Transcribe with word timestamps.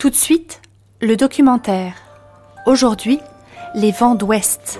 Tout 0.00 0.10
de 0.10 0.14
suite, 0.14 0.62
le 1.00 1.16
documentaire. 1.16 1.92
Aujourd'hui, 2.66 3.18
les 3.74 3.90
vents 3.90 4.14
d'ouest. 4.14 4.78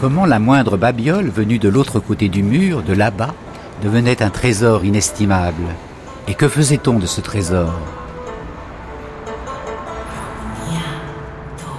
Comment 0.00 0.26
la 0.26 0.38
moindre 0.38 0.76
babiole 0.76 1.28
venue 1.28 1.58
de 1.58 1.68
l'autre 1.68 1.98
côté 1.98 2.28
du 2.28 2.44
mur, 2.44 2.84
de 2.84 2.92
là-bas, 2.92 3.34
devenait 3.82 4.22
un 4.22 4.30
trésor 4.30 4.84
inestimable. 4.84 5.64
Et 6.28 6.34
que 6.34 6.48
faisait-on 6.48 7.00
de 7.00 7.06
ce 7.06 7.20
trésor? 7.20 7.72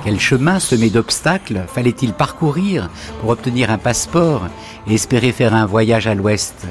Quel 0.04 0.20
chemin 0.20 0.60
semé 0.60 0.90
d'obstacles 0.90 1.64
fallait-il 1.74 2.12
parcourir 2.12 2.90
pour 3.22 3.30
obtenir 3.30 3.72
un 3.72 3.78
passeport 3.78 4.48
et 4.86 4.96
espérer 4.96 5.32
faire 5.32 5.54
un 5.54 5.66
voyage 5.66 6.08
à 6.08 6.14
l'ouest? 6.14 6.68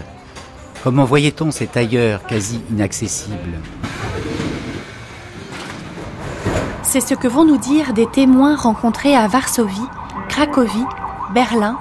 Comment 0.85 1.05
voyait-on 1.05 1.51
cet 1.51 1.79
ailleurs 1.79 2.27
quasi 2.27 2.61
inaccessible? 2.71 3.59
C'est 6.83 7.01
ce 7.01 7.15
que 7.15 7.29
vont 7.29 7.47
nous 7.47 7.59
dire 7.59 7.95
des 7.95 8.07
témoins 8.07 8.57
rencontrés 8.57 9.15
à 9.15 9.29
Varsovie, 9.29 9.81
Cracovie, 10.29 10.85
Berlin, 11.33 11.77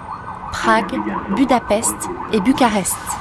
Prague, 0.52 1.00
Budapest 1.36 1.96
et 2.34 2.40
Bucarest. 2.40 3.17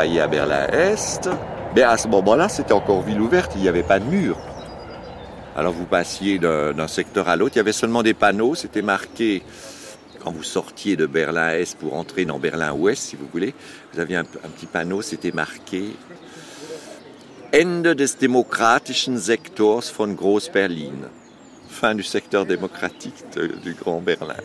À 0.00 0.26
Berlin-Est, 0.26 1.28
mais 1.76 1.82
à 1.82 1.98
ce 1.98 2.08
moment-là, 2.08 2.48
c'était 2.48 2.72
encore 2.72 3.02
ville 3.02 3.20
ouverte, 3.20 3.52
il 3.54 3.60
n'y 3.60 3.68
avait 3.68 3.82
pas 3.82 3.98
de 3.98 4.06
mur. 4.06 4.38
Alors 5.54 5.74
vous 5.74 5.84
passiez 5.84 6.38
d'un 6.38 6.88
secteur 6.88 7.28
à 7.28 7.36
l'autre, 7.36 7.56
il 7.56 7.58
y 7.58 7.60
avait 7.60 7.72
seulement 7.72 8.02
des 8.02 8.14
panneaux, 8.14 8.54
c'était 8.54 8.80
marqué, 8.80 9.42
quand 10.24 10.32
vous 10.32 10.42
sortiez 10.42 10.96
de 10.96 11.04
Berlin-Est 11.04 11.76
pour 11.76 11.96
entrer 11.96 12.24
dans 12.24 12.38
Berlin-Ouest, 12.38 13.02
si 13.02 13.16
vous 13.16 13.26
voulez, 13.30 13.52
vous 13.92 14.00
aviez 14.00 14.16
un, 14.16 14.24
petit 14.24 14.64
panneau, 14.64 15.02
c'était 15.02 15.32
marqué 15.32 15.84
Ende 17.54 17.88
des 17.88 18.08
demokratischen 18.22 19.18
Sektors 19.18 19.84
von 19.98 20.14
Groß-Berlin. 20.14 21.10
Fin 21.68 21.94
du 21.94 22.02
secteur 22.02 22.46
démocratique 22.46 23.22
du 23.62 23.74
Grand 23.74 24.00
Berlin. 24.00 24.36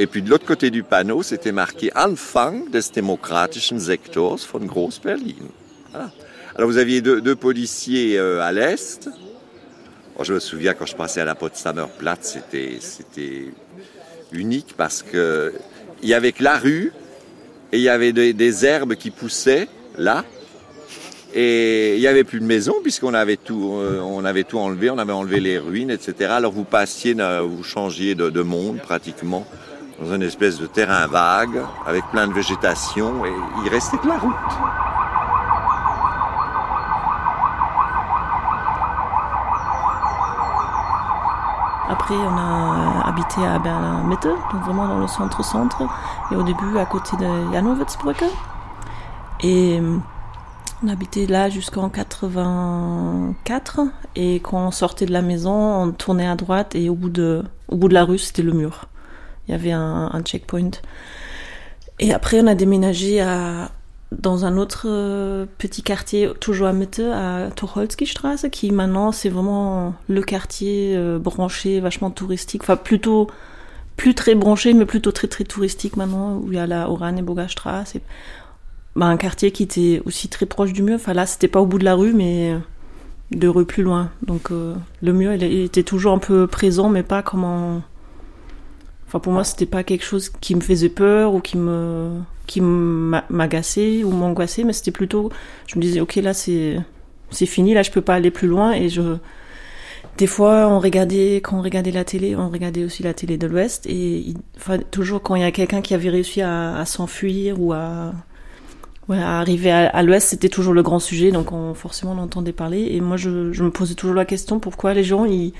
Et 0.00 0.06
puis 0.06 0.22
de 0.22 0.30
l'autre 0.30 0.46
côté 0.46 0.70
du 0.70 0.84
panneau, 0.84 1.24
c'était 1.24 1.50
marqué 1.50 1.90
Anfang 1.96 2.70
des 2.70 2.80
demokratischen 2.94 3.80
Sektors 3.80 4.38
von 4.52 4.60
Groß-Berlin. 4.60 5.34
Voilà. 5.90 6.12
Alors 6.54 6.70
vous 6.70 6.78
aviez 6.78 7.00
deux, 7.00 7.34
policiers 7.34 8.16
euh, 8.16 8.40
à 8.40 8.52
l'est. 8.52 9.08
Bon, 10.16 10.22
je 10.22 10.34
me 10.34 10.38
souviens 10.38 10.74
quand 10.74 10.86
je 10.86 10.94
passais 10.94 11.20
à 11.20 11.24
la 11.24 11.34
Potsdamer 11.34 11.86
Platz, 11.98 12.38
c'était 12.80 13.52
unique 14.30 14.74
parce 14.76 15.02
que 15.02 15.52
il 16.02 16.08
y 16.08 16.14
avait 16.14 16.30
que 16.30 16.44
la 16.44 16.58
rue 16.58 16.92
et 17.72 17.78
il 17.78 17.82
y 17.82 17.88
avait 17.88 18.12
des, 18.12 18.64
herbes 18.64 18.94
qui 18.94 19.10
poussaient 19.10 19.68
là. 19.96 20.24
Et 21.34 21.96
il 21.96 22.00
n'y 22.00 22.06
avait 22.06 22.24
plus 22.24 22.38
de 22.40 22.44
maison 22.44 22.74
puisqu'on 22.82 23.14
avait 23.14 23.36
tout, 23.36 23.74
euh, 23.74 24.22
avait 24.24 24.44
tout 24.44 24.58
enlevé, 24.58 24.90
on 24.90 24.98
avait 24.98 25.12
enlevé 25.12 25.40
les 25.40 25.58
ruines, 25.58 25.90
etc. 25.90 26.30
Alors 26.30 26.52
vous 26.52 26.64
passiez, 26.64 27.16
euh, 27.18 27.42
vous 27.42 27.64
changiez 27.64 28.14
de 28.14 28.42
monde 28.42 28.78
pratiquement 28.78 29.44
dans 30.00 30.14
une 30.14 30.22
espèce 30.22 30.58
de 30.58 30.66
terrain 30.66 31.06
vague 31.06 31.60
avec 31.86 32.04
plein 32.10 32.28
de 32.28 32.32
végétation 32.32 33.24
et 33.24 33.32
il 33.64 33.68
restait 33.68 33.98
que 33.98 34.06
la 34.06 34.18
route. 34.18 34.34
Après, 41.90 42.14
on 42.14 42.36
a 42.36 43.02
habité 43.06 43.44
à 43.46 43.58
Berlin-Mitte, 43.58 44.28
donc 44.52 44.62
vraiment 44.62 44.86
dans 44.86 44.98
le 44.98 45.06
centre-centre, 45.06 45.82
et 46.30 46.36
au 46.36 46.42
début 46.42 46.76
à 46.76 46.84
côté 46.84 47.16
de 47.16 47.52
Janowitzbrücke. 47.52 48.24
Et 49.40 49.80
euh, 49.80 49.96
on 50.84 50.88
habitait 50.88 51.24
là 51.24 51.48
jusqu'en 51.48 51.88
84, 51.88 53.80
et 54.16 54.36
quand 54.40 54.66
on 54.66 54.70
sortait 54.70 55.06
de 55.06 55.12
la 55.12 55.22
maison, 55.22 55.52
on 55.82 55.92
tournait 55.92 56.28
à 56.28 56.34
droite, 56.34 56.74
et 56.74 56.90
au 56.90 56.94
bout 56.94 57.08
de, 57.08 57.42
au 57.68 57.76
bout 57.76 57.88
de 57.88 57.94
la 57.94 58.04
rue, 58.04 58.18
c'était 58.18 58.42
le 58.42 58.52
mur. 58.52 58.84
Il 59.48 59.52
y 59.52 59.54
avait 59.54 59.72
un, 59.72 60.22
checkpoint. 60.24 60.70
Et 61.98 62.12
après, 62.12 62.40
on 62.40 62.46
a 62.46 62.54
déménagé 62.54 63.20
à, 63.20 63.70
dans 64.12 64.44
un 64.44 64.56
autre 64.56 64.86
euh, 64.86 65.46
petit 65.58 65.82
quartier, 65.82 66.30
toujours 66.40 66.68
à 66.68 66.72
Mitte, 66.72 67.00
à 67.00 67.48
Tucholsky 67.54 68.06
Straße, 68.06 68.46
qui 68.52 68.70
maintenant 68.70 69.10
c'est 69.10 69.28
vraiment 69.28 69.94
le 70.08 70.22
quartier 70.22 70.94
euh, 70.96 71.18
branché, 71.18 71.80
vachement 71.80 72.10
touristique, 72.10 72.62
enfin 72.62 72.76
plutôt 72.76 73.28
plus 73.96 74.14
très 74.14 74.34
branché, 74.34 74.74
mais 74.74 74.86
plutôt 74.86 75.10
très 75.12 75.26
très 75.26 75.44
touristique 75.44 75.96
maintenant, 75.96 76.36
où 76.36 76.52
il 76.52 76.54
y 76.54 76.58
a 76.58 76.66
la 76.66 76.88
Oranienburger 76.88 77.50
Straße. 77.50 77.96
Et, 77.96 78.02
bah, 78.94 79.06
un 79.06 79.16
quartier 79.16 79.50
qui 79.50 79.62
était 79.62 80.02
aussi 80.06 80.28
très 80.28 80.46
proche 80.46 80.72
du 80.72 80.82
mur. 80.82 80.96
Enfin 80.96 81.14
là, 81.14 81.26
c'était 81.26 81.48
pas 81.48 81.60
au 81.60 81.66
bout 81.66 81.78
de 81.78 81.84
la 81.84 81.94
rue, 81.94 82.12
mais 82.12 82.56
deux 83.30 83.50
rues 83.50 83.66
plus 83.66 83.82
loin. 83.82 84.10
Donc 84.22 84.50
euh, 84.50 84.74
le 85.02 85.12
mur, 85.12 85.32
il 85.32 85.42
était 85.44 85.82
toujours 85.82 86.12
un 86.12 86.18
peu 86.18 86.46
présent, 86.46 86.88
mais 86.88 87.02
pas 87.02 87.22
comme 87.22 87.44
en... 87.44 87.82
Enfin 89.08 89.20
pour 89.20 89.32
moi, 89.32 89.42
c'était 89.42 89.66
pas 89.66 89.82
quelque 89.84 90.04
chose 90.04 90.28
qui 90.28 90.54
me 90.54 90.60
faisait 90.60 90.90
peur 90.90 91.34
ou 91.34 91.40
qui 91.40 91.56
me 91.56 92.10
qui 92.46 92.60
m'a- 92.60 93.24
m'agaçait 93.30 94.04
ou 94.04 94.10
m'angoissait, 94.10 94.64
mais 94.64 94.72
c'était 94.74 94.90
plutôt, 94.90 95.30
je 95.66 95.76
me 95.76 95.82
disais, 95.82 96.00
ok, 96.00 96.16
là 96.16 96.34
c'est 96.34 96.78
c'est 97.30 97.46
fini, 97.46 97.74
là 97.74 97.82
je 97.82 97.90
peux 97.90 98.00
pas 98.02 98.14
aller 98.14 98.30
plus 98.30 98.48
loin 98.48 98.72
et 98.72 98.88
je 98.90 99.16
des 100.18 100.26
fois 100.26 100.68
on 100.68 100.78
regardait 100.80 101.36
quand 101.36 101.58
on 101.58 101.62
regardait 101.62 101.90
la 101.90 102.04
télé, 102.04 102.36
on 102.36 102.48
regardait 102.50 102.84
aussi 102.84 103.02
la 103.02 103.14
télé 103.14 103.38
de 103.38 103.46
l'Ouest 103.46 103.86
et 103.86 104.34
enfin 104.56 104.78
toujours 104.90 105.22
quand 105.22 105.36
il 105.36 105.42
y 105.42 105.44
a 105.44 105.52
quelqu'un 105.52 105.80
qui 105.82 105.94
avait 105.94 106.10
réussi 106.10 106.42
à, 106.42 106.84
s'enfuir 106.86 107.60
ou 107.60 107.72
à 107.72 108.12
arriver 109.10 109.70
à, 109.70 109.88
à 109.88 110.02
l'Ouest, 110.02 110.28
c'était 110.28 110.48
toujours 110.48 110.74
le 110.74 110.82
grand 110.82 110.98
sujet, 110.98 111.30
donc 111.32 111.52
on, 111.52 111.74
forcément 111.74 112.12
on 112.12 112.18
entendait 112.18 112.52
parler 112.52 112.88
et 112.90 113.00
moi 113.00 113.16
je, 113.16 113.52
je 113.52 113.64
me 113.64 113.70
posais 113.70 113.94
toujours 113.94 114.14
la 114.16 114.24
question 114.24 114.60
pourquoi 114.60 114.92
les 114.94 115.04
gens 115.04 115.24
ils 115.24 115.52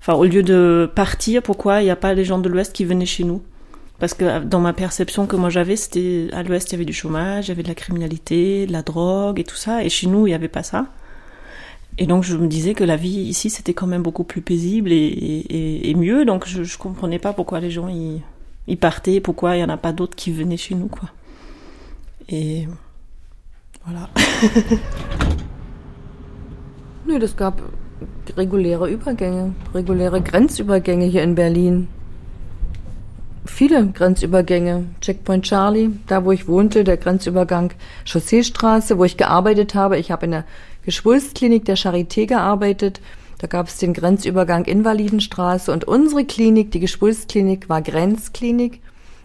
Enfin, 0.00 0.14
au 0.14 0.24
lieu 0.24 0.42
de 0.42 0.90
partir, 0.94 1.42
pourquoi 1.42 1.80
il 1.82 1.84
n'y 1.84 1.90
a 1.90 1.96
pas 1.96 2.14
les 2.14 2.24
gens 2.24 2.38
de 2.38 2.48
l'Ouest 2.48 2.72
qui 2.72 2.84
venaient 2.84 3.06
chez 3.06 3.24
nous? 3.24 3.42
Parce 3.98 4.14
que 4.14 4.44
dans 4.44 4.60
ma 4.60 4.72
perception 4.72 5.26
que 5.26 5.34
moi 5.34 5.50
j'avais, 5.50 5.74
c'était 5.76 6.28
à 6.32 6.42
l'Ouest 6.44 6.70
il 6.70 6.72
y 6.72 6.74
avait 6.76 6.84
du 6.84 6.92
chômage, 6.92 7.46
il 7.46 7.48
y 7.48 7.52
avait 7.52 7.64
de 7.64 7.68
la 7.68 7.74
criminalité, 7.74 8.66
de 8.66 8.72
la 8.72 8.82
drogue 8.82 9.40
et 9.40 9.44
tout 9.44 9.56
ça, 9.56 9.82
et 9.82 9.88
chez 9.88 10.06
nous 10.06 10.26
il 10.26 10.30
n'y 10.30 10.34
avait 10.34 10.48
pas 10.48 10.62
ça. 10.62 10.86
Et 11.98 12.06
donc 12.06 12.22
je 12.22 12.36
me 12.36 12.46
disais 12.46 12.74
que 12.74 12.84
la 12.84 12.94
vie 12.94 13.10
ici 13.10 13.50
c'était 13.50 13.74
quand 13.74 13.88
même 13.88 14.02
beaucoup 14.02 14.22
plus 14.22 14.40
paisible 14.40 14.92
et, 14.92 15.94
mieux, 15.96 16.24
donc 16.24 16.46
je, 16.46 16.62
je 16.62 16.78
comprenais 16.78 17.18
pas 17.18 17.32
pourquoi 17.32 17.58
les 17.58 17.72
gens 17.72 17.88
ils, 17.88 18.22
ils 18.68 18.78
partaient, 18.78 19.20
pourquoi 19.20 19.56
il 19.56 19.60
y 19.60 19.64
en 19.64 19.68
a 19.68 19.76
pas 19.76 19.92
d'autres 19.92 20.14
qui 20.14 20.30
venaient 20.30 20.56
chez 20.56 20.76
nous 20.76 20.86
quoi. 20.86 21.10
Et 22.28 22.68
Voilà. 23.88 24.10
Nö, 27.06 27.18
das 27.18 27.34
gab 27.34 27.60
reguläre 28.36 28.88
Übergänge, 28.88 29.54
reguläre 29.74 30.20
Grenzübergänge 30.20 31.06
hier 31.06 31.22
in 31.22 31.34
Berlin. 31.34 31.88
Viele 33.44 33.86
Grenzübergänge. 33.86 34.84
Checkpoint 35.00 35.44
Charlie, 35.44 35.90
da 36.06 36.24
wo 36.24 36.32
ich 36.32 36.46
wohnte, 36.46 36.84
der 36.84 36.96
Grenzübergang 36.96 37.72
Chausseestraße, 38.04 38.98
wo 38.98 39.04
ich 39.04 39.16
gearbeitet 39.16 39.74
habe. 39.74 39.98
Ich 39.98 40.10
habe 40.10 40.26
in 40.26 40.32
der 40.32 40.44
Geschwulstklinik 40.84 41.64
der 41.64 41.76
Charité 41.76 42.26
gearbeitet. 42.26 43.00
Da 43.38 43.46
gab 43.46 43.68
es 43.68 43.78
den 43.78 43.94
Grenzübergang 43.94 44.64
Invalidenstraße 44.64 45.72
und 45.72 45.84
unsere 45.84 46.24
Klinik, 46.24 46.72
die 46.72 46.80
Geschwulstklinik, 46.80 47.68
war 47.68 47.82
Grenzklinik. 47.82 48.80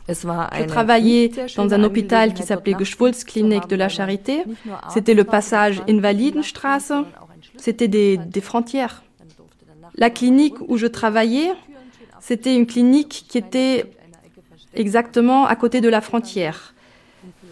Je 0.08 0.68
travaillais 0.68 1.32
dans 1.56 1.72
un 1.72 1.84
hôpital 1.84 2.34
qui 2.34 2.44
s'appelait 2.44 2.74
Geschwulsklinik 2.74 3.68
de 3.70 3.78
la 3.78 3.88
Charité. 3.88 4.44
C'était 4.90 5.14
le 5.14 5.24
passage 5.24 5.82
Invalidenstraße. 5.88 7.06
C'était 7.58 7.88
des, 7.88 8.42
frontières. 8.42 9.04
La 9.96 10.10
clinique 10.10 10.56
où 10.68 10.78
je 10.78 10.88
travaillais, 10.88 11.52
c'était 12.20 12.56
une 12.56 12.66
clinique 12.66 13.26
qui 13.28 13.38
était 13.38 13.86
exactement 14.74 15.46
à 15.46 15.56
côté 15.56 15.82
de 15.82 15.90
la 15.90 16.02
frontière. 16.02 16.74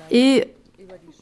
Et 0.09 0.47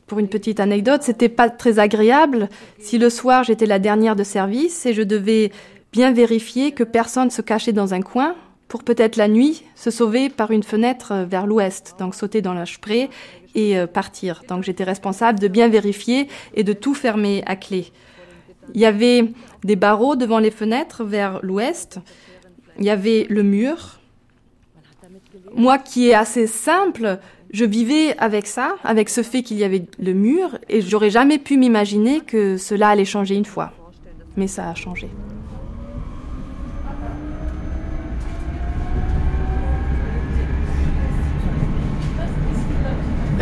pour 0.08 0.20
une 0.20 0.30
petite 0.30 0.60
anecdote, 0.60 1.04
c'était 1.04 1.30
pas 1.30 1.50
très 1.50 1.78
agréable 1.78 2.50
si 2.80 2.98
le 2.98 3.10
soir 3.10 3.44
j'étais 3.44 3.66
la 3.66 3.80
dernière 3.80 4.16
de 4.16 4.24
service 4.24 4.86
et 4.86 4.94
je 4.94 5.04
devais 5.04 5.52
bien 5.92 6.12
vérifier 6.12 6.72
que 6.72 6.84
personne 6.84 7.30
se 7.30 7.42
cachait 7.42 7.74
dans 7.74 7.94
un 7.94 8.02
coin 8.02 8.36
pour 8.68 8.84
peut-être 8.84 9.18
la 9.18 9.28
nuit 9.28 9.64
se 9.76 9.92
sauver 9.92 10.30
par 10.30 10.52
une 10.52 10.64
fenêtre 10.64 11.26
vers 11.28 11.48
l'ouest, 11.48 11.96
donc 12.00 12.16
sauter 12.16 12.42
dans 12.42 12.54
la 12.54 12.66
spree 12.66 13.10
et 13.56 13.78
euh, 13.78 13.88
partir. 13.88 14.44
Donc 14.48 14.64
j'étais 14.64 14.84
responsable 14.84 15.40
de 15.40 15.48
bien 15.48 15.68
vérifier 15.68 16.28
et 16.54 16.64
de 16.64 16.74
tout 16.74 16.94
fermer 16.94 17.44
à 17.48 17.56
clé. 17.56 17.92
Il 18.74 18.82
y 18.82 18.86
avait 18.86 19.32
des 19.64 19.76
barreaux 19.76 20.16
devant 20.16 20.40
les 20.40 20.52
fenêtres 20.52 21.04
vers 21.04 21.40
l'ouest, 21.42 22.00
il 22.78 22.86
y 22.86 22.90
avait 22.90 23.26
le 23.30 23.44
mur. 23.44 24.00
Moi 25.56 25.78
qui 25.78 26.10
est 26.10 26.14
assez 26.14 26.48
simple, 26.48 27.20
je 27.52 27.66
vivais 27.66 28.16
avec 28.18 28.48
ça, 28.48 28.76
avec 28.84 29.10
ce 29.10 29.24
fait 29.24 29.42
qu'il 29.42 29.58
y 29.58 29.64
avait 29.64 29.86
le 30.00 30.14
mur, 30.14 30.58
et 30.70 30.82
j'aurais 30.82 31.10
jamais 31.10 31.40
pu 31.40 31.58
m'imaginer 31.58 32.22
que 32.22 32.58
cela 32.58 32.90
allait 32.90 33.06
changer 33.06 33.36
une 33.36 33.46
fois. 33.46 33.74
Mais 34.38 34.48
ça 34.48 34.70
a 34.70 34.76
changé. 34.76 35.10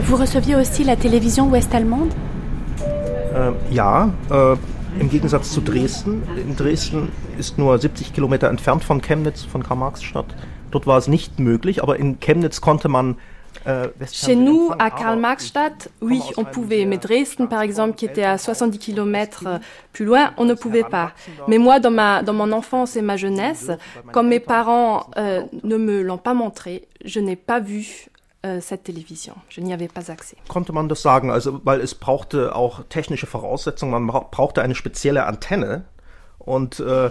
Vous 0.03 0.15
receviez 0.15 0.55
aussi 0.55 0.83
la 0.83 0.95
télévision 0.95 1.49
ouest-allemande? 1.49 2.13
Äh, 3.35 3.51
Ja, 3.71 4.09
äh, 4.31 4.55
im 4.99 5.09
Gegensatz 5.09 5.51
zu 5.51 5.61
Dresden. 5.61 6.23
In 6.35 6.55
Dresden 6.55 7.09
ist 7.37 7.57
nur 7.57 7.77
70 7.77 8.13
Kilometer 8.13 8.49
entfernt 8.49 8.83
von 8.83 9.01
Chemnitz, 9.01 9.43
von 9.43 9.63
Karl-Marx-Stadt. 9.63 10.25
Dort 10.71 10.87
war 10.87 10.97
es 10.97 11.07
nicht 11.07 11.39
möglich, 11.39 11.83
aber 11.83 11.97
in 11.97 12.19
Chemnitz 12.19 12.61
konnte 12.61 12.89
man 12.89 13.15
äh, 13.65 13.89
Chez 14.11 14.35
nous, 14.35 14.71
à 14.77 14.89
Karl-Marx-Stadt, 14.89 15.89
oui, 16.01 16.21
on 16.37 16.45
pouvait. 16.45 16.85
Mais 16.85 16.97
Dresden, 16.97 17.47
par 17.47 17.61
exemple, 17.61 17.95
qui 17.95 18.05
était 18.05 18.23
à 18.23 18.37
70 18.37 18.79
km 18.79 19.43
euh, 19.45 19.59
plus 19.93 20.05
loin, 20.05 20.31
on 20.37 20.45
ne 20.45 20.53
pouvait 20.53 20.83
pas. 20.83 21.13
Mais 21.47 21.57
moi, 21.57 21.79
dans, 21.79 21.91
ma, 21.91 22.23
dans 22.23 22.33
mon 22.33 22.51
enfance 22.51 22.95
et 22.95 23.01
ma 23.01 23.17
jeunesse, 23.17 23.71
comme 24.11 24.29
mes 24.29 24.39
parents 24.39 25.07
euh, 25.17 25.43
ne 25.63 25.77
me 25.77 26.01
l'ont 26.01 26.17
pas 26.17 26.33
montré, 26.33 26.87
je 27.05 27.19
n'ai 27.19 27.35
pas 27.35 27.59
vu 27.59 28.07
äh, 28.41 28.61
cette 28.61 28.83
télévision. 28.83 29.35
Je 29.49 29.61
n'y 29.61 29.73
avais 29.73 29.87
pas 29.87 30.11
accès. 30.11 30.37
Konnte 30.47 30.73
man 30.73 30.87
das 30.87 31.01
sagen? 31.01 31.31
Also, 31.31 31.61
weil 31.63 31.81
es 31.81 31.95
brauchte 31.95 32.55
auch 32.55 32.83
technische 32.89 33.27
Voraussetzungen. 33.27 34.03
Man 34.03 34.23
brauchte 34.31 34.61
eine 34.61 34.75
spezielle 34.75 35.25
Antenne. 35.25 35.85
Und 36.39 36.79
äh, 36.79 37.09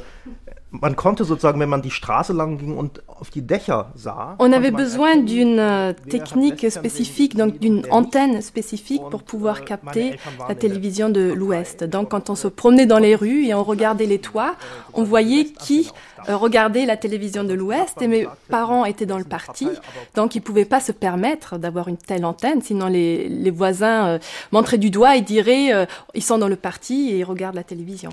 man 0.71 0.97
konnte 0.97 1.25
sozusagen, 1.25 1.61
wenn 1.61 1.69
man 1.69 1.83
die 1.83 1.91
Straße 1.91 2.33
lang 2.33 2.59
ging 2.59 2.77
und 2.77 3.03
auf 3.07 3.31
die 3.31 3.43
Dächer 3.43 3.93
sah. 3.95 4.37
On 4.39 4.53
avait 4.53 4.73
besoin 4.73 5.17
d'une 5.17 5.59
euh, 5.59 5.93
technique 6.11 6.71
spécifique, 6.71 7.37
donc 7.37 7.59
d'une 7.59 7.85
antenne 7.91 8.43
spécifique 8.43 9.03
pour 9.11 9.23
pouvoir 9.23 9.65
capter 9.65 10.19
la 10.49 10.55
télévision 10.55 11.09
de 11.09 11.33
l'Ouest. 11.33 11.85
Donc 11.85 12.11
quand 12.11 12.31
on 12.31 12.35
se 12.35 12.49
promenait 12.49 12.87
dans 12.87 12.99
les 12.99 13.15
rues 13.15 13.47
et 13.47 13.55
on 13.55 13.63
regardait 13.63 14.07
les 14.07 14.19
toits, 14.19 14.55
on 14.93 15.03
voyait 15.03 15.45
qui 15.45 15.91
euh, 16.29 16.37
regardait 16.37 16.85
la 16.85 16.97
télévision 16.97 17.45
de 17.45 17.55
l'Ouest 17.55 18.03
et 18.03 18.09
mes 18.09 18.27
parents 18.49 18.85
étaient 18.85 19.07
dans 19.07 19.19
le 19.19 19.25
parti, 19.25 19.69
donc 20.15 20.35
ils 20.35 20.43
pouvaient 20.43 20.65
pas 20.65 20.81
se 20.81 20.93
permettre 20.93 21.59
d'avoir 21.59 21.89
une 21.89 21.97
telle 21.97 22.25
antenne, 22.25 22.61
sinon 22.63 22.89
les, 22.89 23.29
les 23.29 23.51
voisins 23.51 24.07
euh, 24.07 24.19
montraient 24.51 24.79
du 24.79 24.91
doigt 24.91 25.17
et 25.17 25.21
diraient 25.21 25.73
euh, 25.73 25.87
ils 26.15 26.25
sont 26.25 26.39
dans 26.39 26.49
le 26.49 26.57
parti 26.57 27.11
et 27.11 27.19
ils 27.19 27.25
regardent 27.25 27.57
la 27.57 27.65
télévision. 27.65 28.11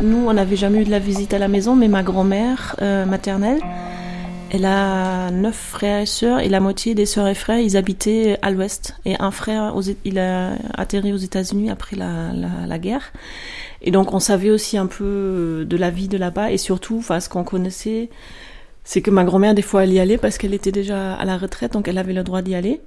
Nous, 0.00 0.26
on 0.26 0.32
n'avait 0.32 0.56
jamais 0.56 0.82
eu 0.82 0.84
de 0.84 0.90
la 0.90 0.98
visite 0.98 1.34
à 1.34 1.38
la 1.38 1.48
maison, 1.48 1.74
mais 1.74 1.88
ma 1.88 2.02
grand-mère 2.02 2.76
euh, 2.82 3.04
maternelle, 3.04 3.60
elle 4.50 4.64
a 4.64 5.30
neuf 5.30 5.56
frères 5.56 6.00
et 6.02 6.06
sœurs, 6.06 6.40
et 6.40 6.48
la 6.48 6.60
moitié 6.60 6.94
des 6.94 7.06
sœurs 7.06 7.28
et 7.28 7.34
frères, 7.34 7.58
ils 7.58 7.76
habitaient 7.76 8.38
à 8.42 8.50
l'ouest. 8.50 8.96
Et 9.04 9.16
un 9.18 9.30
frère, 9.30 9.74
il 10.04 10.18
a 10.18 10.52
atterri 10.74 11.12
aux 11.12 11.18
États-Unis 11.18 11.70
après 11.70 11.96
la, 11.96 12.32
la, 12.32 12.66
la, 12.66 12.78
guerre. 12.78 13.12
Et 13.82 13.90
donc, 13.90 14.14
on 14.14 14.20
savait 14.20 14.50
aussi 14.50 14.78
un 14.78 14.86
peu 14.86 15.66
de 15.68 15.76
la 15.76 15.90
vie 15.90 16.08
de 16.08 16.16
là-bas, 16.16 16.52
et 16.52 16.58
surtout, 16.58 16.98
enfin, 16.98 17.20
ce 17.20 17.28
qu'on 17.28 17.44
connaissait, 17.44 18.08
c'est 18.88 19.02
que 19.02 19.10
ma 19.10 19.22
grand-mère, 19.22 19.52
des 19.52 19.60
fois, 19.60 19.84
elle 19.84 19.92
y 19.92 20.00
allait 20.00 20.16
parce 20.16 20.38
qu'elle 20.38 20.54
était 20.54 20.72
déjà 20.72 21.12
à 21.12 21.26
la 21.26 21.36
retraite, 21.36 21.74
donc 21.74 21.88
elle 21.88 21.98
avait 21.98 22.14
le 22.14 22.22
droit 22.22 22.40
d'y 22.40 22.54
aller. 22.54 22.80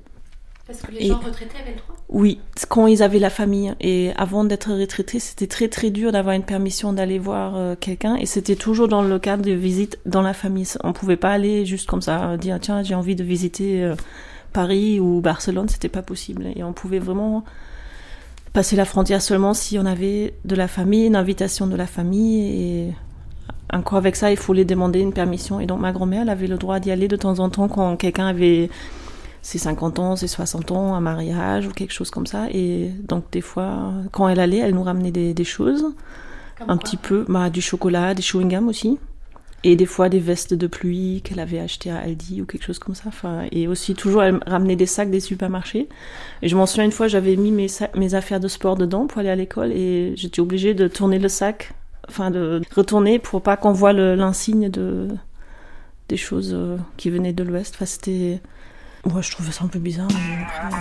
Parce 0.65 0.81
que 0.81 0.91
les 0.93 1.05
gens 1.05 1.19
retraités 1.19 1.55
avaient 1.61 1.73
le 1.73 1.77
droit 1.77 1.95
Oui, 2.09 2.39
quand 2.69 2.87
ils 2.87 3.03
avaient 3.03 3.19
la 3.19 3.29
famille. 3.29 3.75
Et 3.79 4.09
avant 4.17 4.43
d'être 4.43 4.73
retraités, 4.73 5.19
c'était 5.19 5.45
très 5.45 5.67
très 5.67 5.91
dur 5.91 6.11
d'avoir 6.11 6.33
une 6.33 6.41
permission 6.41 6.91
d'aller 6.91 7.19
voir 7.19 7.55
euh, 7.55 7.75
quelqu'un. 7.79 8.15
Et 8.15 8.25
c'était 8.25 8.55
toujours 8.55 8.87
dans 8.87 9.03
le 9.03 9.19
cadre 9.19 9.43
de 9.43 9.51
visite 9.51 9.99
dans 10.07 10.23
la 10.23 10.33
famille. 10.33 10.67
On 10.83 10.91
pouvait 10.91 11.17
pas 11.17 11.33
aller 11.33 11.67
juste 11.67 11.87
comme 11.87 12.01
ça, 12.01 12.35
dire 12.35 12.57
tiens, 12.59 12.81
j'ai 12.81 12.95
envie 12.95 13.15
de 13.15 13.23
visiter 13.23 13.83
euh, 13.83 13.93
Paris 14.53 14.99
ou 14.99 15.21
Barcelone. 15.21 15.69
C'était 15.69 15.87
pas 15.87 16.01
possible. 16.01 16.47
Et 16.55 16.63
on 16.63 16.73
pouvait 16.73 16.97
vraiment 16.97 17.43
passer 18.53 18.75
la 18.75 18.85
frontière 18.85 19.21
seulement 19.21 19.53
si 19.53 19.77
on 19.77 19.85
avait 19.85 20.33
de 20.45 20.55
la 20.55 20.67
famille, 20.67 21.05
une 21.05 21.15
invitation 21.15 21.67
de 21.67 21.75
la 21.75 21.85
famille. 21.85 22.87
Et 22.87 22.93
encore 23.73 23.97
avec 23.97 24.15
ça, 24.15 24.31
il 24.31 24.37
fallait 24.37 24.65
demander 24.65 24.99
une 24.99 25.13
permission. 25.13 25.59
Et 25.59 25.65
donc 25.65 25.79
ma 25.79 25.91
grand-mère, 25.91 26.23
elle 26.23 26.29
avait 26.29 26.47
le 26.47 26.57
droit 26.57 26.79
d'y 26.79 26.91
aller 26.91 27.07
de 27.07 27.15
temps 27.15 27.39
en 27.39 27.49
temps 27.49 27.67
quand 27.67 27.95
quelqu'un 27.97 28.27
avait 28.27 28.69
ses 29.41 29.57
50 29.57 29.99
ans, 29.99 30.15
ses 30.15 30.27
60 30.27 30.71
ans, 30.71 30.93
un 30.93 30.99
mariage 30.99 31.67
ou 31.67 31.71
quelque 31.71 31.93
chose 31.93 32.11
comme 32.11 32.27
ça. 32.27 32.47
Et 32.51 32.91
donc 33.07 33.25
des 33.31 33.41
fois, 33.41 33.93
quand 34.11 34.27
elle 34.27 34.39
allait, 34.39 34.59
elle 34.59 34.75
nous 34.75 34.83
ramenait 34.83 35.11
des, 35.11 35.33
des 35.33 35.43
choses, 35.43 35.85
comme 36.57 36.69
un 36.69 36.77
petit 36.77 36.97
peu, 36.97 37.25
bah, 37.27 37.49
du 37.49 37.61
chocolat, 37.61 38.13
des 38.13 38.21
chewing-gums 38.21 38.67
aussi. 38.67 38.99
Et 39.63 39.75
des 39.75 39.85
fois 39.85 40.09
des 40.09 40.19
vestes 40.19 40.55
de 40.55 40.65
pluie 40.65 41.21
qu'elle 41.23 41.39
avait 41.39 41.59
achetées 41.59 41.91
à 41.91 41.99
Aldi 41.99 42.41
ou 42.41 42.45
quelque 42.45 42.63
chose 42.63 42.79
comme 42.79 42.95
ça. 42.95 43.03
Enfin, 43.07 43.45
et 43.51 43.67
aussi 43.67 43.93
toujours 43.93 44.23
elle 44.23 44.39
ramenait 44.47 44.75
des 44.75 44.87
sacs 44.87 45.11
des 45.11 45.19
supermarchés. 45.19 45.87
Et 46.41 46.47
je 46.47 46.55
m'en 46.55 46.65
souviens 46.65 46.85
une 46.85 46.91
fois, 46.91 47.07
j'avais 47.07 47.35
mis 47.35 47.51
mes, 47.51 47.67
mes 47.95 48.15
affaires 48.15 48.39
de 48.39 48.47
sport 48.47 48.75
dedans 48.75 49.05
pour 49.05 49.19
aller 49.19 49.29
à 49.29 49.35
l'école 49.35 49.71
et 49.71 50.13
j'étais 50.15 50.39
obligée 50.39 50.73
de 50.73 50.87
tourner 50.87 51.19
le 51.19 51.29
sac, 51.29 51.73
enfin 52.07 52.31
de 52.31 52.61
retourner 52.75 53.19
pour 53.19 53.41
pas 53.41 53.57
qu'on 53.57 53.73
voit 53.73 53.93
l'insigne 53.93 54.69
de 54.69 55.07
des 56.09 56.17
choses 56.17 56.51
euh, 56.53 56.77
qui 56.97 57.09
venaient 57.09 57.33
de 57.33 57.43
l'Ouest. 57.43 57.75
Enfin, 57.75 57.85
c'était 57.85 58.41
moi, 59.05 59.21
je 59.21 59.31
trouvais 59.31 59.51
ça 59.51 59.63
un 59.63 59.67
peu 59.67 59.79
bizarre. 59.79 60.07
Mais 60.09 60.45
après... 60.45 60.77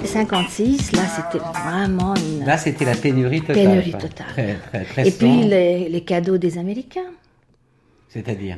«56, 0.10 0.92
là, 0.92 1.02
c'était 1.06 1.38
vraiment 1.38 2.14
une... 2.16 2.44
Là, 2.44 2.58
c'était 2.58 2.84
la 2.84 2.96
pénurie 2.96 3.42
totale. 3.42 3.54
Pénurie 3.54 3.92
totale. 3.92 4.26
Très, 4.32 4.54
très, 4.54 4.84
très 4.84 5.08
Et 5.08 5.12
puis, 5.12 5.44
les, 5.44 5.88
les 5.88 6.00
cadeaux 6.00 6.36
des 6.36 6.58
Américains. 6.58 7.12
C'est-à-dire 8.12 8.56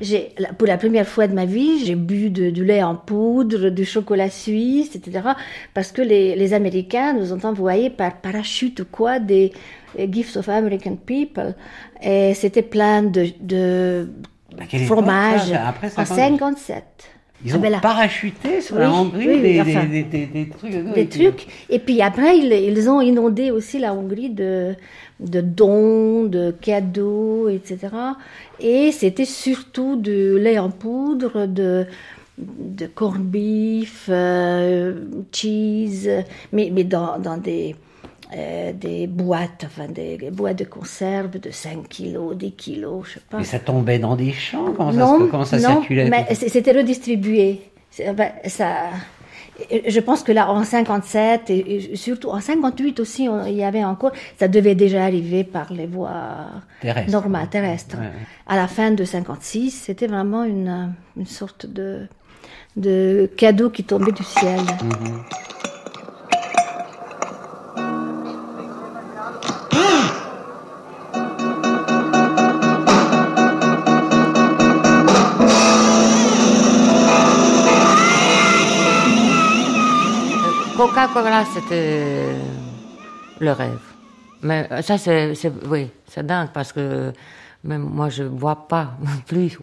Pour 0.56 0.66
la 0.66 0.78
première 0.78 1.06
fois 1.06 1.26
de 1.26 1.34
ma 1.34 1.44
vie, 1.44 1.84
j'ai 1.84 1.94
bu 1.94 2.30
de, 2.30 2.48
du 2.48 2.64
lait 2.64 2.82
en 2.82 2.94
poudre, 2.94 3.68
du 3.68 3.84
chocolat 3.84 4.30
suisse, 4.30 4.96
etc. 4.96 5.28
Parce 5.74 5.92
que 5.92 6.00
les, 6.00 6.34
les 6.36 6.54
Américains 6.54 7.12
nous 7.12 7.34
ont 7.34 7.44
envoyé 7.44 7.90
par 7.90 8.16
parachute 8.16 8.80
ou 8.80 8.86
quoi 8.90 9.18
des, 9.18 9.52
Gifts 10.10 10.38
of 10.38 10.48
American 10.48 10.96
People. 10.96 11.54
Et 12.02 12.32
c'était 12.32 12.62
plein 12.62 13.02
de, 13.02 13.28
de 13.40 14.08
fromage 14.86 15.50
époque, 15.50 15.60
ça 15.60 15.68
Après 15.68 16.00
en 16.00 16.06
57. 16.06 16.84
Ils 17.44 17.54
ont 17.54 17.58
ah 17.58 17.70
ben 17.70 17.80
parachuté 17.80 18.60
sur 18.60 18.78
la 18.78 18.90
Hongrie 18.92 19.40
des, 19.40 20.48
trucs. 20.48 20.94
Des 20.94 21.06
trucs. 21.06 21.46
Et 21.70 21.78
puis 21.78 22.00
après, 22.00 22.38
ils, 22.38 22.88
ont 22.88 23.00
inondé 23.00 23.50
aussi 23.50 23.78
la 23.78 23.94
Hongrie 23.94 24.30
de, 24.30 24.74
de 25.18 25.40
dons, 25.40 26.24
de 26.24 26.52
cadeaux, 26.52 27.48
etc. 27.48 27.88
Et 28.60 28.92
c'était 28.92 29.24
surtout 29.24 29.96
de 29.96 30.36
lait 30.36 30.58
en 30.58 30.70
poudre, 30.70 31.46
de, 31.46 31.86
de 32.38 32.86
corned 32.86 33.24
beef, 33.24 34.06
euh, 34.08 35.04
cheese, 35.32 36.08
mais, 36.52 36.70
mais 36.72 36.84
dans, 36.84 37.18
dans 37.18 37.38
des, 37.38 37.74
euh, 38.34 38.72
des 38.72 39.06
boîtes, 39.06 39.64
enfin 39.66 39.88
des, 39.88 40.30
boîtes 40.30 40.58
de 40.58 40.64
conserve 40.64 41.38
de 41.38 41.50
5 41.50 41.88
kilos, 41.88 42.36
10 42.36 42.52
kilos, 42.52 43.06
je 43.06 43.14
sais 43.14 43.20
pas. 43.28 43.38
Mais 43.38 43.44
ça 43.44 43.58
tombait 43.58 43.98
dans 43.98 44.16
des 44.16 44.32
champs 44.32 44.72
Comment 44.76 44.92
non, 44.92 45.18
ça, 45.18 45.26
comment 45.30 45.44
ça 45.44 45.58
non, 45.58 45.80
circulait? 45.80 46.08
mais 46.08 46.26
c'était 46.34 46.72
redistribué. 46.72 47.60
Ben, 48.16 48.32
ça, 48.46 48.86
je 49.70 50.00
pense 50.00 50.22
que 50.22 50.32
là, 50.32 50.50
en 50.50 50.64
57 50.64 51.50
et 51.50 51.96
surtout 51.96 52.30
en 52.30 52.40
58 52.40 53.00
aussi, 53.00 53.28
il 53.46 53.54
y 53.54 53.64
avait 53.64 53.84
encore, 53.84 54.12
ça 54.38 54.48
devait 54.48 54.74
déjà 54.74 55.04
arriver 55.04 55.44
par 55.44 55.72
les 55.72 55.86
voies 55.86 56.46
normales 57.08 57.48
terrestres. 57.48 57.96
À 58.46 58.56
la 58.56 58.66
fin 58.66 58.92
de 58.92 59.04
56, 59.04 59.70
c'était 59.70 60.06
vraiment 60.06 60.44
une, 60.44 60.94
une 61.16 61.26
sorte 61.26 61.66
de, 61.66 62.06
de 62.76 63.30
cadeau 63.36 63.70
qui 63.70 63.84
tombait 63.84 64.12
du 64.12 64.24
ciel. 64.24 64.60
Mhm. 64.60 65.22
Coca-Cola, 80.82 81.44
c'était 81.44 82.34
le 83.38 83.52
rêve. 83.52 83.78
Mais 84.42 84.68
ça, 84.82 84.98
c'est, 84.98 85.32
oui, 85.66 85.88
c'est 86.08 86.26
dingue 86.26 86.48
parce 86.52 86.72
que 86.72 87.12
même 87.62 87.82
moi, 87.82 88.08
je 88.08 88.24
bois 88.24 88.66
pas 88.66 88.96
plus. 89.28 89.60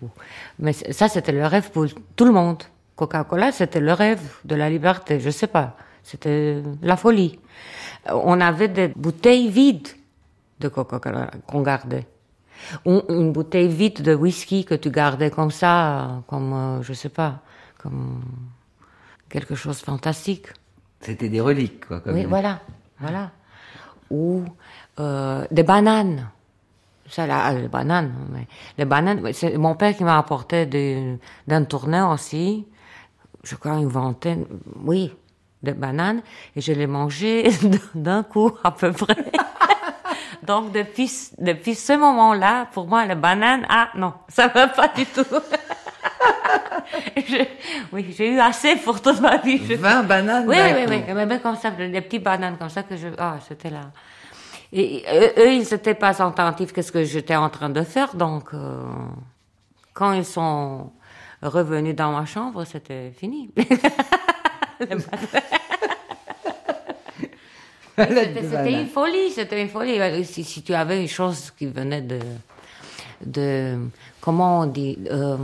Mais 0.60 0.72
ça, 0.72 1.10
c'était 1.10 1.34
le 1.34 1.46
rêve 1.46 1.72
pour 1.72 1.88
tout 2.16 2.24
le 2.24 2.32
monde. 2.32 2.64
Coca-Cola, 2.96 3.52
c'était 3.52 3.82
le 3.82 3.92
rêve 3.92 4.22
de 4.46 4.56
la 4.56 4.70
liberté. 4.70 5.20
Je 5.20 5.30
sais 5.30 5.48
pas. 5.48 5.76
C'était 6.04 6.64
la 6.82 6.96
folie. 6.96 7.38
On 8.10 8.40
avait 8.40 8.70
des 8.70 8.88
bouteilles 8.88 9.50
vides 9.50 9.90
de 10.62 10.70
Coca-Cola 10.70 11.32
qu'on 11.46 11.64
gardait. 11.64 12.08
Ou 12.86 13.02
une 13.10 13.34
bouteille 13.34 13.68
vide 13.68 14.04
de 14.04 14.16
whisky 14.16 14.64
que 14.64 14.76
tu 14.76 14.90
gardais 14.90 15.32
comme 15.32 15.52
ça, 15.52 16.22
comme, 16.28 16.54
euh, 16.54 16.82
je 16.82 16.94
sais 16.94 17.10
pas, 17.10 17.42
comme 17.78 18.22
quelque 19.30 19.56
chose 19.56 19.82
de 19.82 19.84
fantastique. 19.84 20.48
C'était 21.02 21.30
des 21.30 21.42
reliques, 21.42 21.88
quoi. 21.88 22.02
oui, 22.08 22.26
voilà, 22.26 22.60
voilà. 23.00 23.32
Ou 24.10 24.44
euh, 25.00 25.46
des 25.50 25.64
bananes. 25.64 26.30
Ça, 27.08 27.26
là, 27.26 27.52
les 27.54 27.68
bananes. 27.68 28.14
Mais 28.32 28.48
les 28.78 28.86
bananes, 28.86 29.32
c'est 29.34 29.58
mon 29.58 29.76
père 29.76 29.96
qui 29.96 30.04
m'a 30.04 30.18
apporté 30.18 30.66
d'un 31.48 31.64
tourneur 31.64 32.12
aussi. 32.12 32.68
Je 33.44 33.56
crois 33.56 33.74
une 33.74 33.88
vingtaine, 33.88 34.46
oui, 34.84 35.14
de 35.64 35.72
bananes. 35.72 36.22
Et 36.56 36.62
je 36.62 36.74
les 36.74 36.88
mangeais 36.88 37.50
d'un 37.96 38.24
coup, 38.24 38.52
à 38.64 38.72
peu 38.72 38.92
près. 38.92 39.16
Donc, 40.44 40.72
depuis, 40.72 41.12
depuis 41.38 41.76
ce 41.76 41.94
moment-là, 41.94 42.68
pour 42.74 42.88
moi, 42.88 43.06
les 43.06 43.16
bananes, 43.16 43.66
ah 43.70 43.90
non, 43.96 44.14
ça 44.28 44.48
va 44.48 44.68
pas 44.68 44.90
du 44.90 45.06
tout. 45.06 45.26
oui, 47.92 48.14
j'ai 48.18 48.34
eu 48.34 48.40
assez 48.40 48.76
pour 48.78 49.02
toute 49.02 49.20
ma 49.22 49.38
vie. 49.38 49.58
20 49.58 50.04
bananes 50.04 50.46
Oui, 50.48 50.58
oui, 50.58 50.86
oui. 50.88 51.26
Mais 51.28 51.40
comme 51.40 51.56
ça, 51.56 51.72
des 51.72 52.02
petites 52.02 52.24
bananes 52.24 52.58
comme 52.58 52.70
ça 52.70 52.84
que 52.84 52.96
je... 52.96 53.08
Ah, 53.18 53.38
c'était 53.48 53.70
là. 53.70 53.92
Et 54.72 55.04
eux, 55.38 55.54
ils 55.54 55.68
n'étaient 55.72 55.96
pas 55.96 56.22
attentifs 56.22 56.78
à 56.78 56.82
ce 56.82 56.92
que 56.92 57.04
j'étais 57.04 57.36
en 57.36 57.50
train 57.50 57.70
de 57.70 57.82
faire. 57.84 58.16
Donc, 58.16 58.54
euh, 58.54 58.84
quand 59.94 60.14
ils 60.14 60.26
sont 60.26 60.92
revenus 61.42 61.96
dans 61.96 62.12
ma 62.12 62.26
chambre, 62.26 62.64
c'était 62.66 63.12
fini. 63.12 63.50
c'était 67.98 68.72
une 68.72 68.88
folie, 68.88 69.32
c'était 69.32 69.62
une 69.62 69.70
folie. 69.70 70.24
Si, 70.24 70.44
si, 70.44 70.62
tu 70.62 70.74
avais 70.74 71.02
une 71.02 71.08
chose 71.08 71.52
qui 71.52 71.66
venait 71.66 72.02
de... 72.02 72.20
de 73.26 73.78
comment 74.22 74.62
on 74.62 74.66
dit... 74.68 74.98
Euh, 75.10 75.38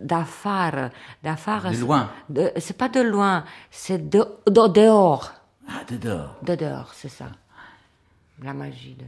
d'affaires. 0.00 0.90
De 1.22 1.80
loin. 1.80 2.10
C'est 2.58 2.76
pas 2.76 2.88
de 2.88 3.00
loin, 3.00 3.44
c'est 3.70 4.08
de, 4.08 4.24
de, 4.46 4.68
dehors. 4.68 5.32
Ah, 5.68 5.82
de 5.88 5.96
dehors. 5.96 6.36
De 6.42 6.54
dehors, 6.54 6.92
c'est 6.94 7.08
ça. 7.08 7.26
La 8.42 8.54
magie 8.54 8.96
de. 8.98 9.04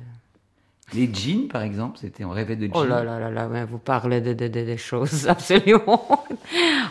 Les 0.94 1.12
jeans, 1.12 1.49
par 1.49 1.62
exemple, 1.62 1.99
c'était, 1.99 2.25
on 2.25 2.30
rêvait 2.30 2.56
de 2.56 2.66
jeans. 2.66 2.72
Oh 2.75 2.84
là 2.84 3.02
là 3.02 3.18
là 3.18 3.30
là, 3.30 3.49
mais 3.49 3.64
vous 3.64 3.78
parlez 3.78 4.20
de, 4.20 4.34
de, 4.34 4.49
de, 4.49 4.64
de 4.64 4.76
choses 4.76 5.26
absolument. 5.28 6.25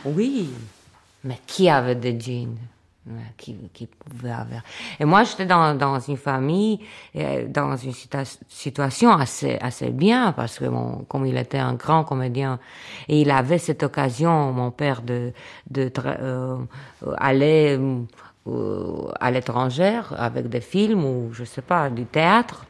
oui, 0.05 0.49
mais 1.23 1.39
qui 1.45 1.69
avait 1.69 1.95
des 1.95 2.19
jeans? 2.19 2.57
Qui, 3.37 3.87
pouvait 3.87 4.31
avoir. 4.31 4.61
Et 4.99 5.05
moi, 5.05 5.23
j'étais 5.23 5.45
dans, 5.45 5.75
dans 5.75 5.99
une 5.99 6.17
famille, 6.17 6.79
euh, 7.15 7.47
dans 7.47 7.75
une 7.75 7.93
situation 8.47 9.11
assez, 9.11 9.57
assez 9.59 9.89
bien, 9.89 10.31
parce 10.33 10.59
que 10.59 10.65
mon, 10.65 11.03
comme 11.05 11.25
il 11.25 11.37
était 11.37 11.57
un 11.57 11.73
grand 11.73 12.03
comédien, 12.03 12.59
et 13.07 13.21
il 13.21 13.31
avait 13.31 13.57
cette 13.57 13.83
occasion, 13.83 14.51
mon 14.51 14.71
père, 14.71 15.01
de, 15.01 15.33
de 15.69 15.91
euh, 15.97 16.57
aller 17.17 17.79
euh, 18.47 19.11
à 19.19 19.31
l'étranger 19.31 20.01
avec 20.15 20.47
des 20.47 20.61
films 20.61 21.03
ou, 21.03 21.33
je 21.33 21.43
sais 21.43 21.63
pas, 21.63 21.89
du 21.89 22.05
théâtre. 22.05 22.65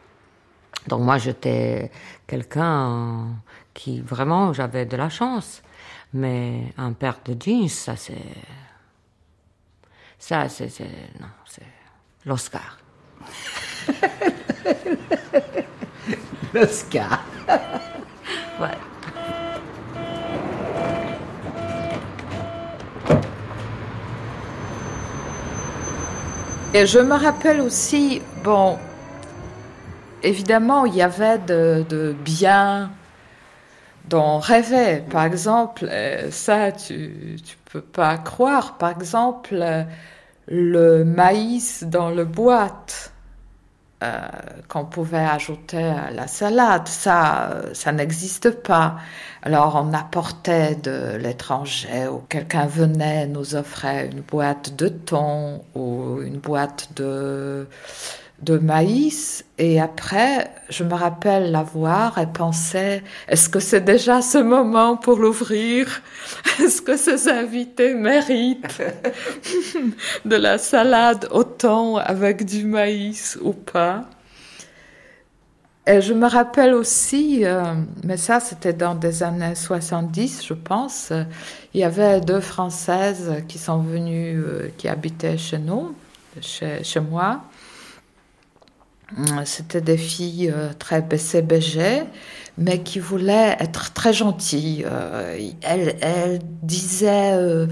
Donc 0.88 1.02
moi, 1.02 1.18
j'étais 1.18 1.92
quelqu'un 2.26 3.28
qui, 3.74 4.02
vraiment, 4.02 4.54
j'avais 4.54 4.86
de 4.86 4.96
la 4.96 5.10
chance. 5.10 5.62
Mais 6.14 6.74
un 6.78 6.92
père 6.92 7.20
de 7.24 7.36
jeans, 7.40 7.70
ça 7.70 7.96
c'est 7.96 8.18
ça, 10.22 10.48
c'est. 10.48 10.68
Non, 11.20 11.28
c'est 11.48 11.64
l'Oscar. 12.28 12.78
L'Oscar. 16.54 17.24
ouais. 18.60 18.78
Et 26.76 26.86
je 26.86 27.00
me 27.00 27.16
rappelle 27.16 27.60
aussi, 27.60 28.22
bon, 28.44 28.78
évidemment, 30.22 30.86
il 30.86 30.94
y 30.96 31.02
avait 31.02 31.40
de, 31.40 31.84
de 31.90 32.16
bien 32.24 32.92
on 34.14 34.40
rêvait. 34.40 35.04
Par 35.10 35.24
exemple, 35.24 35.88
euh, 35.90 36.30
ça, 36.32 36.72
tu 36.72 37.38
peux 37.72 37.82
pas 37.82 38.18
croire. 38.18 38.78
Par 38.78 38.92
exemple, 38.92 39.56
le 40.48 41.04
maïs 41.04 41.84
dans 41.84 42.10
le 42.10 42.26
boîte 42.26 43.12
euh, 44.04 44.20
qu'on 44.68 44.86
pouvait 44.86 45.18
ajouter 45.18 45.84
à 45.84 46.10
la 46.10 46.26
salade, 46.26 46.88
ça, 46.88 47.62
ça 47.74 47.92
n'existe 47.92 48.50
pas. 48.50 48.96
Alors 49.44 49.80
on 49.80 49.94
apportait 49.94 50.74
de 50.74 51.18
l'étranger 51.18 52.08
ou 52.08 52.18
quelqu'un 52.28 52.66
venait 52.66 53.28
nous 53.28 53.54
offrait 53.54 54.10
une 54.12 54.22
boîte 54.22 54.76
de 54.76 54.88
thon 54.88 55.64
ou 55.76 56.20
une 56.24 56.40
boîte 56.40 56.90
de 56.96 57.68
de 58.42 58.58
maïs 58.58 59.46
et 59.58 59.80
après 59.80 60.52
je 60.70 60.84
me 60.84 60.94
rappelle 60.94 61.52
la 61.52 61.64
voir 61.64 62.18
et 62.18 62.28
penser 62.28 63.04
est-ce 63.28 63.50
que 63.50 63.60
c'est 63.60 63.82
déjà 63.82 64.22
ce 64.22 64.38
moment 64.38 64.98
pour 64.98 65.18
l'ouvrir? 65.18 66.02
Est-ce 66.60 66.82
que 66.82 66.98
ces 66.98 67.28
invités 67.30 67.94
méritent 67.94 68.82
de 70.26 70.36
la 70.36 70.58
salade 70.58 71.28
au 71.32 71.44
thon 71.44 71.98
avec 71.98 72.46
du 72.46 72.66
maïs 72.66 73.38
ou 73.42 73.54
pas? 73.54 74.06
Et 75.88 76.00
je 76.00 76.14
me 76.14 76.28
rappelle 76.28 76.76
aussi, 76.76 77.44
euh, 77.44 77.64
mais 78.04 78.18
ça 78.18 78.40
c'était 78.40 78.74
dans 78.74 78.96
des 78.96 79.24
années 79.24 79.56
70 79.56 80.46
je 80.46 80.54
pense, 80.54 81.12
il 81.74 81.82
y 81.82 81.84
avait 81.84 82.22
deux 82.22 82.40
Françaises 82.40 83.44
qui 83.48 83.58
sont 83.58 83.80
venues, 83.80 84.38
euh, 84.38 84.70
qui 84.78 84.88
habitaient 84.88 85.38
chez 85.38 85.58
nous, 85.58 85.96
chez, 86.40 86.84
chez 86.84 87.00
moi, 87.00 87.42
c'était 89.46 89.82
des 89.82 89.98
filles 89.98 90.52
euh, 90.54 90.70
très 90.78 91.02
BCBG, 91.02 92.04
mais 92.58 92.80
qui 92.84 93.00
voulait 93.00 93.56
être 93.60 93.94
très 93.94 94.14
gentille. 94.14 94.86
Euh, 94.90 95.38
elle, 95.62 95.96
elle, 96.02 96.40
disait 96.62 97.32
euh, 97.34 97.68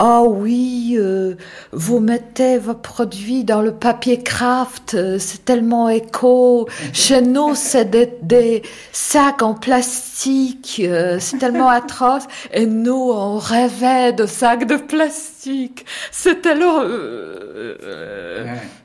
Oh 0.00 0.34
oui, 0.36 0.96
euh, 0.98 1.36
vous 1.72 2.00
mettez 2.00 2.58
vos 2.58 2.74
produits 2.74 3.44
dans 3.44 3.60
le 3.60 3.72
papier 3.72 4.22
craft, 4.22 4.96
c'est 5.18 5.44
tellement 5.44 5.88
éco. 5.88 6.68
Chez 6.92 7.22
nous, 7.22 7.54
c'est 7.54 7.88
des, 7.88 8.12
des, 8.22 8.62
sacs 8.90 9.42
en 9.42 9.54
plastique, 9.54 10.82
c'est 11.18 11.38
tellement 11.38 11.68
atroce. 11.68 12.24
Et 12.52 12.66
nous, 12.66 13.12
on 13.12 13.38
rêvait 13.38 14.12
de 14.12 14.26
sacs 14.26 14.66
de 14.66 14.76
plastique. 14.76 15.84
C'était 16.10 16.54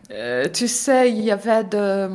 alors. 0.09 0.51
tu 0.51 0.67
sais, 0.67 1.11
il 1.11 1.23
y 1.23 1.31
avait 1.31 1.63
de 1.63 2.09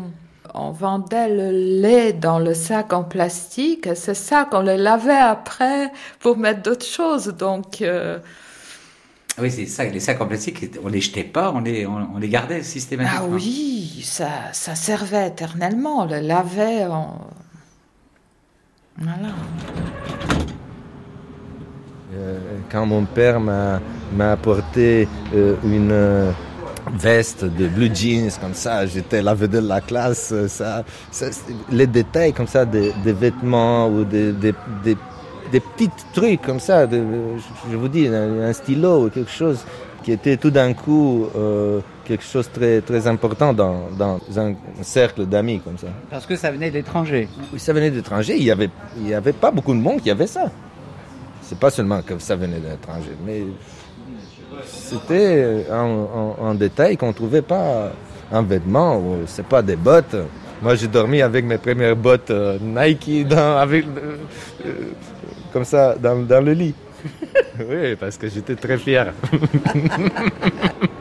on 0.55 0.71
vendait 0.71 1.29
le 1.29 1.51
lait 1.81 2.13
dans 2.13 2.39
le 2.39 2.55
sac 2.55 2.93
en 2.93 3.05
plastique. 3.05 3.89
C'est 3.95 4.15
ça 4.15 4.45
qu'on 4.45 4.63
le 4.63 4.77
lavait 4.77 5.13
après 5.13 5.91
pour 6.21 6.37
mettre 6.37 6.63
d'autres 6.63 6.87
choses. 6.87 7.29
Donc. 7.29 7.83
Euh, 7.83 8.19
oui, 9.39 9.51
c'est 9.51 9.67
ça. 9.67 9.85
Les 9.85 10.01
sacs 10.01 10.21
en 10.21 10.27
plastique, 10.27 10.79
on 10.85 10.89
les 10.89 11.01
jetait 11.01 11.25
pas, 11.25 11.53
on 11.53 11.61
les, 11.61 11.87
on, 11.87 12.19
les 12.19 12.29
gardait 12.29 12.63
systématiquement. 12.63 13.29
Ah 13.31 13.35
oui, 13.35 14.03
ça, 14.05 14.29
ça 14.53 14.75
servait 14.75 15.29
éternellement. 15.29 16.03
On 16.03 16.05
le 16.05 16.21
lavait. 16.21 16.87
Voilà. 18.99 19.29
Euh, 22.15 22.39
quand 22.71 22.85
mon 22.85 23.07
père 23.07 23.41
m'a 23.41 23.81
apporté 24.21 25.09
euh, 25.35 25.57
une 25.65 26.35
veste 26.93 27.45
de 27.45 27.69
blue 27.69 27.91
jeans 27.95 28.31
comme 28.41 28.55
ça, 28.55 28.87
j'étais 28.87 29.23
la 29.23 29.35
vedette 29.35 29.63
de 29.63 29.69
la 29.69 29.81
classe. 29.81 30.35
Ça, 30.49 30.85
les 31.71 31.87
détails 31.87 32.33
comme 32.33 32.47
ça 32.47 32.65
des, 32.65 32.93
vêtements 33.05 33.89
ou 33.89 34.05
des, 34.05 34.33
des, 34.33 34.55
des, 34.85 35.61
petits 35.61 35.91
trucs 36.13 36.43
comme 36.43 36.61
ça, 36.61 36.89
je 36.91 37.77
vous 37.77 37.89
dis, 37.89 38.07
un, 38.07 38.53
stylo 38.53 39.07
ou 39.07 39.11
quelque 39.11 39.31
chose 39.31 39.65
qui 40.03 40.13
était 40.13 40.37
tout 40.37 40.51
d'un 40.51 40.75
coup 40.75 41.29
euh, 41.37 41.81
quelque 42.05 42.25
chose 42.25 42.49
de 42.49 42.53
très, 42.53 42.81
très 42.81 43.07
important 43.07 43.53
dans, 43.53 43.89
dans 43.97 44.21
un 44.37 44.55
cercle 44.83 45.27
d'amis 45.27 45.61
comme 45.61 45.79
ça. 45.79 45.87
Parce 46.11 46.27
que 46.27 46.37
ça 46.37 46.51
venait 46.51 46.71
de 46.71 46.75
l'étranger. 46.75 47.29
Oui, 47.53 47.61
ça 47.61 47.73
venait 47.73 47.91
de 47.91 47.97
l'étranger. 47.97 48.37
Il 48.37 48.45
n'y 48.45 48.51
avait, 48.51 48.71
il 49.01 49.15
avait 49.15 49.33
pas 49.33 49.51
beaucoup 49.51 49.75
de 49.75 49.81
monde 49.81 50.01
qui 50.01 50.11
avait 50.11 50.27
ça. 50.27 50.51
C'est 51.43 51.59
pas 51.59 51.71
seulement 51.71 52.03
que 52.03 52.19
ça 52.19 52.35
venait 52.35 52.59
de 52.59 52.69
l'étranger, 52.69 53.13
mais 53.25 53.43
c'était 54.65 55.67
un, 55.71 56.55
détail 56.55 56.97
qu'on 56.97 57.09
ne 57.09 57.13
trouvait 57.13 57.43
pas 57.43 57.93
un 58.31 58.43
vêtement, 58.43 59.03
c'est 59.27 59.47
pas 59.47 59.63
des 59.63 59.77
bottes. 59.77 60.17
Moi, 60.63 60.77
j'ai 60.77 60.87
dormi 60.87 61.21
avec 61.21 61.45
mes 61.45 61.59
premières 61.59 61.97
bottes 61.97 62.31
euh, 62.31 62.57
Nike 62.61 63.27
dans, 63.27 63.37
euh, 63.69 63.83
euh, 64.65 64.73
comme 65.53 65.65
ça 65.65 65.97
dans, 66.01 66.23
dans 66.23 66.45
le 66.45 66.53
lit. 66.53 66.75
oui, 67.59 67.97
parce 67.99 68.17
que 68.17 68.29
j'étais 68.29 68.55
très 68.55 68.79
fier. 68.79 69.13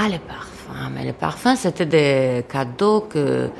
Ah, 0.00 0.08
les 0.08 0.20
parfums. 0.20 0.90
Mais 0.92 1.02
les 1.02 1.12
parfums, 1.12 1.56
c'était 1.56 1.84
des 1.84 2.46
cadeaux 2.48 3.00
que 3.00 3.50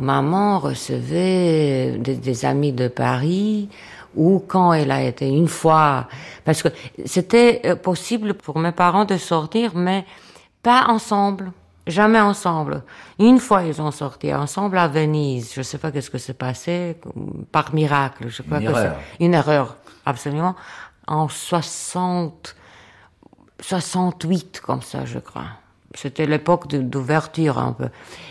maman 0.00 0.60
recevait 0.60 1.98
des, 1.98 2.44
amis 2.44 2.72
de 2.72 2.86
Paris 2.86 3.68
ou 4.14 4.38
quand 4.46 4.72
elle 4.74 4.92
a 4.92 5.02
été 5.02 5.28
une 5.28 5.48
fois, 5.48 6.06
parce 6.44 6.62
que 6.62 6.68
c'était 7.04 7.62
euh, 7.64 7.74
possible 7.74 8.34
pour 8.34 8.60
mes 8.60 8.70
parents 8.70 9.06
de 9.06 9.16
sortir, 9.16 9.72
mais 9.74 10.04
pas 10.62 10.86
ensemble. 10.86 11.50
Jamais 11.88 12.20
ensemble. 12.20 12.84
Une 13.18 13.40
fois, 13.40 13.64
ils 13.64 13.82
ont 13.82 13.90
sorti 13.90 14.32
ensemble 14.32 14.78
à 14.78 14.86
Venise. 14.86 15.52
Je 15.52 15.60
ne 15.60 15.64
sais 15.64 15.78
pas 15.78 15.90
qu'est-ce 15.90 16.10
que 16.10 16.18
s'est 16.18 16.32
passé, 16.32 16.96
par 17.50 17.74
miracle. 17.74 18.28
Je 18.28 18.42
crois 18.42 18.60
une 18.60 18.66
que 18.66 18.70
erreur. 18.70 18.96
Une 19.18 19.34
erreur, 19.34 19.76
absolument. 20.06 20.54
En 21.08 21.28
60, 21.28 22.54
68, 23.60 24.60
comme 24.60 24.82
ça, 24.82 25.04
je 25.04 25.18
crois. 25.18 25.48
C'était 26.00 26.26
l'époque 26.26 26.68
d'ouverture 26.68 27.58
un 27.58 27.72
peu. 27.72 27.88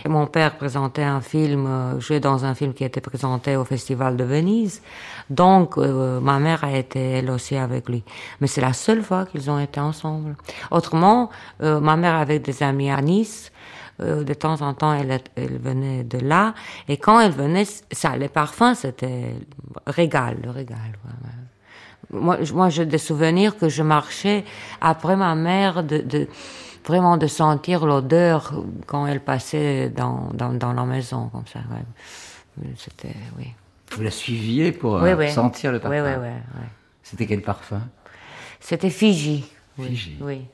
mon 0.07 0.25
père 0.25 0.55
présentait 0.55 1.03
un 1.03 1.19
film, 1.19 1.65
euh, 1.67 1.99
jouait 1.99 2.21
dans 2.21 2.45
un 2.45 2.55
film 2.55 2.73
qui 2.73 2.85
était 2.85 3.01
présenté 3.01 3.57
au 3.57 3.65
Festival 3.65 4.15
de 4.15 4.23
Venise. 4.23 4.81
Donc, 5.29 5.77
euh, 5.77 6.21
ma 6.21 6.39
mère 6.39 6.63
a 6.63 6.71
été 6.71 6.97
elle 7.17 7.29
aussi 7.29 7.57
avec 7.57 7.89
lui. 7.89 8.05
Mais 8.39 8.47
c'est 8.47 8.61
la 8.61 8.71
seule 8.71 9.03
fois 9.03 9.25
qu'ils 9.25 9.51
ont 9.51 9.59
été 9.59 9.81
ensemble. 9.81 10.37
Autrement, 10.71 11.29
euh, 11.61 11.81
ma 11.81 11.97
mère 11.97 12.15
avait 12.15 12.39
des 12.39 12.63
amis 12.63 12.89
à 12.89 13.01
Nice. 13.01 13.51
de 13.99 14.33
temps 14.33 14.61
en 14.61 14.73
temps, 14.73 14.93
elle, 14.93 15.19
elle, 15.35 15.57
venait 15.57 16.03
de 16.05 16.19
là. 16.19 16.53
Et 16.87 16.97
quand 16.97 17.19
elle 17.19 17.33
venait, 17.33 17.65
ça, 17.91 18.15
les 18.15 18.29
parfums, 18.29 18.75
c'était 18.75 19.35
régal, 19.87 20.37
le 20.41 20.51
régal. 20.51 20.91
Moi, 22.11 22.37
moi 22.53 22.69
j'ai 22.69 22.85
des 22.85 22.99
souvenirs 22.99 23.57
que 23.57 23.67
je 23.67 23.83
marchais 23.83 24.45
après 24.79 25.17
ma 25.17 25.33
mère 25.35 25.83
de, 25.83 25.97
de 25.97 26.27
vraiment 26.87 27.17
de 27.17 27.27
sentir 27.27 27.85
l'odeur 27.85 28.53
quand 28.85 29.05
elle 29.07 29.19
passait 29.19 29.89
dans, 29.89 30.29
dans, 30.33 30.53
dans, 30.53 30.73
la 30.73 30.85
maison, 30.85 31.29
comme 31.29 31.47
ça. 31.47 31.59
C'était, 32.77 33.15
oui. 33.37 33.53
Vous 33.91 34.01
la 34.01 34.11
suiviez 34.11 34.71
pour 34.71 34.95
euh, 34.95 35.27
sentir 35.27 35.71
le 35.71 35.79
parfum 35.79 36.03
Oui, 36.03 36.11
oui, 36.17 36.29
oui. 36.55 36.65
C'était 37.03 37.25
quel 37.25 37.41
parfum? 37.41 37.81
C'était 38.59 38.89
Fiji. 38.89 39.45
Fiji. 39.79 40.17
Oui. 40.19 40.45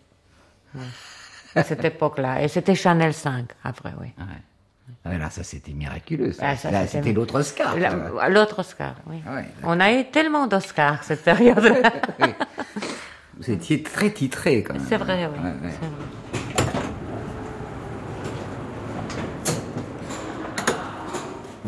À 1.55 1.63
cette 1.63 1.85
époque-là. 1.85 2.43
Et 2.43 2.47
c'était 2.47 2.75
Chanel 2.75 3.13
5 3.13 3.45
après, 3.63 3.93
oui. 3.99 4.13
Ah, 5.05 5.17
là, 5.17 5.29
ça 5.29 5.43
c'était 5.43 5.71
miraculeux. 5.71 6.31
Ça. 6.31 6.53
Ah, 6.63 6.87
c'était 6.87 7.13
l'autre 7.13 7.35
Oscar. 7.35 7.75
L'autre 8.29 8.59
Oscar, 8.59 8.95
oui. 9.07 9.21
Ah 9.27 9.41
On 9.63 9.79
a 9.79 9.93
eu 9.93 10.05
tellement 10.05 10.47
d'Oscars 10.47 11.03
cette 11.03 11.23
période-là. 11.23 11.91
Vous 13.37 13.49
étiez 13.49 13.81
très 13.81 14.11
titré 14.11 14.63
quand 14.63 14.73
même. 14.73 14.85
C'est 14.87 14.97
vrai, 14.97 15.25
oui. 15.25 15.39
Ouais, 15.43 15.51
vrai. 15.51 15.73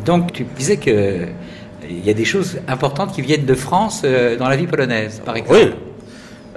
Donc, 0.06 0.32
tu 0.32 0.44
disais 0.44 0.76
que 0.76 1.26
il 1.88 2.04
y 2.04 2.10
a 2.10 2.14
des 2.14 2.24
choses 2.24 2.58
importantes 2.68 3.12
qui 3.12 3.22
viennent 3.22 3.44
de 3.44 3.54
France 3.54 4.02
euh, 4.04 4.36
dans 4.36 4.48
la 4.48 4.56
vie 4.56 4.66
polonaise, 4.66 5.20
par 5.24 5.36
exemple. 5.36 5.58
Oui. 5.60 5.72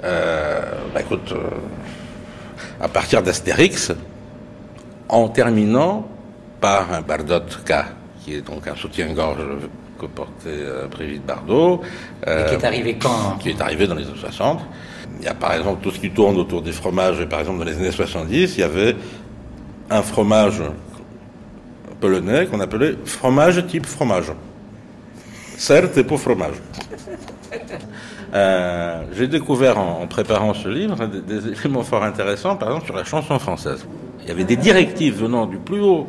Euh, 0.02 0.60
bah 0.94 1.00
écoute, 1.00 1.32
euh, 1.32 1.50
à 2.80 2.88
partir 2.88 3.22
d'Astérix, 3.22 3.92
en 5.08 5.28
terminant 5.28 6.08
par 6.60 6.92
un 6.92 7.02
Bardotka, 7.02 7.86
qui 8.24 8.34
est 8.34 8.40
donc 8.40 8.66
un 8.66 8.76
soutien-gorge 8.76 9.40
que 9.98 10.06
portait 10.06 10.64
Brigitte 10.90 11.26
Bardot. 11.26 11.82
Et 12.26 12.48
qui 12.48 12.54
est 12.54 12.64
arrivé 12.64 12.96
quand? 12.96 13.36
Qui 13.38 13.50
est 13.50 13.60
arrivé 13.60 13.86
dans 13.86 13.94
les 13.94 14.06
années 14.06 14.18
60. 14.18 14.60
Il 15.18 15.24
y 15.24 15.28
a 15.28 15.34
par 15.34 15.52
exemple 15.54 15.82
tout 15.82 15.90
ce 15.90 15.98
qui 15.98 16.10
tourne 16.10 16.38
autour 16.38 16.62
des 16.62 16.72
fromages. 16.72 17.22
Par 17.26 17.40
exemple, 17.40 17.58
dans 17.58 17.64
les 17.64 17.76
années 17.76 17.90
70, 17.90 18.56
il 18.56 18.60
y 18.60 18.62
avait 18.62 18.96
un 19.90 20.02
fromage 20.02 20.62
polonais 22.00 22.46
qu'on 22.46 22.60
appelait 22.60 22.96
fromage 23.04 23.66
type 23.66 23.86
fromage. 23.86 24.32
Certes, 25.56 26.02
pour 26.02 26.20
fromage. 26.20 26.54
Euh, 28.32 29.02
j'ai 29.12 29.26
découvert 29.26 29.76
en, 29.76 30.06
préparant 30.06 30.54
ce 30.54 30.68
livre 30.68 31.04
des, 31.06 31.20
des, 31.20 31.48
éléments 31.48 31.82
fort 31.82 32.04
intéressants, 32.04 32.54
par 32.54 32.68
exemple 32.68 32.86
sur 32.86 32.94
la 32.94 33.02
chanson 33.02 33.40
française. 33.40 33.84
Il 34.22 34.28
y 34.28 34.30
avait 34.30 34.44
des 34.44 34.54
directives 34.54 35.20
venant 35.20 35.46
du 35.46 35.56
plus 35.56 35.80
haut 35.80 36.08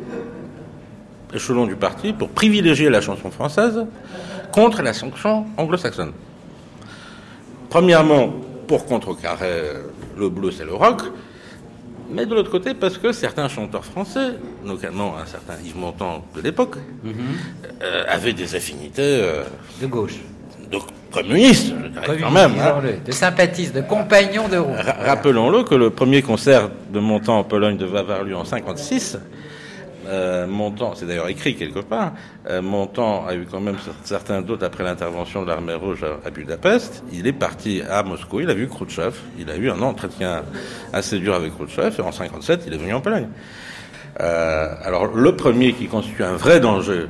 échelon 1.34 1.66
du 1.66 1.74
parti 1.74 2.12
pour 2.12 2.28
privilégier 2.28 2.90
la 2.90 3.00
chanson 3.00 3.30
française 3.30 3.86
contre 4.52 4.82
la 4.82 4.92
sanction 4.92 5.46
anglo-saxonne. 5.56 6.12
Premièrement, 7.70 8.32
pour 8.66 8.86
contrecarrer 8.86 9.62
le 10.16 10.28
blues 10.28 10.60
et 10.60 10.64
le 10.64 10.74
rock, 10.74 11.02
mais 12.12 12.26
de 12.26 12.34
l'autre 12.34 12.50
côté 12.50 12.74
parce 12.74 12.98
que 12.98 13.12
certains 13.12 13.48
chanteurs 13.48 13.84
français, 13.84 14.34
notamment 14.64 15.16
un 15.16 15.26
certain 15.26 15.54
Yves 15.64 15.76
Montand 15.76 16.24
de 16.36 16.40
l'époque, 16.40 16.76
mhm. 17.02 17.14
euh, 17.82 18.04
avaient 18.08 18.32
des 18.32 18.54
affinités 18.54 19.02
euh, 19.02 19.44
de 19.80 19.86
gauche, 19.86 20.20
de 20.70 20.78
communistes, 21.10 21.74
je 21.82 21.88
dirais 21.88 22.18
quand 22.20 22.30
même, 22.30 22.52
hein. 22.58 22.82
de 23.04 23.12
sympathistes, 23.12 23.74
de 23.74 23.82
compagnons 23.82 24.48
de 24.48 24.56
route. 24.56 24.76
Rappelons-le 25.04 25.64
que 25.64 25.74
le 25.74 25.90
premier 25.90 26.22
concert 26.22 26.70
de 26.92 27.00
Montand 27.00 27.38
en 27.38 27.44
Pologne 27.44 27.76
devait 27.76 27.98
avoir 27.98 28.24
lieu 28.24 28.36
en 28.36 28.44
56 28.44 29.18
euh, 30.06 30.46
c'est 30.94 31.06
d'ailleurs 31.06 31.28
écrit 31.28 31.54
quelque 31.54 31.80
part, 31.80 32.12
euh, 32.48 32.62
Montand 32.62 33.26
a 33.26 33.34
eu 33.34 33.46
quand 33.50 33.60
même 33.60 33.76
certains 34.04 34.42
doutes 34.42 34.62
après 34.62 34.84
l'intervention 34.84 35.42
de 35.42 35.48
l'armée 35.48 35.74
rouge 35.74 36.04
à, 36.24 36.30
Budapest. 36.30 37.04
Il 37.12 37.26
est 37.26 37.32
parti 37.32 37.82
à 37.88 38.02
Moscou, 38.02 38.40
il 38.40 38.50
a 38.50 38.54
vu 38.54 38.68
Khrouchtchev, 38.68 39.14
il 39.38 39.50
a 39.50 39.56
eu 39.56 39.70
un 39.70 39.80
entretien 39.82 40.42
assez 40.92 41.18
dur 41.18 41.34
avec 41.34 41.54
Khrouchtchev, 41.54 41.94
et 41.98 42.02
en 42.02 42.12
57, 42.12 42.64
il 42.66 42.74
est 42.74 42.78
venu 42.78 42.94
en 42.94 43.00
Pologne. 43.00 43.28
Euh, 44.20 44.74
alors, 44.82 45.06
le 45.06 45.36
premier 45.36 45.72
qui 45.72 45.86
constitue 45.86 46.24
un 46.24 46.36
vrai 46.36 46.60
danger 46.60 47.06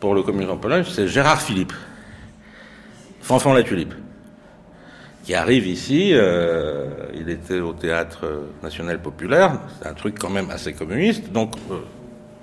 pour 0.00 0.14
le 0.14 0.22
communisme 0.22 0.52
en 0.52 0.56
Pologne, 0.56 0.84
c'est 0.88 1.08
Gérard 1.08 1.40
Philippe, 1.40 1.72
Fanfan 3.22 3.54
la 3.54 3.62
Tulipe, 3.62 3.94
qui 5.24 5.34
arrive 5.34 5.66
ici. 5.66 6.10
Euh, 6.12 6.86
il 7.14 7.28
était 7.30 7.60
au 7.60 7.72
théâtre 7.72 8.26
national 8.62 9.00
populaire, 9.00 9.58
c'est 9.80 9.88
un 9.88 9.94
truc 9.94 10.18
quand 10.18 10.30
même 10.30 10.50
assez 10.50 10.72
communiste, 10.72 11.32
donc 11.32 11.54
euh, 11.70 11.76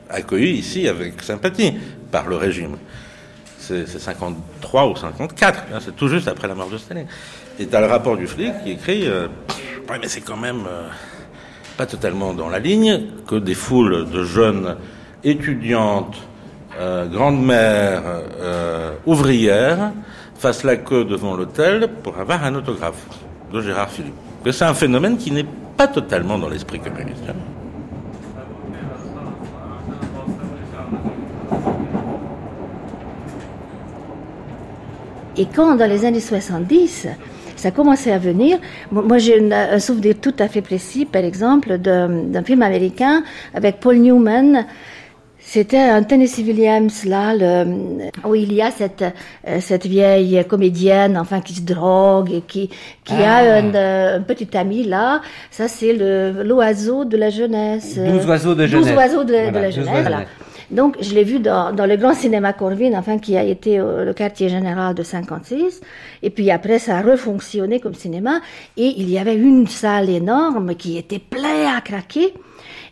accueilli 0.10 0.58
ici 0.58 0.88
avec 0.88 1.22
sympathie 1.22 1.74
par 2.12 2.28
le 2.28 2.36
régime. 2.36 2.78
C'est 3.60 3.88
53 3.88 4.90
ou 4.90 4.96
54, 4.96 5.64
hein, 5.74 5.80
c'est 5.84 5.96
tout 5.96 6.08
juste 6.08 6.28
après 6.28 6.48
la 6.48 6.54
mort 6.54 6.70
de 6.70 6.78
Staline. 6.78 7.08
Et 7.60 7.68
as 7.74 7.82
le 7.82 7.88
rapport 7.88 8.16
du 8.16 8.28
flic 8.28 8.52
qui 8.64 8.72
écrit 8.72 9.08
euh, 9.08 9.28
Ouais, 9.90 9.98
mais 10.00 10.08
c'est 10.08 10.22
quand 10.22 10.38
même 10.38 10.68
pas 11.78 11.86
totalement 11.86 12.34
dans 12.34 12.50
la 12.50 12.60
ligne 12.60 13.02
que 13.28 13.36
des 13.36 13.54
foules 13.54 14.10
de 14.10 14.24
jeunes 14.24 14.78
étudiantes 15.24 16.16
euh, 16.78 17.06
grand-mère 17.06 18.04
euh, 18.42 18.96
ouvrière 19.06 19.94
fasse 20.38 20.64
la 20.64 20.76
queue 20.76 21.06
devant 21.06 21.36
l'hôtel 21.36 21.88
pour 22.04 22.18
avoir 22.20 22.44
un 22.44 22.54
autographe 22.56 23.02
de 23.54 23.62
Gérard 23.62 23.90
Philippe. 23.90 24.14
C'est 24.52 24.66
un 24.66 24.74
phénomène 24.74 25.18
qui 25.18 25.32
n'est 25.32 25.46
pas 25.78 25.88
totalement 25.88 26.38
dans 26.38 26.50
l'esprit 26.50 26.80
communiste. 26.80 27.24
Et 35.38 35.46
quand, 35.46 35.76
dans 35.76 35.90
les 35.90 36.06
années 36.06 36.20
70, 36.20 37.08
ça 37.56 37.72
commençait 37.72 38.12
à 38.12 38.18
venir. 38.18 38.58
Moi, 38.92 39.18
j'ai 39.18 39.52
un 39.52 39.80
souvenir 39.80 40.16
tout 40.22 40.36
à 40.40 40.48
fait 40.48 40.62
précis, 40.62 41.06
par 41.06 41.24
exemple, 41.24 41.78
d'un 41.78 42.44
film 42.44 42.62
américain 42.62 43.24
avec 43.54 43.80
Paul 43.80 43.98
Newman 43.98 44.66
c'était 45.48 45.78
un 45.78 46.02
Tennessee 46.02 46.44
Williams 46.44 47.06
là, 47.06 47.34
le, 47.36 48.10
où 48.28 48.34
il 48.34 48.52
y 48.52 48.64
a 48.64 48.72
cette 48.72 49.06
euh, 49.48 49.60
cette 49.62 49.86
vieille 49.86 50.44
comédienne, 50.50 51.18
enfin 51.18 51.40
qui 51.40 51.54
se 51.54 51.62
drogue 51.62 52.32
et 52.32 52.42
qui 52.42 52.70
qui 53.04 53.14
a 53.14 53.36
ah. 53.36 53.60
un, 53.60 53.76
euh, 53.76 54.18
un, 54.18 54.22
petit 54.22 54.58
ami 54.58 54.84
là. 54.84 55.22
Ça 55.52 55.68
c'est 55.68 55.94
le 55.94 56.44
l'oiseau 56.44 57.06
de 57.06 57.16
la 57.16 57.30
jeunesse. 57.30 57.98
Douze 57.98 58.26
oiseaux 58.26 58.56
de 58.56 58.66
jeunesse. 58.66 58.88
Douze 58.88 58.98
oiseaux 58.98 59.24
de, 59.24 59.52
de 59.52 59.60
la 59.60 59.70
jeunesse. 59.70 60.02
Voilà. 60.02 60.26
Donc 60.72 60.98
je 61.02 61.14
l'ai 61.14 61.24
vu 61.24 61.40
dans, 61.40 61.72
le 61.76 61.96
grand 61.96 62.14
cinéma 62.14 62.54
Corvin, 62.54 62.94
enfin 62.94 63.18
qui 63.18 63.38
a 63.38 63.44
été 63.44 63.78
le 63.78 64.14
quartier 64.14 64.50
général 64.50 64.96
de 64.96 65.04
56. 65.04 65.82
Et 66.24 66.30
puis 66.30 66.52
après 66.52 66.80
ça 66.80 66.98
a 66.98 67.02
refonctionné 67.02 67.80
comme 67.80 67.94
cinéma 67.94 68.42
et 68.78 68.94
il 68.98 69.10
y 69.10 69.18
avait 69.18 69.36
une 69.36 69.68
salle 69.68 70.10
énorme 70.10 70.76
qui 70.76 70.98
était 70.98 71.20
pleine 71.20 71.68
à 71.68 71.82
craquer. 71.82 72.34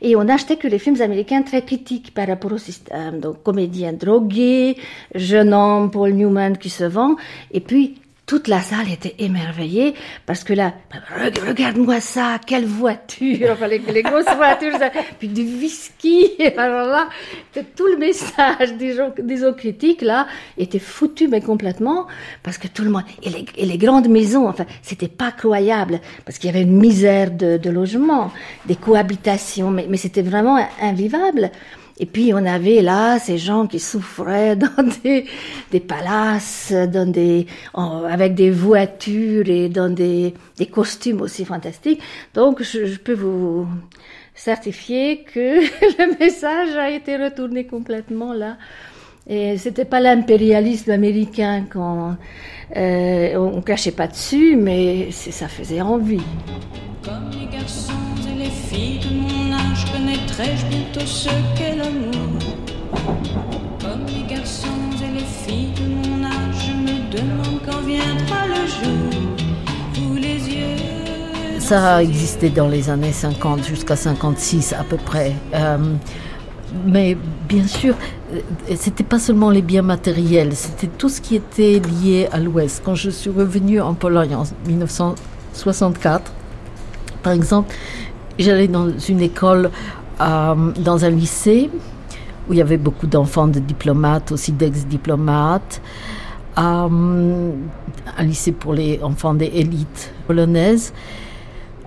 Et 0.01 0.17
on 0.17 0.25
n'achetait 0.25 0.57
que 0.57 0.67
les 0.67 0.79
films 0.79 1.01
américains 1.01 1.41
très 1.43 1.61
critiques 1.61 2.13
par 2.13 2.27
rapport 2.27 2.51
au 2.51 2.57
système. 2.57 3.21
Donc, 3.21 3.41
comédien 3.41 3.93
drogué, 3.93 4.75
jeune 5.15 5.53
homme, 5.53 5.89
Paul 5.91 6.11
Newman 6.11 6.57
qui 6.57 6.69
se 6.69 6.83
vend. 6.83 7.15
Et 7.51 7.61
puis, 7.61 7.95
toute 8.33 8.47
la 8.47 8.61
salle 8.61 8.91
était 8.91 9.13
émerveillée 9.19 9.93
parce 10.25 10.43
que 10.43 10.53
là, 10.53 10.73
regarde-moi 11.47 11.99
ça, 12.01 12.39
quelle 12.43 12.65
voiture, 12.65 13.51
enfin 13.51 13.67
les, 13.67 13.77
les 13.77 14.01
grosses 14.01 14.25
voitures, 14.35 14.79
puis 15.19 15.27
du 15.27 15.43
whisky. 15.43 16.31
Alors 16.57 16.87
là, 16.87 17.09
tout 17.75 17.85
le 17.85 17.97
message 17.97 18.73
des, 18.79 18.97
des 19.19 19.53
critiques 19.55 20.01
là 20.01 20.25
était 20.57 20.79
foutu 20.79 21.27
mais 21.27 21.41
complètement 21.41 22.07
parce 22.41 22.57
que 22.57 22.67
tout 22.67 22.81
le 22.81 22.89
monde 22.89 23.03
et 23.21 23.29
les, 23.29 23.45
et 23.55 23.67
les 23.67 23.77
grandes 23.77 24.09
maisons, 24.09 24.47
enfin 24.47 24.65
c'était 24.81 25.07
pas 25.07 25.31
croyable 25.31 26.01
parce 26.25 26.39
qu'il 26.39 26.49
y 26.49 26.53
avait 26.55 26.63
une 26.63 26.79
misère 26.79 27.29
de, 27.29 27.57
de 27.57 27.69
logement, 27.69 28.31
des 28.65 28.75
cohabitations, 28.75 29.69
mais, 29.69 29.85
mais 29.87 29.97
c'était 29.97 30.23
vraiment 30.23 30.57
invivable. 30.81 31.51
Et 31.99 32.05
puis 32.05 32.33
on 32.33 32.45
avait 32.45 32.81
là 32.81 33.19
ces 33.19 33.37
gens 33.37 33.67
qui 33.67 33.79
souffraient 33.79 34.55
dans 34.55 34.83
des, 35.03 35.25
des 35.71 35.79
palaces, 35.79 36.71
dans 36.71 37.09
des, 37.09 37.45
avec 37.73 38.33
des 38.33 38.49
voitures 38.51 39.47
et 39.47 39.69
dans 39.69 39.93
des, 39.93 40.33
costumes 40.71 41.21
aussi 41.21 41.45
fantastiques. 41.45 42.01
Donc 42.33 42.63
je, 42.63 42.97
peux 42.97 43.13
vous 43.13 43.67
certifier 44.33 45.23
que 45.23 45.59
le 45.99 46.19
message 46.19 46.75
a 46.75 46.89
été 46.89 47.17
retourné 47.17 47.65
complètement 47.65 48.33
là. 48.33 48.57
Et 49.25 49.57
c'était 49.57 49.85
pas 49.85 50.01
l'impérialisme 50.01 50.91
américain 50.91 51.65
qu'on 51.71 52.17
euh, 52.75 53.35
on 53.37 53.61
crachait 53.61 53.91
pas 53.91 54.07
dessus, 54.07 54.57
mais 54.57 55.11
ça 55.11 55.47
faisait 55.47 55.79
envie. 55.79 56.19
Comme 57.05 57.29
les 57.31 57.57
garçons 57.57 57.93
et 58.29 58.43
les 58.43 58.49
filles 58.49 58.99
de 58.99 59.15
mon 59.15 59.42
âge, 59.93 59.99
connaîtrais-je 59.99 60.65
bientôt 60.65 61.05
ce 61.05 61.29
qu'est 61.55 61.75
l'amour 61.75 62.39
Comme 63.81 64.05
les 64.07 64.35
garçons 64.35 64.67
et 65.01 65.13
les 65.13 65.25
filles 65.25 65.73
de 65.75 66.07
mon 66.07 66.23
âge, 66.25 66.67
je 66.67 66.73
me 66.73 67.11
demande 67.11 67.59
quand 67.65 67.81
viendra 67.81 68.47
le 68.47 68.67
jour 68.67 70.09
où 70.09 70.15
les 70.15 70.49
yeux. 70.49 71.59
Ça 71.59 71.95
a 71.95 72.03
existé 72.03 72.49
dans 72.49 72.67
les 72.67 72.89
années 72.89 73.11
50 73.11 73.65
jusqu'à 73.65 73.95
56 73.95 74.73
à 74.73 74.83
peu 74.83 74.97
près. 74.97 75.33
Euh, 75.53 75.77
mais 76.85 77.15
bien 77.47 77.67
sûr, 77.67 77.95
euh, 78.33 78.39
c'était 78.75 79.03
pas 79.03 79.19
seulement 79.19 79.49
les 79.49 79.61
biens 79.61 79.83
matériels, 79.83 80.55
c'était 80.55 80.87
tout 80.87 81.09
ce 81.09 81.21
qui 81.21 81.35
était 81.35 81.79
lié 81.79 82.27
à 82.31 82.39
l'Ouest. 82.39 82.81
Quand 82.83 82.95
je 82.95 83.09
suis 83.09 83.29
revenue 83.29 83.79
en 83.79 83.93
Pologne 83.93 84.35
en 84.35 84.43
1964, 84.67 86.31
par 87.21 87.33
exemple, 87.33 87.73
j'allais 88.39 88.67
dans 88.67 88.97
une 88.97 89.21
école, 89.21 89.69
euh, 90.21 90.71
dans 90.77 91.05
un 91.05 91.09
lycée, 91.09 91.69
où 92.47 92.53
il 92.53 92.57
y 92.57 92.61
avait 92.61 92.77
beaucoup 92.77 93.07
d'enfants 93.07 93.47
de 93.47 93.59
diplomates, 93.59 94.31
aussi 94.31 94.51
d'ex-diplomates. 94.51 95.81
Euh, 96.57 97.51
un 98.17 98.23
lycée 98.23 98.51
pour 98.51 98.73
les 98.73 99.01
enfants 99.01 99.33
des 99.33 99.51
élites 99.53 100.13
polonaises. 100.27 100.93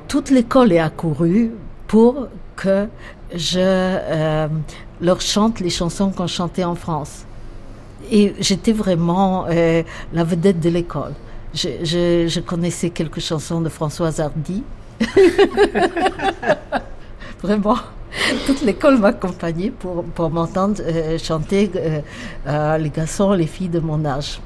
Toute 0.08 0.30
l'école 0.30 0.72
est 0.72 0.78
accourue 0.78 1.52
pour 1.86 2.28
que 2.56 2.86
je 3.34 3.60
euh, 3.60 4.48
leur 5.00 5.20
chante 5.20 5.60
les 5.60 5.70
chansons 5.70 6.10
qu'on 6.10 6.26
chantait 6.26 6.64
en 6.64 6.74
France. 6.74 7.26
Et 8.10 8.34
j'étais 8.40 8.72
vraiment 8.72 9.46
la 9.46 10.24
vedette 10.24 10.60
de 10.60 10.68
l'école. 10.68 11.12
Je, 11.54 11.68
je, 11.82 12.28
je, 12.28 12.40
connaissais 12.40 12.90
quelques 12.90 13.20
chansons 13.20 13.60
de 13.60 13.68
Françoise 13.68 14.20
Hardy. 14.20 14.62
vraiment. 17.42 17.78
Toute 18.46 18.62
l'école 18.62 18.98
m'accompagnait 18.98 19.70
pour, 19.70 20.04
pour 20.04 20.30
m'entendre 20.30 20.80
euh, 20.80 21.18
chanter 21.18 21.70
euh, 22.46 22.78
les 22.78 22.90
garçons, 22.90 23.32
les 23.32 23.46
filles 23.46 23.68
de 23.68 23.80
mon 23.80 24.04
âge. 24.04 24.40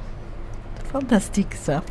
Fantastique 0.92 1.54
ça 1.54 1.82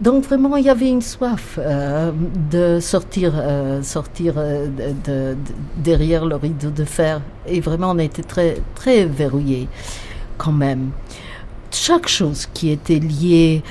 donc 0.00 0.24
vraiment, 0.24 0.56
il 0.56 0.64
y 0.64 0.68
avait 0.68 0.88
une 0.88 1.02
soif 1.02 1.58
euh, 1.58 2.12
de 2.50 2.78
sortir, 2.80 3.32
euh, 3.34 3.82
sortir 3.82 4.34
euh, 4.36 4.68
de, 5.04 5.36
derrière 5.76 6.24
le 6.24 6.36
rideau 6.36 6.70
de 6.70 6.84
fer. 6.84 7.20
Et 7.46 7.60
vraiment, 7.60 7.90
on 7.90 7.98
été 7.98 8.22
très, 8.22 8.58
très 8.74 9.04
verrouillés 9.04 9.68
quand 10.38 10.52
même. 10.52 10.90
Chaque 11.70 12.08
chose 12.08 12.46
qui 12.52 12.70
était 12.70 12.98
liée 12.98 13.62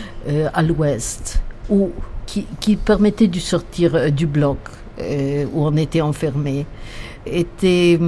à 0.53 0.61
l'Ouest 0.61 1.41
ou 1.69 1.91
qui, 2.25 2.45
qui, 2.60 2.75
permettait 2.75 3.28
de 3.28 3.39
sortir 3.39 4.12
du 4.12 4.25
bloc 4.25 4.58
où 4.99 5.65
on 5.65 5.75
était 5.75 6.01
enfermé 6.01 6.65
était 7.25 7.99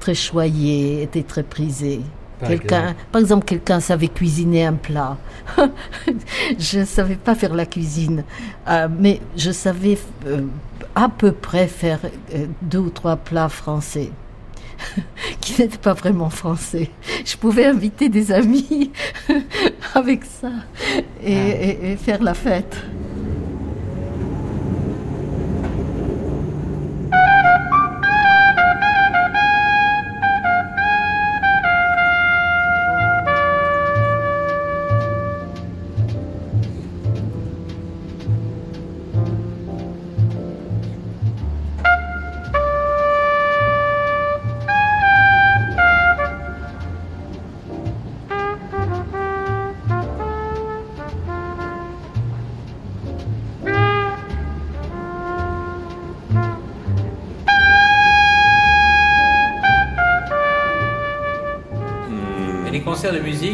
très 0.00 0.14
choyé, 0.14 1.02
était 1.02 1.22
très 1.22 1.42
prisé. 1.42 2.00
Quelqu'un, 2.46 2.94
par 3.10 3.20
exemple, 3.20 3.44
quelqu'un 3.44 3.80
savait 3.80 4.08
cuisiner 4.08 4.64
un 4.64 4.74
plat. 4.74 5.16
je 6.58 6.80
ne 6.80 6.84
savais 6.84 7.16
pas 7.16 7.34
faire 7.34 7.54
la 7.54 7.66
cuisine, 7.66 8.22
euh, 8.68 8.88
mais 8.96 9.20
je 9.36 9.50
savais 9.50 9.98
euh, 10.26 10.42
à 10.94 11.08
peu 11.08 11.32
près 11.32 11.66
faire 11.66 12.00
euh, 12.34 12.46
deux 12.62 12.78
ou 12.78 12.90
trois 12.90 13.16
plats 13.16 13.48
français 13.48 14.12
qui 15.40 15.60
n'étaient 15.60 15.78
pas 15.78 15.94
vraiment 15.94 16.30
français. 16.30 16.90
Je 17.24 17.36
pouvais 17.36 17.66
inviter 17.66 18.08
des 18.08 18.32
amis 18.32 18.90
avec 19.94 20.24
ça 20.24 20.50
et, 21.22 21.92
et 21.92 21.96
faire 21.96 22.22
la 22.22 22.34
fête. 22.34 22.76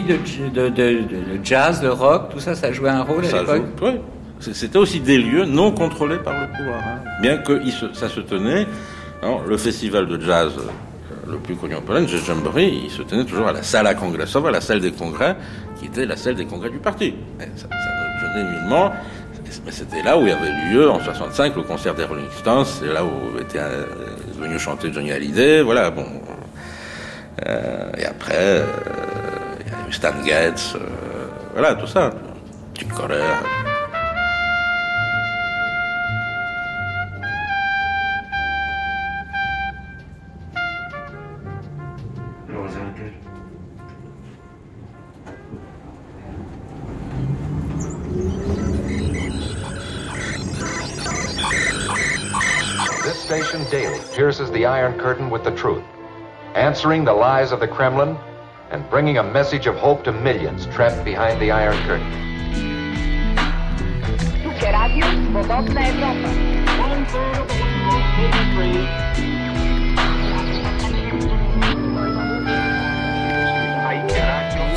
De 0.07 0.17
musique, 0.17 0.53
de, 0.53 0.69
de, 0.69 0.99
jazz, 1.43 1.81
de 1.81 1.89
rock, 1.89 2.31
tout 2.31 2.41
ça, 2.41 2.55
ça 2.55 2.73
jouait 2.73 2.91
un 2.91 3.03
rôle 3.03 3.25
à 3.25 3.41
l'époque 3.41 3.63
Oui, 3.83 4.01
c'était 4.41 4.79
aussi 4.79 5.01
des 5.01 5.19
lieux 5.19 5.45
non 5.45 5.73
contrôlés 5.73 6.19
par 6.19 6.41
le 6.41 6.47
pouvoir. 6.49 6.81
Hein. 6.87 6.99
Bien 7.21 7.39
que 7.39 7.61
ça 7.93 8.09
se 8.09 8.21
tenait, 8.21 8.67
le 9.47 9.57
festival 9.57 10.07
de 10.07 10.21
jazz 10.21 10.53
euh, 10.59 11.31
le 11.31 11.39
plus 11.39 11.57
connu 11.57 11.75
en 11.75 11.81
Pologne, 11.81 12.07
Jamboree, 12.07 12.83
il 12.85 12.91
se 12.91 13.03
tenait 13.03 13.25
toujours 13.25 13.49
à 13.49 13.53
la 13.53 13.63
salle 13.63 13.87
à 13.87 13.95
congrès, 13.95 14.25
à 14.25 14.51
la 14.51 14.61
salle 14.61 14.81
des 14.81 14.93
congrès, 14.93 15.37
qui 15.79 15.87
était 15.87 16.07
la 16.07 16.17
salle 16.17 16.35
des 16.35 16.45
congrès 16.45 16.71
du 16.71 16.79
parti. 16.79 17.15
ça, 17.39 17.67
ça 17.69 17.69
me 17.69 18.21
gênait 18.21 18.51
nullement. 18.51 18.93
Mais 19.65 19.73
c'était 19.73 20.03
là 20.03 20.19
où 20.19 20.23
il 20.23 20.29
y 20.29 20.33
avait 20.33 20.51
lieu 20.71 20.91
en 20.91 21.01
65 21.01 21.57
le 21.57 21.63
concert 21.63 21.95
des 21.95 22.05
Rolling 22.05 22.31
Stones, 22.39 22.65
c'est 22.65 22.93
là 22.93 23.05
où 23.05 23.39
était 23.39 23.59
euh, 23.59 23.85
venu 24.39 24.59
chanter 24.59 24.93
Johnny 24.93 25.13
Hallyday, 25.13 25.63
voilà, 25.63 25.91
bon. 25.91 26.07
Euh, 27.47 27.91
et 27.97 28.05
après, 28.05 28.35
euh, 28.37 28.65
Stan 29.91 30.25
Getz, 30.25 30.75
eh, 30.75 30.79
voilà, 31.53 31.75
tout 31.75 31.87
ça. 31.87 32.11
Chick 32.75 32.91
Corea. 32.91 33.65
daily 53.71 53.99
pierces 54.15 54.51
the 54.53 54.65
Iron 54.67 54.99
Curtain 54.99 55.31
with 55.31 55.43
the 55.43 55.51
truth, 55.51 55.83
answering 56.55 57.05
the 57.05 57.13
lies 57.13 57.51
of 57.51 57.59
the 57.61 57.67
Kremlin 57.67 58.17
and 58.75 58.91
bringing 58.91 59.19
a 59.19 59.23
message 59.23 59.69
of 59.69 59.77
hope 59.77 60.03
to 60.03 60.13
millions 60.13 60.67
trapped 60.75 61.05
behind 61.05 61.41
the 61.41 61.51
Iron 61.53 61.79
Curtain. 61.87 62.11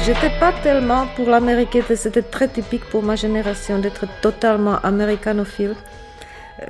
J'étais 0.05 0.29
pas 0.39 0.53
tellement 0.63 1.07
pour 1.15 1.27
l'Amérique, 1.27 1.79
c'était 1.95 2.21
très 2.21 2.47
typique 2.47 2.85
pour 2.91 3.01
ma 3.01 3.15
génération 3.15 3.79
d'être 3.79 4.05
totalement 4.21 4.77
américanophile. 4.83 5.75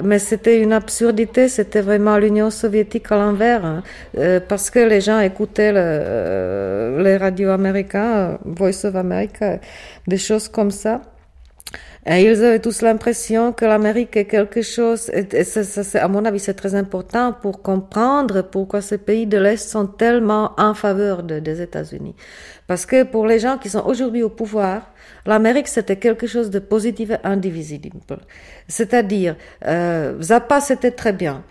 Mais 0.03 0.19
c'était 0.19 0.61
une 0.61 0.73
absurdité, 0.73 1.47
c'était 1.47 1.81
vraiment 1.81 2.17
l'Union 2.17 2.49
soviétique 2.49 3.11
à 3.11 3.15
l'envers, 3.15 3.63
hein. 3.65 3.83
euh, 4.17 4.39
parce 4.45 4.69
que 4.69 4.79
les 4.79 5.01
gens 5.01 5.19
écoutaient 5.19 5.71
euh, 5.73 7.01
les 7.01 7.17
radios 7.17 7.51
américains, 7.51 8.37
Voice 8.43 8.85
of 8.85 8.95
America, 8.95 9.59
des 10.05 10.17
choses 10.17 10.49
comme 10.49 10.71
ça. 10.71 11.01
Ils 12.09 12.41
avaient 12.41 12.59
tous 12.59 12.81
l'impression 12.83 13.51
que 13.51 13.65
l'Amérique 13.65 14.15
est 14.15 14.25
quelque 14.25 14.61
chose, 14.61 15.11
et, 15.11 15.43
ça, 15.43 16.01
à 16.01 16.07
mon 16.07 16.23
avis, 16.23 16.39
c'est 16.39 16.53
très 16.53 16.73
important 16.73 17.33
pour 17.33 17.61
comprendre 17.61 18.43
pourquoi 18.43 18.81
ces 18.81 18.97
pays 18.97 19.27
de 19.27 19.37
l'Est 19.37 19.69
sont 19.69 19.87
tellement 19.87 20.53
en 20.57 20.73
faveur 20.73 21.23
des 21.23 21.61
États-Unis. 21.61 22.15
Parce 22.65 22.85
que 22.85 23.03
pour 23.03 23.27
les 23.27 23.39
gens 23.39 23.57
qui 23.57 23.69
sont 23.69 23.83
aujourd'hui 23.85 24.23
au 24.23 24.29
pouvoir, 24.29 24.93
l'Amérique, 25.25 25.67
c'était 25.67 25.97
quelque 25.97 26.27
chose 26.27 26.49
de 26.49 26.59
positif 26.59 27.09
et 27.11 27.17
indivisible. 27.25 27.89
C'est-à-dire, 28.69 29.35
euh, 29.65 30.21
Zappa, 30.21 30.61
c'était 30.61 30.91
très 30.91 31.11
bien. 31.13 31.43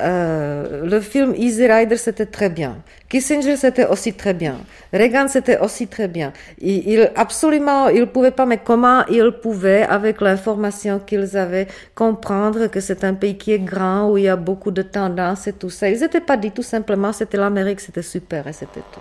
Euh, 0.00 0.84
le 0.84 1.00
film 1.00 1.34
Easy 1.36 1.66
Rider, 1.66 1.96
c'était 1.96 2.26
très 2.26 2.48
bien. 2.48 2.78
Kissinger, 3.08 3.56
c'était 3.56 3.86
aussi 3.86 4.12
très 4.14 4.34
bien. 4.34 4.56
Reagan, 4.92 5.28
c'était 5.28 5.58
aussi 5.58 5.86
très 5.86 6.08
bien. 6.08 6.32
Il, 6.58 6.88
il 6.88 7.12
absolument, 7.14 7.88
il 7.88 8.06
pouvait 8.06 8.32
pas, 8.32 8.44
mais 8.44 8.58
comment 8.58 9.04
il 9.08 9.30
pouvait, 9.40 9.82
avec 9.82 10.20
l'information 10.20 10.98
qu'ils 10.98 11.36
avaient, 11.36 11.68
comprendre 11.94 12.66
que 12.66 12.80
c'est 12.80 13.04
un 13.04 13.14
pays 13.14 13.36
qui 13.36 13.52
est 13.52 13.60
grand, 13.60 14.10
où 14.10 14.18
il 14.18 14.24
y 14.24 14.28
a 14.28 14.36
beaucoup 14.36 14.72
de 14.72 14.82
tendances 14.82 15.46
et 15.46 15.52
tout 15.52 15.70
ça. 15.70 15.88
Ils 15.88 16.00
n'étaient 16.00 16.20
pas 16.20 16.36
dit 16.36 16.50
tout 16.50 16.62
simplement, 16.62 17.12
c'était 17.12 17.36
l'Amérique, 17.36 17.80
c'était 17.80 18.02
super 18.02 18.46
et 18.48 18.52
c'était 18.52 18.82
tout. 18.92 19.00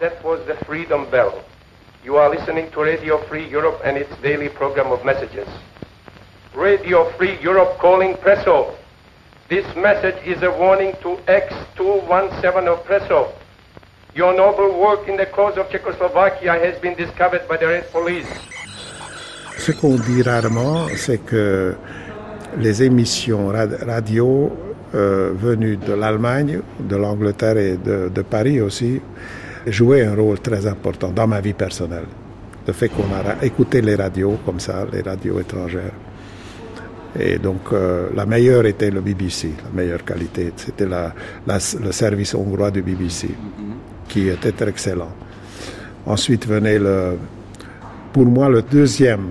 That 0.00 0.22
was 0.22 0.38
the 0.46 0.54
Freedom 0.66 1.06
Bell. 1.10 1.32
You 2.08 2.16
are 2.16 2.30
listening 2.30 2.70
to 2.70 2.80
Radio 2.80 3.18
Free 3.28 3.46
Europe 3.46 3.82
and 3.84 3.98
its 3.98 4.08
daily 4.22 4.48
program 4.48 4.90
of 4.90 5.04
messages. 5.04 5.46
Radio 6.54 7.04
Free 7.18 7.36
Europe 7.42 7.76
calling 7.76 8.16
Presso. 8.16 8.72
This 9.50 9.66
message 9.76 10.16
is 10.24 10.42
a 10.42 10.50
warning 10.50 10.94
to 11.02 11.18
X217 11.28 12.66
of 12.66 12.82
Presso. 12.86 13.30
Your 14.14 14.34
noble 14.34 14.80
work 14.80 15.06
in 15.06 15.18
the 15.18 15.26
cause 15.26 15.58
of 15.58 15.68
Czechoslovakia 15.68 16.52
has 16.52 16.80
been 16.80 16.94
discovered 16.94 17.46
by 17.46 17.58
the 17.58 17.66
Red 17.66 17.92
Police. 17.92 18.26
Ce 19.58 19.72
qu'on 19.72 19.98
dit 19.98 20.22
rarement, 20.22 20.88
c'est 20.96 21.18
que 21.18 21.76
les 22.56 22.82
émissions 22.82 23.48
radio 23.48 24.50
euh, 24.94 25.34
venues 25.34 25.76
de 25.76 25.92
l'Allemagne, 25.92 26.62
de 26.80 26.96
l'Angleterre 26.96 27.58
et 27.58 27.76
de, 27.76 28.08
de, 28.08 28.22
Paris 28.22 28.62
aussi 28.62 29.02
jouaient 29.70 30.04
un 30.04 30.14
rôle 30.14 30.40
très 30.40 30.66
important 30.66 31.10
dans 31.10 31.26
ma 31.26 31.40
vie 31.40 31.52
personnelle. 31.52 32.06
Le 32.66 32.72
fait 32.72 32.88
qu'on 32.88 33.04
a 33.04 33.44
écouté 33.44 33.80
les 33.80 33.94
radios 33.94 34.38
comme 34.44 34.60
ça, 34.60 34.86
les 34.92 35.00
radios 35.00 35.40
étrangères. 35.40 35.92
Et 37.18 37.38
donc 37.38 37.72
euh, 37.72 38.08
la 38.14 38.26
meilleure 38.26 38.66
était 38.66 38.90
le 38.90 39.00
BBC, 39.00 39.52
la 39.64 39.82
meilleure 39.82 40.04
qualité. 40.04 40.52
C'était 40.56 40.86
la, 40.86 41.14
le 41.46 41.92
service 41.92 42.34
hongrois 42.34 42.70
du 42.70 42.82
BBC, 42.82 43.30
qui 44.08 44.28
était 44.28 44.68
excellent. 44.68 45.12
Ensuite 46.06 46.46
venait 46.46 46.78
le... 46.78 47.16
Pour 48.12 48.26
moi, 48.26 48.48
le 48.48 48.62
deuxième 48.62 49.28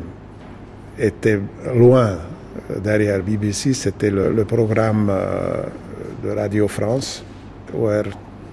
était 0.97 1.39
loin 1.75 2.17
derrière 2.83 3.21
BBC, 3.21 3.73
c'était 3.73 4.09
le, 4.09 4.45
programme 4.45 5.09
euh, 5.09 5.63
de 6.23 6.29
Radio 6.31 6.67
France, 6.67 7.23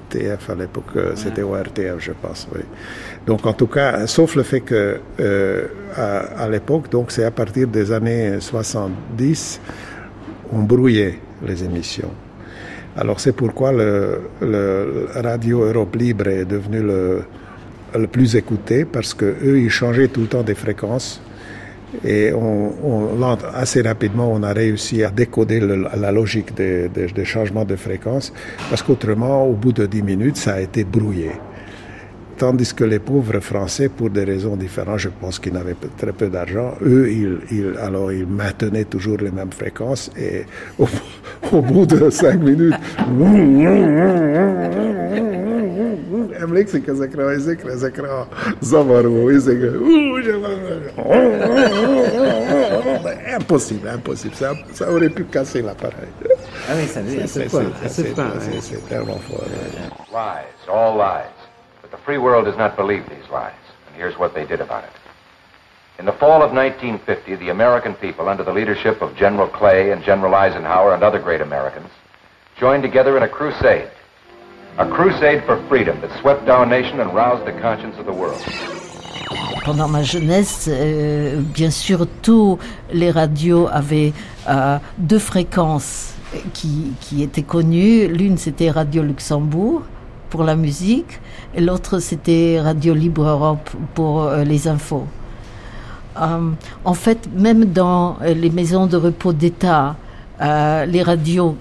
ORTF 0.04 0.50
à 0.50 0.54
l'époque, 0.54 0.84
euh, 0.96 1.12
c'était 1.14 1.42
ORTF, 1.42 1.98
je 1.98 2.12
pense, 2.12 2.48
oui. 2.54 2.62
Donc, 3.26 3.46
en 3.46 3.52
tout 3.52 3.66
cas, 3.66 4.06
sauf 4.06 4.36
le 4.36 4.42
fait 4.42 4.60
que, 4.60 5.00
euh, 5.20 5.66
à, 5.96 6.48
l'époque, 6.48 6.90
donc 6.90 7.10
c'est 7.10 7.24
à 7.24 7.30
partir 7.30 7.68
des 7.68 7.92
années 7.92 8.40
70, 8.40 9.60
on 10.52 10.62
brouillait 10.62 11.18
les 11.46 11.64
émissions. 11.64 12.10
Alors, 12.96 13.18
c'est 13.18 13.32
pourquoi 13.32 13.72
le, 13.72 14.20
Radio 15.14 15.64
Europe 15.64 15.96
Libre 15.96 16.28
est 16.28 16.44
devenu 16.44 16.80
le, 16.80 17.24
le 17.94 18.06
plus 18.06 18.36
écouté, 18.36 18.84
parce 18.84 19.14
que 19.14 19.24
eux, 19.24 19.58
ils 19.58 19.70
changeaient 19.70 20.08
tout 20.08 20.22
le 20.22 20.28
temps 20.28 20.42
des 20.42 20.54
fréquences. 20.54 21.20
Et 22.04 22.32
assez 23.54 23.82
rapidement, 23.82 24.32
on 24.32 24.42
a 24.42 24.52
réussi 24.52 25.04
à 25.04 25.10
décoder 25.10 25.60
la 25.60 26.12
logique 26.12 26.54
des, 26.54 26.90
changements 27.24 27.64
de 27.64 27.76
fréquence, 27.76 28.32
parce 28.68 28.82
qu'autrement, 28.82 29.46
au 29.46 29.52
bout 29.52 29.72
de 29.72 29.86
10 29.86 30.02
minutes, 30.02 30.36
ça 30.36 30.54
a 30.54 30.60
été 30.60 30.84
brouillé. 30.84 31.30
Tandis 32.36 32.74
que 32.74 32.82
les 32.82 32.98
pauvres 32.98 33.38
Français, 33.38 33.88
pour 33.88 34.10
des 34.10 34.24
raisons 34.24 34.56
différentes, 34.56 34.98
je 34.98 35.08
pense 35.08 35.38
qu'ils 35.38 35.52
n'avaient 35.52 35.76
très 35.96 36.12
peu 36.12 36.28
d'argent, 36.28 36.74
eux, 36.82 37.08
ils, 37.08 37.78
alors 37.80 38.12
ils 38.12 38.26
maintenaient 38.26 38.86
toujours 38.86 39.18
les 39.18 39.30
mêmes 39.30 39.52
fréquences 39.52 40.10
et 40.18 40.44
au, 40.78 40.88
au 41.52 41.62
bout 41.62 41.86
de 41.86 42.10
cinq 42.10 42.40
minutes, 42.40 42.74
emlékszik 46.44 46.86
ezekre 46.86 47.24
a 47.24 47.32
ezekre, 47.32 47.70
ezekre 47.70 48.08
a 48.08 48.28
zavaró 48.60 49.30
ezekre. 49.30 49.70
Impossible, 53.38 53.88
impossible. 53.88 54.34
Ça, 54.34 54.52
ça 54.72 54.90
aurait 54.90 55.14
pu 55.14 55.24
casser 55.24 55.62
l'appareil. 55.62 56.12
Ah 56.68 56.74
oui, 56.76 56.86
ça 56.86 57.00
c'est 57.26 57.48
fort. 57.48 57.62
C'est 57.86 58.14
tellement 58.88 59.20
fort. 59.28 59.48
Lies, 60.12 60.68
all 60.68 60.94
lies. 60.96 61.36
But 61.82 61.90
the 61.90 62.02
free 62.04 62.18
world 62.18 62.44
does 62.44 62.56
not 62.56 62.76
believe 62.76 63.04
these 63.08 63.28
lies. 63.30 63.64
And 63.86 63.96
here's 63.96 64.16
what 64.18 64.34
they 64.34 64.46
did 64.46 64.60
about 64.60 64.84
it. 64.84 64.90
In 65.98 66.06
the 66.06 66.12
fall 66.12 66.42
of 66.42 66.52
1950, 66.52 67.36
the 67.36 67.50
American 67.50 67.94
people, 67.94 68.28
under 68.28 68.44
the 68.44 68.52
leadership 68.52 69.00
of 69.00 69.14
General 69.16 69.48
Clay 69.48 69.92
and 69.92 70.02
General 70.02 70.34
Eisenhower 70.34 70.92
and 70.94 71.04
other 71.04 71.20
great 71.20 71.40
Americans, 71.40 71.90
joined 72.58 72.82
together 72.82 73.16
in 73.16 73.22
a 73.22 73.28
crusade 73.28 73.90
A 74.76 74.84
crusade 74.86 75.44
for 75.46 75.56
freedom 75.68 76.00
that 76.00 76.10
swept 76.20 76.48
our 76.48 76.66
nation 76.66 76.98
and 76.98 77.14
roused 77.14 77.46
the 77.46 77.52
conscience 77.62 77.96
of 77.96 78.06
the 78.06 78.12
world. 78.12 78.42
Pendant 79.64 79.86
ma 79.86 80.02
jeunesse, 80.02 80.68
euh, 80.68 81.40
bien 81.40 81.70
sûr, 81.70 82.08
tous 82.22 82.58
les 82.92 83.12
radios 83.12 83.68
avaient 83.70 84.12
euh, 84.48 84.78
deux 84.98 85.20
fréquences 85.20 86.14
qui, 86.54 86.92
qui 87.00 87.22
étaient 87.22 87.44
connues. 87.44 88.08
L'une, 88.08 88.36
c'était 88.36 88.68
Radio 88.68 89.04
Luxembourg 89.04 89.82
pour 90.28 90.42
la 90.42 90.56
musique, 90.56 91.20
et 91.54 91.60
l'autre, 91.60 92.00
c'était 92.00 92.60
Radio 92.60 92.94
Libre 92.94 93.28
Europe 93.28 93.70
pour 93.94 94.24
euh, 94.24 94.42
les 94.42 94.66
infos. 94.66 95.06
en 96.16 96.94
fait, 96.94 97.28
même 97.32 97.66
dans 97.66 98.18
les 98.22 98.50
maisons 98.50 98.86
de 98.86 98.96
repos 98.96 99.32
d'État, 99.32 99.94
euh, 100.40 100.84
les 100.86 101.02
radios, 101.02 101.56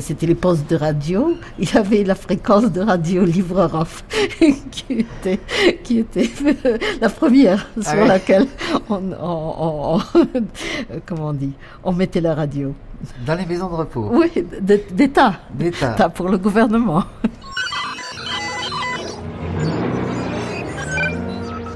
c'était 0.00 0.26
les 0.26 0.34
postes 0.36 0.70
de 0.70 0.76
radio, 0.76 1.34
il 1.58 1.72
y 1.72 1.76
avait 1.76 2.04
la 2.04 2.14
fréquence 2.14 2.70
de 2.70 2.80
radio 2.80 3.24
livreur 3.24 3.86
qui 4.70 4.92
était, 5.00 5.40
qui 5.82 5.98
était 5.98 6.30
la 7.00 7.08
première 7.08 7.68
ah 7.84 7.90
sur 7.90 8.04
laquelle 8.04 8.46
on, 8.88 9.02
on, 9.20 9.98
comment 11.06 11.28
on 11.28 11.32
dit, 11.32 11.52
on 11.82 11.92
mettait 11.92 12.20
la 12.20 12.34
radio. 12.34 12.74
Dans 13.26 13.34
les 13.34 13.46
maisons 13.46 13.68
de 13.68 13.74
repos 13.74 14.08
Oui, 14.12 14.30
d'État. 14.92 15.34
D'État. 15.52 16.08
pour 16.10 16.28
le 16.28 16.38
gouvernement. 16.38 17.02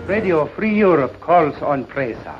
Radio 0.09 0.49
Free 0.57 0.81
Europe 0.81 1.17
calls 1.27 1.53
on 1.63 1.83
Presa. 1.83 2.39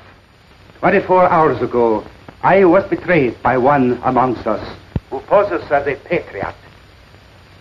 24 0.81 1.33
hours 1.33 1.61
ago, 1.63 2.05
I 2.47 2.65
was 2.65 2.85
betrayed 2.85 3.43
by 3.43 3.59
one 3.59 4.01
amongst 4.05 4.47
us 4.47 4.63
who 5.11 5.19
poses 5.19 5.69
as 5.69 5.85
a 5.89 5.97
patriot. 5.97 6.55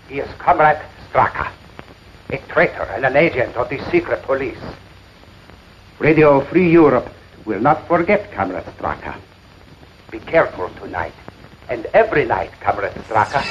He 0.08 0.20
is 0.20 0.30
Comrade 0.38 0.80
Straka, 1.10 1.50
a 2.30 2.38
traitor 2.54 2.84
and 2.94 3.04
an 3.04 3.16
agent 3.16 3.56
of 3.56 3.68
the 3.70 3.80
secret 3.90 4.22
police. 4.22 4.62
Radio 5.98 6.40
Free 6.42 6.70
Europe 6.70 7.10
will 7.46 7.60
not 7.60 7.88
forget 7.88 8.32
Comrade 8.32 8.70
Straka. 8.78 9.16
Be 10.12 10.20
careful 10.20 10.70
tonight, 10.80 11.18
and 11.68 11.88
every 11.96 12.26
night, 12.26 12.52
Comrade 12.62 12.94
Straka. 13.10 13.42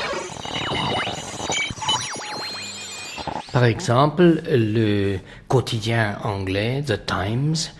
Par 3.52 3.64
exemple, 3.64 4.40
le 4.46 5.18
quotidien 5.48 6.16
anglais, 6.22 6.82
The 6.82 6.98
Times, 6.98 7.70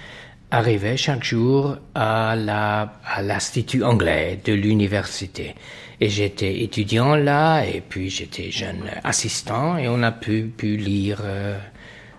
arrivait 0.54 0.96
chaque 0.96 1.24
jour 1.24 1.76
à 1.94 2.36
la 2.36 2.92
à 3.04 3.22
l'institut 3.22 3.82
anglais 3.82 4.38
de 4.44 4.52
l'université 4.52 5.54
et 6.00 6.08
j'étais 6.08 6.62
étudiant 6.62 7.16
là 7.16 7.64
et 7.64 7.80
puis 7.80 8.08
j'étais 8.08 8.50
jeune 8.52 8.84
assistant 9.02 9.76
et 9.76 9.88
on 9.88 10.00
a 10.02 10.12
pu 10.12 10.44
pu 10.56 10.76
lire 10.76 11.22
euh, 11.24 11.58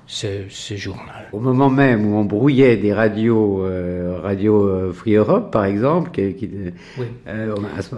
ce, 0.06 0.28
ce, 0.50 0.76
journal. 0.76 1.30
Au 1.32 1.40
moment 1.40 1.70
même 1.70 2.06
où 2.06 2.18
on 2.18 2.26
brouillait 2.26 2.78
des 2.78 2.94
radios, 2.94 3.64
euh, 3.64 4.20
radio 4.22 4.68
euh, 4.68 4.92
Free 4.92 5.16
Europe 5.16 5.52
par 5.52 5.66
exemple, 5.66 6.12
qui, 6.12 6.36
qui 6.36 6.50
oui. 6.98 7.08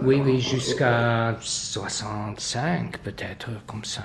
oui, 0.04 0.22
oui, 0.24 0.40
jusqu'à 0.40 1.36
65 1.40 2.98
peut-être 2.98 3.48
comme 3.66 3.84
ça. 3.84 4.04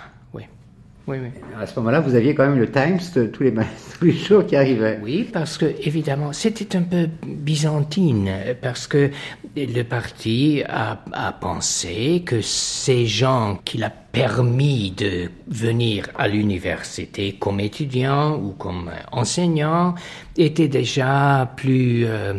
Oui, 1.06 1.18
oui. 1.22 1.30
À 1.60 1.68
ce 1.68 1.78
moment-là, 1.80 2.00
vous 2.00 2.16
aviez 2.16 2.34
quand 2.34 2.48
même 2.48 2.58
le 2.58 2.72
Times 2.72 3.00
tous 3.32 3.44
les, 3.44 3.54
tous 4.00 4.06
les 4.06 4.14
jours 4.14 4.46
qui 4.46 4.56
arrivaient. 4.56 5.00
Oui, 5.04 5.28
parce 5.32 5.58
que 5.58 5.66
évidemment, 5.82 6.32
c'était 6.32 6.78
un 6.78 6.84
peu 6.84 7.10
byzantine, 7.26 8.32
parce 8.62 8.88
que 8.88 9.12
le 9.58 9.84
parti 9.84 10.64
a, 10.68 11.04
a 11.12 11.32
pensé 11.34 12.24
que 12.26 12.42
ces 12.42 13.06
gens 13.06 13.60
qui 13.66 13.80
l'a 13.80 13.90
permis 13.90 14.92
de 14.92 15.30
venir 15.48 16.08
à 16.16 16.28
l'université 16.28 17.34
comme 17.34 17.60
étudiant 17.60 18.38
ou 18.38 18.52
comme 18.52 18.92
enseignant 19.12 19.96
étaient 20.38 20.68
déjà 20.68 21.52
plus 21.58 22.06
euh, 22.06 22.36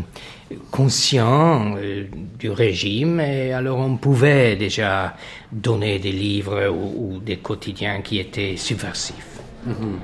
conscients 0.70 1.74
euh, 1.76 2.04
du 2.38 2.50
régime 2.50 3.20
et 3.20 3.52
alors 3.52 3.78
on 3.78 3.96
pouvait 3.96 4.56
déjà 4.56 5.14
donner 5.52 5.98
des 5.98 6.12
livres 6.12 6.68
ou, 6.68 7.18
des 7.18 7.36
quotidiens 7.36 8.00
qui 8.02 8.18
étaient 8.18 8.56
subversifs. 8.56 9.40
Mhm. 9.66 9.98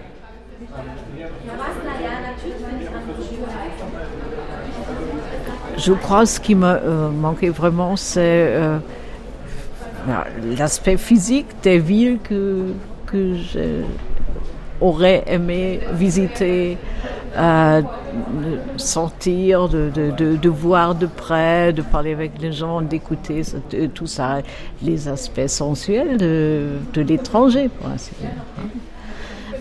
Je 5.77 5.93
crois 5.93 6.21
que 6.21 6.27
ce 6.27 6.41
qui 6.41 6.55
me 6.55 6.67
euh, 6.67 7.09
manquait 7.11 7.49
vraiment, 7.49 7.97
c'est 7.97 8.55
l'aspect 10.59 10.97
physique 10.97 11.47
des 11.63 11.79
villes 11.79 12.19
que 12.25 12.75
j'aurais 14.81 15.25
aimé 15.27 15.81
visiter, 15.93 16.79
euh, 17.37 17.83
sentir, 18.77 19.69
de, 19.69 19.91
de, 19.95 20.37
de, 20.37 20.49
voir 20.49 20.95
de 20.95 21.07
près, 21.07 21.73
de 21.73 21.83
parler 21.83 22.13
avec 22.13 22.41
les 22.41 22.53
gens, 22.53 22.81
d'écouter 22.81 23.43
tout 23.95 24.07
ça, 24.07 24.41
les 24.83 25.09
aspects 25.09 25.47
sensuels 25.47 26.17
de, 26.17 26.67
de 26.93 27.01
l'étranger, 27.01 27.69
pour 27.69 27.89
ainsi 27.89 28.11
dire. 28.21 28.31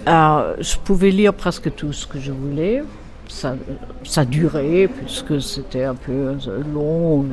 Alors, 0.06 0.56
je 0.60 0.78
pouvais 0.78 1.12
lire 1.12 1.34
presque 1.34 1.74
tout 1.76 1.94
ce 1.94 2.08
que 2.08 2.20
je 2.20 2.32
voulais 2.32 2.84
ça, 3.30 3.56
ça 4.04 4.26
durait, 4.26 4.88
puisque 4.88 5.42
c'était 5.42 5.84
un 5.84 5.96
peu 5.96 6.36
long, 6.74 7.26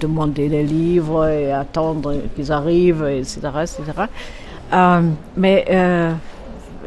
demander 0.00 0.48
les 0.48 0.62
livres 0.62 1.26
et 1.28 1.52
attendre 1.52 2.14
qu'ils 2.34 2.52
arrivent, 2.52 3.04
etc. 3.04 3.40
etc. 3.62 3.82
Euh, 4.72 5.02
mais 5.36 5.64
euh, 5.68 6.12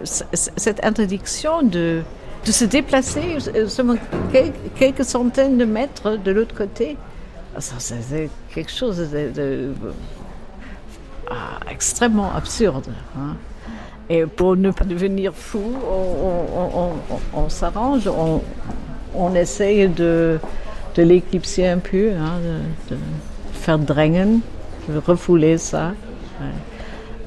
cette 0.03 0.83
interdiction 0.83 1.61
de, 1.61 2.01
de 2.47 2.51
se 2.53 2.63
déplacer 2.63 3.37
seulement 3.67 3.97
quelques, 4.77 5.03
centaines 5.03 5.57
de 5.57 5.65
mètres 5.65 6.15
de 6.15 6.31
l'autre 6.31 6.55
côté, 6.55 6.95
c'est 7.59 8.29
quelque 8.53 8.71
chose 8.71 8.97
de, 9.11 9.73
ah, 11.29 11.59
absurde. 12.35 12.87
Hein. 13.17 13.35
Et 14.09 14.25
pour 14.25 14.55
ne 14.55 14.71
pas 14.71 14.85
devenir 14.85 15.33
fou, 15.33 15.61
on, 17.33 17.49
s'arrange, 17.49 18.09
on, 19.13 19.35
essaye 19.35 19.89
de, 19.89 20.39
de 20.95 21.03
l'éclipser 21.03 21.67
un 21.67 21.79
peu, 21.79 22.11
hein, 22.11 22.39
de, 22.89 22.95
faire 23.51 23.77
drängen, 23.77 24.39
de 24.87 24.99
refouler 25.05 25.57
ça. 25.57 25.91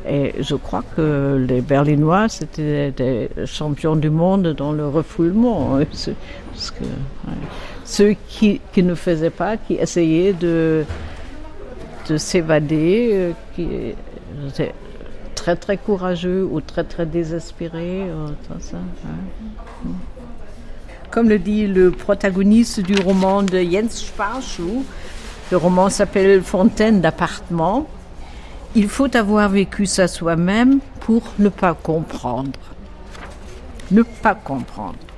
Et 0.08 0.34
je 0.40 0.54
crois 0.54 0.82
que 0.96 1.44
les 1.48 1.60
Berlinois, 1.60 2.28
c'était 2.28 2.90
des 2.90 3.28
champions 3.46 3.96
du 3.96 4.10
monde 4.10 4.54
dans 4.54 4.72
le 4.72 4.88
refoulement. 4.88 5.78
Parce 6.50 6.70
que, 6.70 6.84
Ceux 7.84 8.16
qui, 8.28 8.60
ne 8.76 8.94
faisaient 8.94 9.30
pas, 9.30 9.56
qui 9.56 9.74
essayaient 9.74 10.32
de, 10.32 10.84
de 12.08 12.16
s'évader, 12.16 13.10
euh, 13.12 13.32
qui 13.54 13.68
très 15.40 15.56
très 15.56 15.78
courageux 15.78 16.46
ou 16.50 16.60
très 16.60 16.84
très 16.84 17.06
désespéré. 17.06 18.02
Euh. 18.02 18.28
Comme 21.10 21.30
le 21.30 21.38
dit 21.38 21.66
le 21.66 21.90
protagoniste 21.90 22.80
du 22.80 22.94
roman 23.00 23.42
de 23.42 23.58
Jens 23.58 23.90
Sparschou, 23.90 24.84
le 25.50 25.56
roman 25.56 25.88
s'appelle 25.88 26.42
Fontaine 26.42 27.00
d'appartement. 27.00 27.88
Il 28.76 28.88
faut 28.88 29.14
avoir 29.16 29.48
vécu 29.48 29.85
ça 29.85 30.06
soi-même 30.06 30.78
pour 31.00 31.22
ne 31.40 31.48
pas 31.48 31.74
comprendre. 31.74 32.59
Ne 33.90 34.02
pas 34.02 34.37
comprendre. 34.37 35.10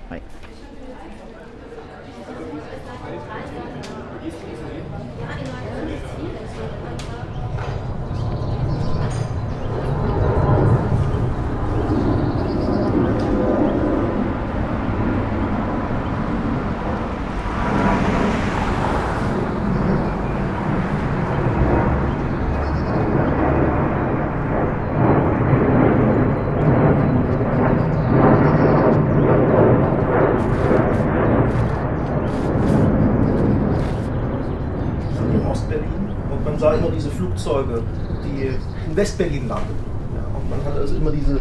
West-Berlin 38.95 39.49
landen. 39.49 39.75
Ja, 40.15 40.37
und 40.37 40.51
man 40.51 40.65
hat 40.65 40.79
also 40.79 40.97
immer 40.97 41.11
diese, 41.11 41.41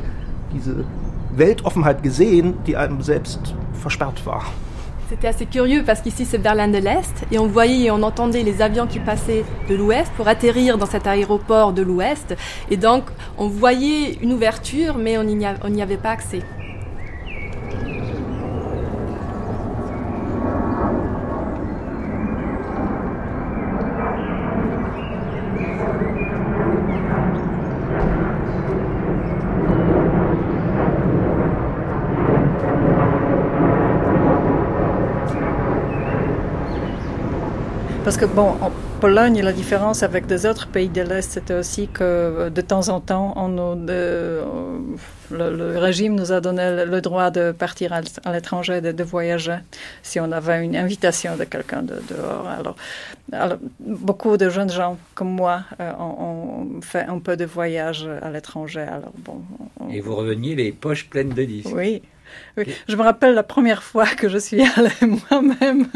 diese 0.53 0.83
Weltoffenheit 1.35 2.03
gesehen, 2.03 2.55
die 2.65 2.75
einem 2.75 3.01
selbst 3.01 3.53
versperrt 3.73 4.25
war. 4.25 4.43
C'était 5.09 5.27
assez 5.27 5.45
curieux 5.45 5.83
parce 5.83 6.01
qu'ici 6.01 6.23
c'est 6.23 6.37
Berlin 6.37 6.69
de 6.69 6.77
l'Est 6.77 7.25
et 7.33 7.37
on 7.37 7.45
voyait 7.45 7.87
et 7.87 7.91
on 7.91 8.01
entendait 8.01 8.43
les 8.43 8.61
avions 8.61 8.87
qui 8.87 8.99
passaient 8.99 9.43
de 9.67 9.75
l'Ouest 9.75 10.09
pour 10.15 10.25
atterrir 10.29 10.77
dans 10.77 10.85
cet 10.85 11.05
aéroport 11.05 11.73
de 11.73 11.81
l'Ouest 11.81 12.33
et 12.69 12.77
donc 12.77 13.03
on 13.37 13.49
voyait 13.49 14.13
une 14.21 14.31
ouverture 14.31 14.97
mais 14.97 15.17
on 15.17 15.25
n'y 15.25 15.81
avait 15.81 15.97
pas 15.97 16.11
accès. 16.11 16.39
Que, 38.21 38.25
bon, 38.25 38.53
Pologne, 38.99 39.41
la 39.41 39.51
différence 39.51 40.03
avec 40.03 40.27
des 40.27 40.45
autres 40.45 40.67
pays 40.67 40.89
de 40.89 41.01
l'Est, 41.01 41.31
c'était 41.31 41.55
aussi 41.55 41.87
que 41.87 42.49
de 42.49 42.61
temps 42.61 42.89
en 42.89 42.99
temps, 42.99 43.33
on 43.35 43.75
le, 43.87 45.77
régime 45.79 46.13
nous 46.13 46.31
a 46.31 46.39
donné 46.39 46.85
le 46.85 47.01
droit 47.01 47.31
de 47.31 47.51
partir 47.51 47.93
à 47.93 48.31
l'étranger, 48.31 48.79
de, 48.79 49.03
voyager, 49.03 49.57
si 50.03 50.19
on 50.19 50.31
avait 50.31 50.63
une 50.63 50.75
invitation 50.75 51.35
de 51.35 51.45
quelqu'un 51.45 51.81
de, 51.81 51.95
dehors. 52.09 52.75
Alors, 53.31 53.57
beaucoup 53.79 54.37
de 54.37 54.49
jeunes 54.51 54.69
gens 54.69 54.99
comme 55.15 55.31
moi 55.31 55.63
euh, 55.79 55.91
ont, 55.97 56.79
fait 56.81 57.05
un 57.05 57.17
peu 57.17 57.35
de 57.35 57.45
voyage 57.45 58.07
à 58.21 58.29
l'étranger. 58.29 58.81
Alors, 58.81 59.13
bon, 59.17 59.41
Et 59.89 59.99
vous 59.99 60.15
reveniez 60.15 60.53
les 60.53 60.71
poches 60.71 61.09
pleines 61.09 61.29
de 61.29 61.43
disques. 61.43 61.73
Oui. 61.73 62.03
Oui. 62.57 62.65
Je 62.87 62.95
me 62.95 63.01
rappelle 63.01 63.33
la 63.33 63.43
première 63.43 63.83
fois 63.83 64.05
que 64.05 64.29
je 64.29 64.37
suis 64.37 64.61
allée 64.75 65.17
moi-même 65.29 65.87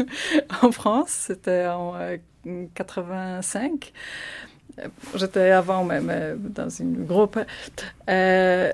en 0.62 0.72
France, 0.72 1.10
c'était 1.10 1.66
en 1.66 1.94
85. 2.74 3.92
Euh, 4.78 4.88
J'étais 5.14 5.50
avant 5.50 5.84
même 5.84 6.10
euh, 6.10 6.36
dans 6.38 6.68
une 6.68 7.04
groupe. 7.04 7.38
Euh, 8.08 8.72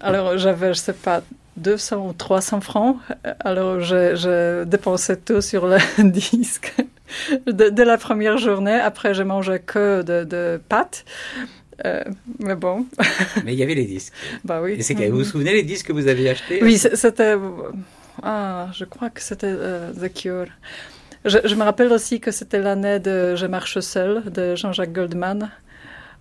alors 0.00 0.36
j'avais, 0.36 0.74
je 0.74 0.78
sais 0.78 0.92
pas, 0.92 1.22
200 1.56 2.08
ou 2.08 2.12
300 2.12 2.60
francs. 2.60 2.98
Alors 3.40 3.80
je, 3.80 4.64
dépensais 4.64 5.16
tout 5.16 5.40
sur 5.40 5.66
le 5.66 5.78
disque 6.10 6.74
de, 7.46 7.82
la 7.82 7.96
première 7.96 8.38
journée. 8.38 8.78
Après, 8.78 9.14
je 9.14 9.22
mangeais 9.22 9.60
que 9.60 10.02
de, 10.02 10.24
de 10.24 10.60
pâtes. 10.68 11.04
Euh, 11.84 12.02
mais 12.38 12.54
bon. 12.54 12.86
mais 13.44 13.52
il 13.54 13.58
y 13.58 13.62
avait 13.62 13.74
les 13.74 13.84
disques. 13.86 14.12
Bah 14.44 14.60
oui. 14.62 14.72
Et 14.78 14.82
c'est 14.82 14.94
vous 15.08 15.18
vous 15.18 15.24
souvenez 15.24 15.52
les 15.52 15.62
disques 15.62 15.86
que 15.86 15.92
vous 15.92 16.08
avez 16.08 16.28
achetés 16.28 16.60
Oui, 16.62 16.78
c'était. 16.78 17.36
Ah, 18.22 18.68
je 18.72 18.84
crois 18.84 19.10
que 19.10 19.22
c'était 19.22 19.46
euh, 19.48 19.92
The 19.92 20.12
Cure. 20.12 20.46
Je, 21.24 21.54
me 21.54 21.62
rappelle 21.64 21.92
aussi 21.92 22.18
que 22.18 22.30
c'était 22.30 22.60
l'année 22.60 22.98
de 22.98 23.36
Je 23.36 23.46
marche 23.46 23.78
seul 23.80 24.30
de 24.30 24.54
Jean-Jacques 24.56 24.92
Goldman. 24.92 25.50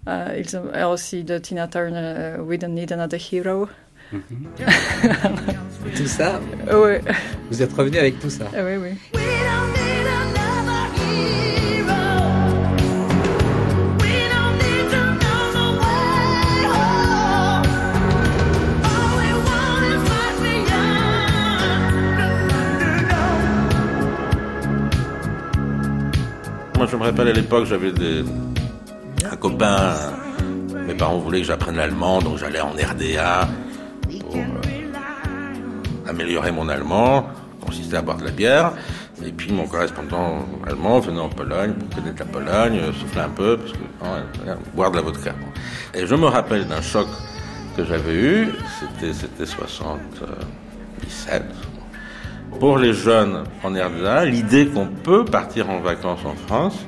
Euh, 0.08 0.36
ils 0.38 0.58
ont, 0.58 0.74
et 0.74 0.84
aussi 0.84 1.24
de 1.24 1.38
Tina 1.38 1.68
Turner, 1.68 2.36
We 2.40 2.60
Don't 2.60 2.74
Need 2.74 2.92
Another 2.92 3.20
Hero. 3.32 3.68
Mhm. 4.12 4.22
tout 5.96 6.08
ça 6.08 6.40
Oui. 6.72 6.96
Vous 7.50 7.62
êtes 7.62 7.74
revenu 7.74 7.98
avec 7.98 8.20
tout 8.20 8.30
ça 8.30 8.46
Oui, 8.54 8.76
oui. 8.78 9.20
Moi, 26.80 26.88
je 26.90 26.96
me 26.96 27.04
rappelle 27.04 27.28
à 27.28 27.34
l'époque, 27.34 27.66
j'avais 27.66 27.92
des... 27.92 28.24
un 29.30 29.36
copain. 29.36 29.96
Mes 30.88 30.94
parents 30.94 31.18
voulaient 31.18 31.42
que 31.42 31.48
j'apprenne 31.48 31.76
l'allemand, 31.76 32.22
donc 32.22 32.38
j'allais 32.38 32.62
en 32.62 32.70
RDA 32.70 33.50
pour 34.22 34.38
euh, 34.38 34.40
améliorer 36.08 36.54
mon 36.54 36.70
allemand. 36.70 37.28
consistait 37.60 37.98
à 37.98 38.02
boire 38.02 38.16
de 38.16 38.24
la 38.24 38.32
bière. 38.32 38.72
Et 39.26 39.34
puis 39.34 39.52
mon 39.52 39.68
correspondant 39.68 40.46
allemand 40.66 41.02
venait 41.02 41.20
en 41.20 41.28
Pologne 41.28 41.74
pour 41.74 41.90
connaître 41.98 42.20
la 42.20 42.26
Pologne, 42.32 42.80
souffler 42.98 43.24
un 43.24 43.30
peu, 43.30 43.58
parce 43.58 43.74
que 43.74 43.80
boire 44.74 44.92
de 44.92 44.96
la 44.96 45.02
vodka. 45.02 45.36
Et 45.94 46.08
je 46.08 46.16
me 46.16 46.28
rappelle 46.28 46.66
d'un 46.66 46.82
choc 46.82 47.10
que 47.76 47.84
j'avais 47.84 48.16
eu, 48.16 48.54
c'était 48.80 49.46
77, 49.46 51.44
pour 52.60 52.78
les 52.78 52.94
jeunes 52.94 53.44
en 53.64 53.70
RDA, 53.70 54.26
l'idée 54.26 54.68
qu'on 54.68 54.88
peut 54.88 55.24
partir 55.24 55.70
en 55.70 55.80
vacances 55.80 56.26
en 56.26 56.36
France 56.36 56.86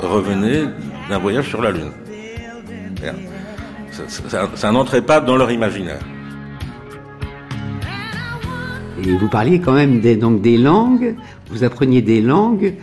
revenait 0.00 0.64
d'un 1.08 1.18
voyage 1.18 1.48
sur 1.48 1.60
la 1.60 1.72
Lune. 1.72 1.90
Ça, 4.54 4.72
n'entrait 4.72 5.02
pas 5.02 5.20
dans 5.20 5.36
leur 5.36 5.50
imaginaire. 5.50 6.00
Et 9.04 9.10
vous 9.16 9.28
parliez 9.28 9.60
quand 9.60 9.72
même 9.72 10.00
des, 10.00 10.16
des 10.16 10.58
langues, 10.58 11.16
vous 11.50 11.64
appreniez 11.64 12.00
des 12.00 12.20
langues 12.20 12.74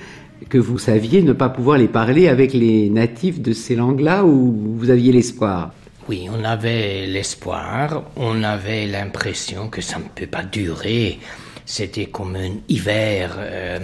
que 0.49 0.57
vous 0.57 0.77
saviez 0.77 1.21
ne 1.21 1.33
pas 1.33 1.49
pouvoir 1.49 1.77
les 1.77 1.87
parler 1.87 2.27
avec 2.27 2.53
les 2.53 2.89
natifs 2.89 3.41
de 3.41 3.53
ces 3.53 3.75
langues-là 3.75 4.25
ou 4.25 4.75
vous 4.77 4.89
aviez 4.89 5.11
l'espoir? 5.11 5.71
Oui, 6.09 6.27
on 6.27 6.43
avait 6.43 7.05
l'espoir, 7.05 8.01
on 8.15 8.41
avait 8.41 8.87
l'impression 8.87 9.69
que 9.69 9.79
ça 9.79 9.99
ne 9.99 10.05
peut 10.05 10.25
pas 10.25 10.41
durer. 10.41 11.19
C'était 11.67 12.07
comme 12.07 12.35
un 12.35 12.53
hiver 12.67 13.35
euh, 13.37 13.77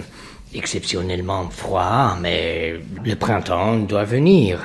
exceptionnellement 0.52 1.48
froid, 1.50 2.18
mais 2.20 2.74
le 3.04 3.14
printemps 3.14 3.76
doit 3.76 4.02
venir. 4.02 4.58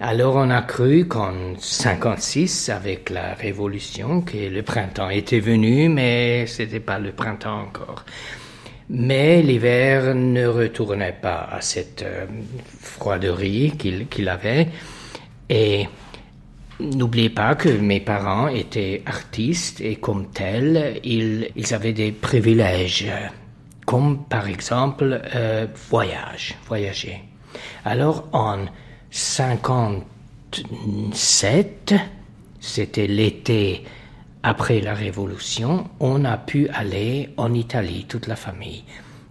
Alors 0.00 0.36
on 0.36 0.50
a 0.50 0.60
cru 0.60 1.08
qu'en 1.08 1.32
56, 1.58 2.68
avec 2.68 3.08
la 3.08 3.32
Révolution, 3.32 4.20
que 4.20 4.36
le 4.36 4.62
printemps 4.62 5.08
était 5.08 5.40
venu, 5.40 5.88
mais 5.88 6.46
c'était 6.46 6.80
pas 6.80 6.98
le 6.98 7.12
printemps 7.12 7.62
encore. 7.62 8.04
Mais 8.90 9.40
l'hiver 9.40 10.14
ne 10.14 10.46
retournait 10.46 11.16
pas 11.22 11.48
à 11.50 11.62
cette 11.62 12.02
euh, 12.02 12.26
froiderie 12.82 13.72
qu'il 14.10 14.28
avait. 14.28 14.68
Et 15.48 15.86
N'oubliez 16.78 17.30
pas 17.30 17.54
que 17.54 17.70
mes 17.70 18.00
parents 18.00 18.48
étaient 18.48 19.02
artistes 19.06 19.80
et 19.80 19.96
comme 19.96 20.26
tels, 20.26 21.00
ils, 21.04 21.48
avaient 21.72 21.94
des 21.94 22.12
privilèges, 22.12 23.10
comme 23.86 24.24
par 24.24 24.46
exemple 24.46 25.22
euh, 25.34 25.66
voyage, 25.88 26.54
voyager. 26.66 27.22
Alors 27.86 28.28
en 28.32 28.66
57, 29.10 31.94
c'était 32.60 33.06
l'été 33.06 33.82
après 34.42 34.82
la 34.82 34.92
Révolution, 34.92 35.88
on 35.98 36.26
a 36.26 36.36
pu 36.36 36.68
aller 36.68 37.30
en 37.38 37.54
Italie, 37.54 38.04
toute 38.06 38.26
la 38.26 38.36
famille. 38.36 38.84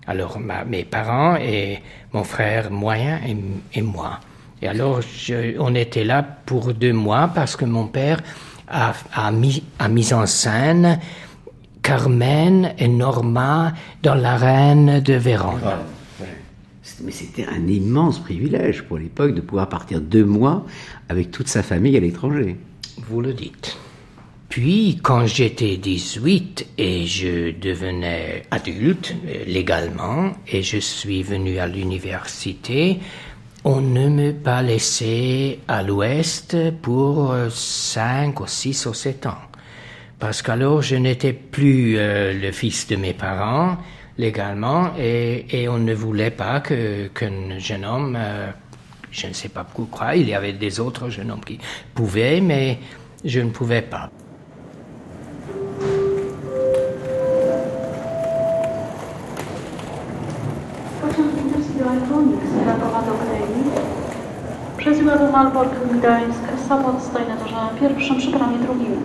Alors 0.08 0.40
mes 0.40 0.84
parents 0.84 1.36
et 1.36 1.80
mon 2.12 2.24
frère 2.24 2.72
moyen 2.72 3.22
et 3.74 3.82
moi. 3.84 4.20
Et 4.62 4.68
alors, 4.68 5.02
on 5.60 5.76
était 5.76 6.04
là 6.04 6.24
pour 6.24 6.74
deux 6.74 6.94
mois 6.94 7.30
parce 7.34 7.56
que 7.56 7.66
mon 7.66 7.88
père 7.88 8.22
a, 8.68 9.32
mis, 9.32 9.64
en 10.14 10.26
scène 10.26 11.00
Carmen 11.82 12.74
et 12.78 12.88
Norma 12.88 13.74
dans 14.02 14.16
la 14.16 14.38
Reine 14.38 15.02
de 15.02 15.14
Vérone. 15.14 15.60
Mais 17.04 17.12
c'était 17.12 17.46
un 17.46 17.68
immense 17.68 18.20
privilège 18.20 18.84
pour 18.84 18.98
l'époque 18.98 19.36
de 19.36 19.42
pouvoir 19.42 19.68
partir 19.68 20.00
deux 20.00 20.24
mois 20.24 20.66
avec 21.10 21.32
toute 21.32 21.48
sa 21.48 21.62
famille 21.62 21.98
à 21.98 22.00
l'étranger. 22.00 22.56
Vous 23.10 23.22
le 23.22 23.34
dites. 23.34 23.78
Puis, 24.50 25.00
quand 25.04 25.26
j'étais 25.26 25.76
18 25.76 26.68
et 26.78 27.06
je 27.06 27.52
devenais 27.52 28.44
adulte 28.52 29.14
euh, 29.28 29.44
légalement 29.46 30.32
et 30.48 30.62
je 30.64 30.78
suis 30.78 31.24
venu 31.24 31.58
à 31.58 31.68
l'université, 31.68 33.00
on 33.68 33.82
ne 33.82 34.10
m'a 34.10 34.32
pas 34.32 34.62
laissé 34.62 35.60
à 35.68 35.82
l'ouest 35.82 36.56
pour 36.84 37.32
euh, 37.32 37.50
cinq 37.50 38.40
ou 38.40 38.46
six 38.46 38.86
ou 38.86 38.94
sept 38.94 39.26
ans. 39.26 39.42
Parce 40.20 40.44
qu'alors 40.44 40.84
je 40.84 40.96
n'étais 40.96 41.34
plus 41.34 41.98
euh, 41.98 42.32
le 42.32 42.52
fils 42.52 42.88
de 42.88 42.96
mes 42.96 43.14
parents 43.14 43.78
légalement 44.20 44.92
et, 44.98 45.68
on 45.68 45.80
ne 45.80 45.94
voulait 45.96 46.32
pas 46.32 46.62
qu'un 46.62 47.58
jeune 47.58 47.86
homme, 47.86 48.16
euh, 48.18 48.52
je 49.12 49.28
ne 49.28 49.34
sais 49.34 49.50
pas 49.50 49.64
pourquoi, 49.66 50.16
il 50.16 50.30
y 50.30 50.36
avait 50.36 50.54
des 50.54 50.80
autres 50.80 51.10
jeunes 51.10 51.32
hommes 51.32 51.44
qui 51.44 51.60
pouvaient, 51.94 52.42
mais 52.42 52.78
je 53.26 53.42
ne 53.42 53.50
pouvais 53.50 53.82
pas. 53.82 54.12
Przesyła 64.86 65.18
do 65.18 65.32
Malbork 65.32 65.74
Gdańsk, 65.94 66.44
Sopot 66.70 67.04
stoi 67.04 67.28
na 67.28 67.38
torze 67.38 67.56
pierwszym, 67.80 68.18
przy 68.18 68.32
peronie 68.32 68.58
drugim. 68.58 68.96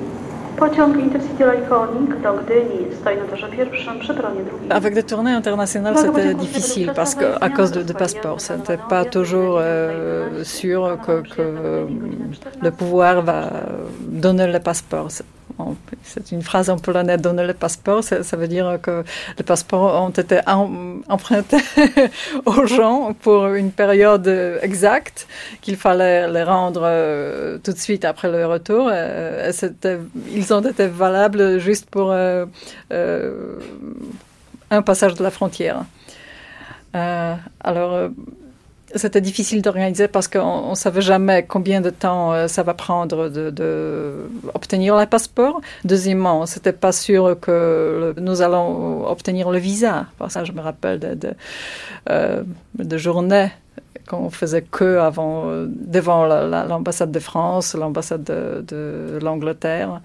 Pociąg 0.56 0.96
Intercity 0.96 1.44
Lykonik 1.44 2.20
do 2.22 2.32
Gdyni 2.34 2.96
stoi 3.00 3.16
na 3.16 3.24
torze 3.24 3.48
pierwszym, 3.48 3.98
przy 4.00 4.14
peronie 4.14 4.42
drugim. 4.44 4.72
Avec 4.72 4.94
des 4.94 5.02
tournées 5.02 5.36
internationales, 5.36 5.96
c'était 5.98 6.34
difficile 6.34 6.92
parce 6.96 7.14
que 7.14 7.24
à 7.40 7.50
cause 7.50 7.72
de, 7.72 7.82
de 7.82 7.92
passeports, 7.92 8.40
c'était 8.40 8.78
pas 8.88 9.04
toujours 9.04 9.58
euh, 9.58 10.44
sûr 10.44 10.98
que, 11.06 11.22
que 11.34 11.86
le 12.62 12.70
pouvoir 12.70 13.22
va 13.22 13.42
donner 14.00 14.46
le 14.46 14.60
passeport. 14.60 15.08
C'est 16.02 16.32
une 16.32 16.42
phrase 16.42 16.70
en 16.70 16.78
polonais, 16.78 17.16
donner 17.16 17.46
le 17.46 17.54
passeport, 17.54 18.02
ça, 18.04 18.36
veut 18.36 18.48
dire 18.48 18.78
que 18.82 19.04
les 19.38 19.44
passeports 19.44 20.02
ont 20.02 20.10
été 20.10 20.40
empruntés 20.46 21.58
aux 22.46 22.66
gens 22.66 23.14
pour 23.14 23.46
une 23.48 23.70
période 23.70 24.28
exacte, 24.62 25.26
qu'il 25.60 25.76
fallait 25.76 26.28
les 26.30 26.42
rendre 26.42 26.82
euh, 26.84 27.58
tout 27.62 27.72
de 27.72 27.78
suite 27.78 28.04
après 28.04 28.30
le 28.30 28.46
retour. 28.46 28.88
Euh, 28.90 29.52
ils 30.32 30.54
ont 30.54 30.60
été 30.60 30.86
valables 30.86 31.58
juste 31.58 31.88
pour 31.90 32.10
euh, 32.12 32.46
un 34.70 34.82
passage 34.82 35.14
de 35.14 35.22
la 35.22 35.30
frontière. 35.30 35.84
Alors, 36.92 38.10
c'était 38.94 39.20
difficile 39.20 39.62
d'organiser 39.62 40.08
parce 40.08 40.28
qu'on 40.28 40.70
ne 40.70 40.74
savait 40.74 41.00
jamais 41.00 41.44
combien 41.44 41.80
de 41.80 41.90
temps 41.90 42.32
euh, 42.32 42.48
ça 42.48 42.62
va 42.62 42.74
prendre 42.74 43.28
de, 43.28 43.50
de 43.50 44.28
obtenir 44.54 44.96
le 44.96 45.06
passeport. 45.06 45.60
Deuxièmement, 45.84 46.46
c'était 46.46 46.72
pas 46.72 46.92
sûr 46.92 47.38
que 47.40 48.14
nous 48.18 48.42
allons 48.42 49.06
obtenir 49.06 49.50
le 49.50 49.58
visa. 49.58 50.06
Parce 50.18 50.34
que 50.34 50.44
je 50.44 50.52
me 50.52 50.60
rappelle 50.60 50.98
de, 50.98 51.14
de, 51.14 51.34
euh, 52.10 52.42
de 52.78 52.96
journées 52.98 53.50
qu'on 54.08 54.30
faisait 54.30 54.62
que 54.62 54.98
avant, 54.98 55.46
devant 55.66 56.26
l'ambassade 56.26 57.12
de 57.12 57.20
France, 57.20 57.74
l'ambassade 57.74 58.24
de, 58.24 58.64
de 58.66 59.18
l'Angleterre, 59.22 60.00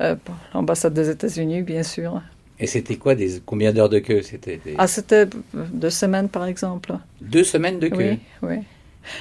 euh, 0.00 0.16
l'ambassade 0.54 0.94
des 0.94 1.10
États-Unis, 1.10 1.62
bien 1.62 1.82
sûr. 1.82 2.20
Et 2.60 2.66
c'était 2.66 2.96
quoi 2.96 3.14
des 3.14 3.40
combien 3.44 3.72
d'heures 3.72 3.88
de 3.88 3.98
queue 3.98 4.22
C'était 4.22 4.60
ah 4.78 4.86
c'était 4.86 5.26
deux 5.54 5.90
semaines 5.90 6.28
par 6.28 6.46
exemple. 6.46 6.92
Deux 7.20 7.44
semaines 7.44 7.78
de 7.78 7.88
queue. 7.88 8.12
Oui, 8.12 8.18
oui. 8.42 8.56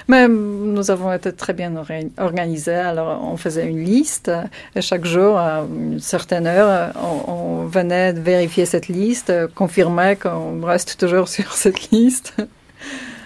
Mais 0.07 0.27
nous 0.27 0.91
avons 0.91 1.11
été 1.11 1.33
très 1.33 1.53
bien 1.53 1.73
organisés. 2.17 2.73
Alors, 2.73 3.21
on 3.21 3.35
faisait 3.35 3.67
une 3.67 3.83
liste 3.83 4.31
et 4.75 4.81
chaque 4.81 5.03
jour, 5.05 5.37
à 5.37 5.65
une 5.69 5.99
certaine 5.99 6.47
heure, 6.47 6.93
on, 6.95 7.31
on 7.31 7.65
venait 7.65 8.13
vérifier 8.13 8.65
cette 8.65 8.87
liste, 8.87 9.33
confirmer 9.55 10.15
qu'on 10.21 10.61
reste 10.61 10.97
toujours 10.97 11.27
sur 11.35 11.51
cette 11.53 11.91
liste. 11.91 12.33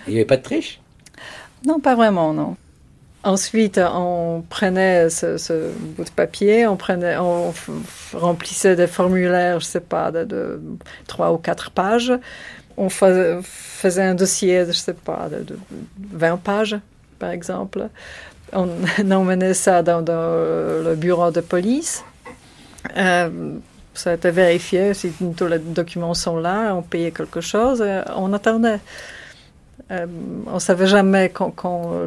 Il 0.08 0.14
n'y 0.14 0.20
avait 0.20 0.26
pas 0.26 0.38
de 0.38 0.42
triche? 0.44 0.80
Non, 1.66 1.80
pas 1.80 1.96
vraiment, 1.96 2.34
non. 2.34 2.56
Ensuite, 3.28 3.78
on 3.78 4.42
prenait 4.48 5.10
ce, 5.10 5.70
bout 5.98 6.06
de 6.06 6.10
papier, 6.10 6.66
on, 6.66 6.78
prenait, 6.78 7.18
on 7.18 7.54
remplissait 8.14 8.78
des 8.78 8.88
formulaires, 8.88 9.60
je 9.60 9.66
sais 9.66 9.82
pas, 9.82 10.12
de, 10.12 10.62
trois 11.08 11.34
ou 11.34 11.38
quatre 11.38 11.72
pages. 11.72 12.14
On 12.78 12.88
faisait 12.88 14.02
un 14.02 14.16
dossier, 14.16 14.64
je 14.68 14.72
sais 14.72 14.94
pas, 14.94 15.28
de, 15.30 15.60
20 16.14 16.38
pages, 16.38 16.78
par 17.20 17.32
exemple. 17.32 17.90
On 18.54 18.70
emmenait 19.12 19.54
ça 19.54 19.84
dans, 19.84 20.06
le 20.08 20.96
bureau 20.96 21.30
de 21.30 21.42
police. 21.42 22.06
Euh, 22.96 23.58
ça 23.94 24.12
a 24.12 24.14
été 24.14 24.32
vérifié, 24.32 24.94
si 24.94 25.12
tous 25.36 25.48
les 25.48 25.60
documents 25.60 26.14
sont 26.14 26.38
là, 26.38 26.74
on 26.74 26.82
payait 26.82 27.12
quelque 27.12 27.42
chose, 27.42 27.84
on 28.16 28.32
attendait. 28.32 28.80
Euh, 29.90 30.06
on 30.48 30.56
ne 30.56 30.60
savait 30.60 30.88
jamais 30.88 31.30
quand, 31.30 31.54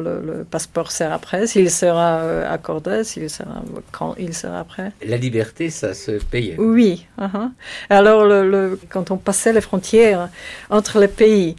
le, 0.03 0.45
passeport 0.49 0.91
sera 0.91 1.17
prêt, 1.17 1.47
s'il 1.47 1.71
sera 1.71 2.19
euh, 2.19 2.53
accordé, 2.53 3.03
s'il 3.03 3.29
sera, 3.29 3.63
quand 3.91 4.15
il 4.19 4.35
sera 4.35 4.63
prêt. 4.63 4.91
La 5.05 5.17
liberté, 5.17 5.69
ça 5.71 5.93
se 5.93 6.11
payait. 6.11 6.55
Oui. 6.59 7.07
Uh-huh. 7.19 7.49
Alors, 7.89 8.25
le, 8.25 8.79
quand 8.89 9.09
on 9.09 9.17
passait 9.17 9.53
les 9.53 9.61
frontières 9.61 10.29
entre 10.69 10.99
les 10.99 11.07
pays, 11.07 11.55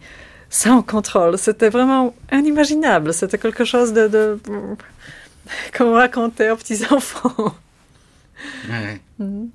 sans 0.49 0.83
contrôle, 0.83 1.39
c'était 1.39 1.71
vraiment 1.71 2.15
inimaginable. 2.31 3.13
C'était 3.13 3.39
quelque 3.39 3.65
chose 3.65 3.93
de, 3.93 4.07
de 4.07 4.39
qu'on 5.77 5.95
racontait 5.95 6.51
aux 6.51 6.57
petits-enfants. 6.57 7.55
Mm-hmm. 8.69 9.49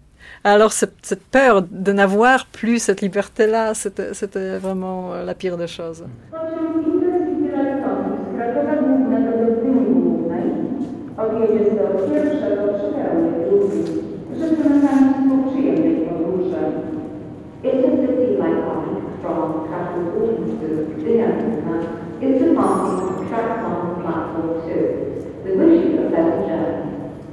Alors 0.49 0.71
cette, 0.71 1.19
peur 1.29 1.61
de 1.61 1.91
n'avoir 1.91 2.45
plus 2.45 2.79
cette 2.79 3.01
liberté-là, 3.01 3.73
c'était 3.73 4.57
vraiment 4.59 5.13
euh, 5.13 5.25
la 5.25 5.35
pire 5.35 5.57
des 5.57 5.67
choses. 5.67 6.05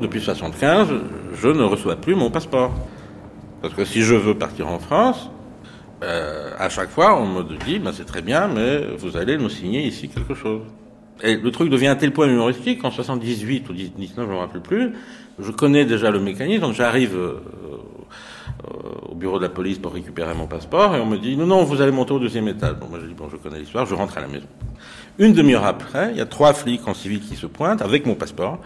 Depuis 0.01 0.21
75, 0.21 0.89
je 1.33 1.49
ne 1.49 1.62
reçois 1.62 1.95
plus 1.95 2.17
mon 2.17 2.29
passeport. 2.29 2.73
Parce 3.65 3.73
que 3.73 3.87
si 3.87 4.03
je 4.03 4.15
veux 4.15 4.35
partir 4.35 4.69
en 4.69 4.79
France, 4.79 5.31
euh, 6.03 6.51
à 6.59 6.69
chaque 6.69 6.91
fois, 6.91 7.19
on 7.19 7.27
me 7.27 7.43
dit, 7.65 7.79
ben, 7.79 7.93
c'est 7.95 8.05
très 8.05 8.21
bien, 8.21 8.47
mais 8.47 8.85
vous 8.99 9.17
allez 9.17 9.39
nous 9.39 9.49
signer 9.49 9.87
ici 9.87 10.11
quelque 10.11 10.35
chose. 10.35 10.61
Et 11.23 11.39
le 11.39 11.51
truc 11.51 11.71
devient 11.71 11.87
à 11.87 11.97
tel 11.97 12.12
point 12.12 12.29
humoristique 12.29 12.83
qu'en 12.83 12.91
78 12.91 13.67
ou 13.71 13.73
19, 13.73 14.11
je 14.15 14.21
ne 14.21 14.27
me 14.27 14.35
rappelle 14.35 14.61
plus, 14.61 14.93
je 15.39 15.51
connais 15.51 15.87
déjà 15.87 16.11
le 16.11 16.21
mécanisme, 16.21 16.61
donc 16.61 16.75
j'arrive 16.75 17.17
euh, 17.17 17.41
euh, 18.71 19.09
au 19.09 19.15
bureau 19.15 19.39
de 19.39 19.45
la 19.45 19.49
police 19.49 19.79
pour 19.79 19.95
récupérer 19.95 20.35
mon 20.35 20.47
passeport, 20.47 20.95
et 20.95 21.01
on 21.01 21.07
me 21.07 21.17
dit, 21.17 21.35
non, 21.35 21.47
non, 21.47 21.65
vous 21.65 21.81
allez 21.81 21.91
monter 21.91 22.12
au 22.12 22.19
deuxième 22.19 22.49
étage. 22.49 22.75
Bon, 22.75 22.89
moi 22.91 22.99
je 23.01 23.07
dis, 23.07 23.15
bon, 23.15 23.31
je 23.33 23.39
connais 23.39 23.61
l'histoire, 23.61 23.87
je 23.87 23.95
rentre 23.95 24.19
à 24.19 24.21
la 24.21 24.29
maison. 24.29 24.47
Une 25.19 25.33
demi-heure 25.33 25.65
après, 25.65 26.11
il 26.11 26.19
y 26.19 26.21
a 26.21 26.27
trois 26.27 26.53
flics 26.53 26.87
en 26.87 26.93
civil 26.93 27.21
qui 27.21 27.35
se 27.35 27.47
pointent 27.47 27.81
avec 27.81 28.05
mon 28.05 28.15
passeport 28.15 28.59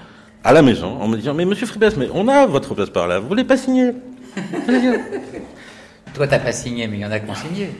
à 0.42 0.52
la 0.52 0.62
maison 0.62 1.00
en 1.00 1.06
me 1.06 1.16
disant, 1.16 1.34
mais 1.34 1.44
monsieur 1.44 1.68
Fribès, 1.68 1.96
mais 1.96 2.08
on 2.12 2.26
a 2.26 2.46
votre 2.46 2.74
passeport 2.74 3.06
là, 3.06 3.20
vous 3.20 3.28
voulez 3.28 3.44
pas 3.44 3.56
signer? 3.56 3.92
Toi, 6.14 6.26
t'as 6.26 6.38
pas 6.38 6.52
signé, 6.52 6.86
mais 6.88 6.96
il 6.96 7.00
y 7.00 7.06
en 7.06 7.10
a 7.10 7.20
qui 7.20 7.30
ont 7.30 7.34
signé. 7.34 7.70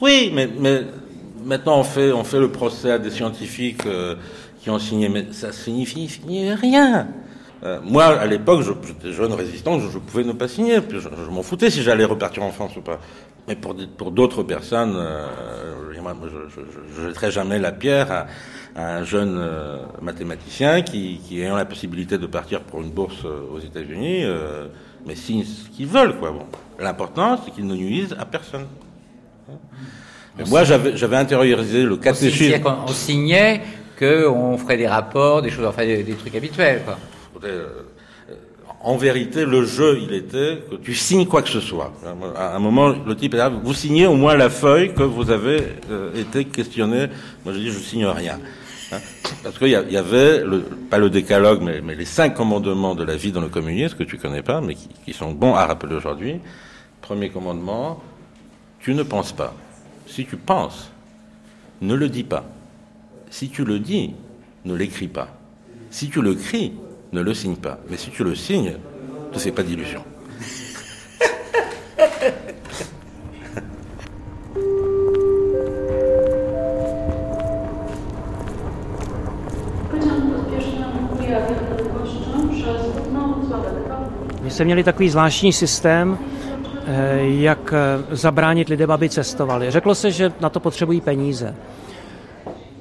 Oui, 0.00 0.30
mais, 0.34 0.48
mais 0.58 0.82
maintenant 1.44 1.80
on 1.80 1.84
fait, 1.84 2.12
on 2.12 2.24
fait 2.24 2.38
le 2.38 2.50
procès 2.50 2.92
à 2.92 2.98
des 2.98 3.10
scientifiques 3.10 3.86
euh, 3.86 4.14
qui 4.60 4.70
ont 4.70 4.78
signé, 4.78 5.08
mais 5.08 5.26
ça 5.32 5.52
signifie 5.52 6.08
signer 6.08 6.54
rien. 6.54 7.08
Euh, 7.64 7.80
moi, 7.82 8.04
à 8.04 8.26
l'époque, 8.26 8.62
j'étais 8.62 9.12
jeune 9.12 9.32
résistant, 9.32 9.80
je, 9.80 9.98
pouvais 9.98 10.22
ne 10.22 10.32
pas 10.32 10.46
signer. 10.46 10.80
Puis 10.80 11.00
je, 11.00 11.08
m'en 11.30 11.42
foutais 11.42 11.70
si 11.70 11.82
j'allais 11.82 12.04
repartir 12.04 12.44
en 12.44 12.52
France 12.52 12.76
ou 12.76 12.82
pas. 12.82 13.00
Mais 13.48 13.56
pour, 13.56 13.74
pour 13.96 14.12
d'autres 14.12 14.44
personnes, 14.44 14.94
euh, 14.96 15.26
je 15.92 17.02
ne 17.02 17.08
jetterai 17.08 17.32
jamais 17.32 17.58
la 17.58 17.72
pierre 17.72 18.12
à, 18.12 18.26
un 18.76 19.02
jeune 19.02 19.44
mathématicien 20.00 20.82
qui, 20.82 21.20
ayant 21.32 21.56
la 21.56 21.64
possibilité 21.64 22.16
de 22.16 22.26
partir 22.26 22.60
pour 22.60 22.80
une 22.80 22.90
bourse 22.90 23.24
aux 23.24 23.58
États-Unis, 23.58 24.24
mais 25.06 25.14
signent 25.14 25.44
ce 25.44 25.68
qu'ils 25.68 25.86
veulent, 25.86 26.16
quoi. 26.16 26.30
Bon. 26.30 26.46
L'important, 26.78 27.40
c'est 27.44 27.52
qu'ils 27.52 27.66
ne 27.66 27.74
nuisent 27.74 28.16
à 28.18 28.24
personne. 28.24 28.66
moi, 30.46 30.64
j'avais 30.64 31.16
intériorisé 31.16 31.82
le 31.82 31.96
catéchisme. 31.96 32.62
On 32.86 32.92
signait 32.92 33.62
qu'on 33.98 34.56
ferait 34.58 34.76
des 34.76 34.86
rapports, 34.86 35.42
des 35.42 35.50
choses, 35.50 35.66
enfin 35.66 35.84
des, 35.84 36.14
trucs 36.14 36.36
habituels, 36.36 36.82
quoi. 36.84 36.98
Euh, 37.44 37.82
en 38.80 38.96
vérité, 38.96 39.44
le 39.44 39.64
jeu, 39.64 39.98
il 40.00 40.14
était 40.14 40.62
que 40.70 40.76
tu 40.76 40.94
signes 40.94 41.26
quoi 41.26 41.42
que 41.42 41.48
ce 41.48 41.60
soit. 41.60 41.92
À 42.36 42.54
un 42.54 42.58
moment, 42.60 42.88
le 42.90 43.16
type 43.16 43.34
est 43.34 43.38
là, 43.38 43.48
vous 43.48 43.74
signez 43.74 44.06
au 44.06 44.14
moins 44.14 44.36
la 44.36 44.50
feuille 44.50 44.94
que 44.94 45.02
vous 45.02 45.30
avez 45.30 45.62
euh, 45.90 46.14
été 46.14 46.44
questionné. 46.44 47.08
Moi, 47.44 47.54
je 47.54 47.58
dis, 47.58 47.70
je 47.70 47.78
signe 47.78 48.06
rien. 48.06 48.38
Parce 49.42 49.58
qu'il 49.58 49.68
y, 49.68 49.74
avait, 49.74 50.44
pas 50.90 50.98
le 50.98 51.10
décalogue, 51.10 51.62
mais, 51.62 51.94
les 51.94 52.04
cinq 52.04 52.34
commandements 52.34 52.94
de 52.94 53.04
la 53.04 53.16
vie 53.16 53.32
dans 53.32 53.40
le 53.40 53.48
communisme, 53.48 53.96
que 53.96 54.04
tu 54.04 54.18
connais 54.18 54.42
pas, 54.42 54.60
mais 54.60 54.74
qui, 54.74 55.12
sont 55.12 55.32
bons 55.32 55.54
à 55.54 55.66
rappeler 55.66 55.94
aujourd'hui. 55.94 56.40
Premier 57.00 57.30
commandement, 57.30 58.02
tu 58.80 58.94
ne 58.94 59.02
penses 59.02 59.32
pas. 59.32 59.54
Si 60.06 60.26
tu 60.26 60.36
penses, 60.36 60.90
ne 61.80 61.94
le 61.94 62.08
dis 62.08 62.24
pas. 62.24 62.44
Si 63.30 63.50
tu 63.50 63.64
le 63.64 63.78
dis, 63.78 64.14
ne 64.64 64.74
l'écris 64.74 65.08
pas. 65.08 65.28
Si 65.90 66.08
tu 66.08 66.22
le 66.22 66.34
cries, 66.34 66.72
ne 67.12 67.20
le 67.20 67.34
signe 67.34 67.56
pas. 67.56 67.78
Mais 67.90 67.96
si 67.96 68.10
tu 68.10 68.24
le 68.24 68.34
signes, 68.34 68.76
ne 69.32 69.38
fais 69.38 69.52
pas 69.52 69.62
d'illusions. 69.62 70.04
Jste 84.58 84.64
měli 84.64 84.84
takový 84.84 85.08
zvláštní 85.08 85.52
systém, 85.52 86.18
eh, 86.86 87.18
jak 87.22 87.72
eh, 87.72 88.16
zabránit 88.16 88.68
lidem, 88.68 88.90
aby 88.90 89.08
cestovali. 89.08 89.70
Řeklo 89.70 89.94
se, 89.94 90.10
že 90.10 90.32
na 90.40 90.48
to 90.48 90.60
potřebují 90.60 91.00
peníze. 91.00 91.54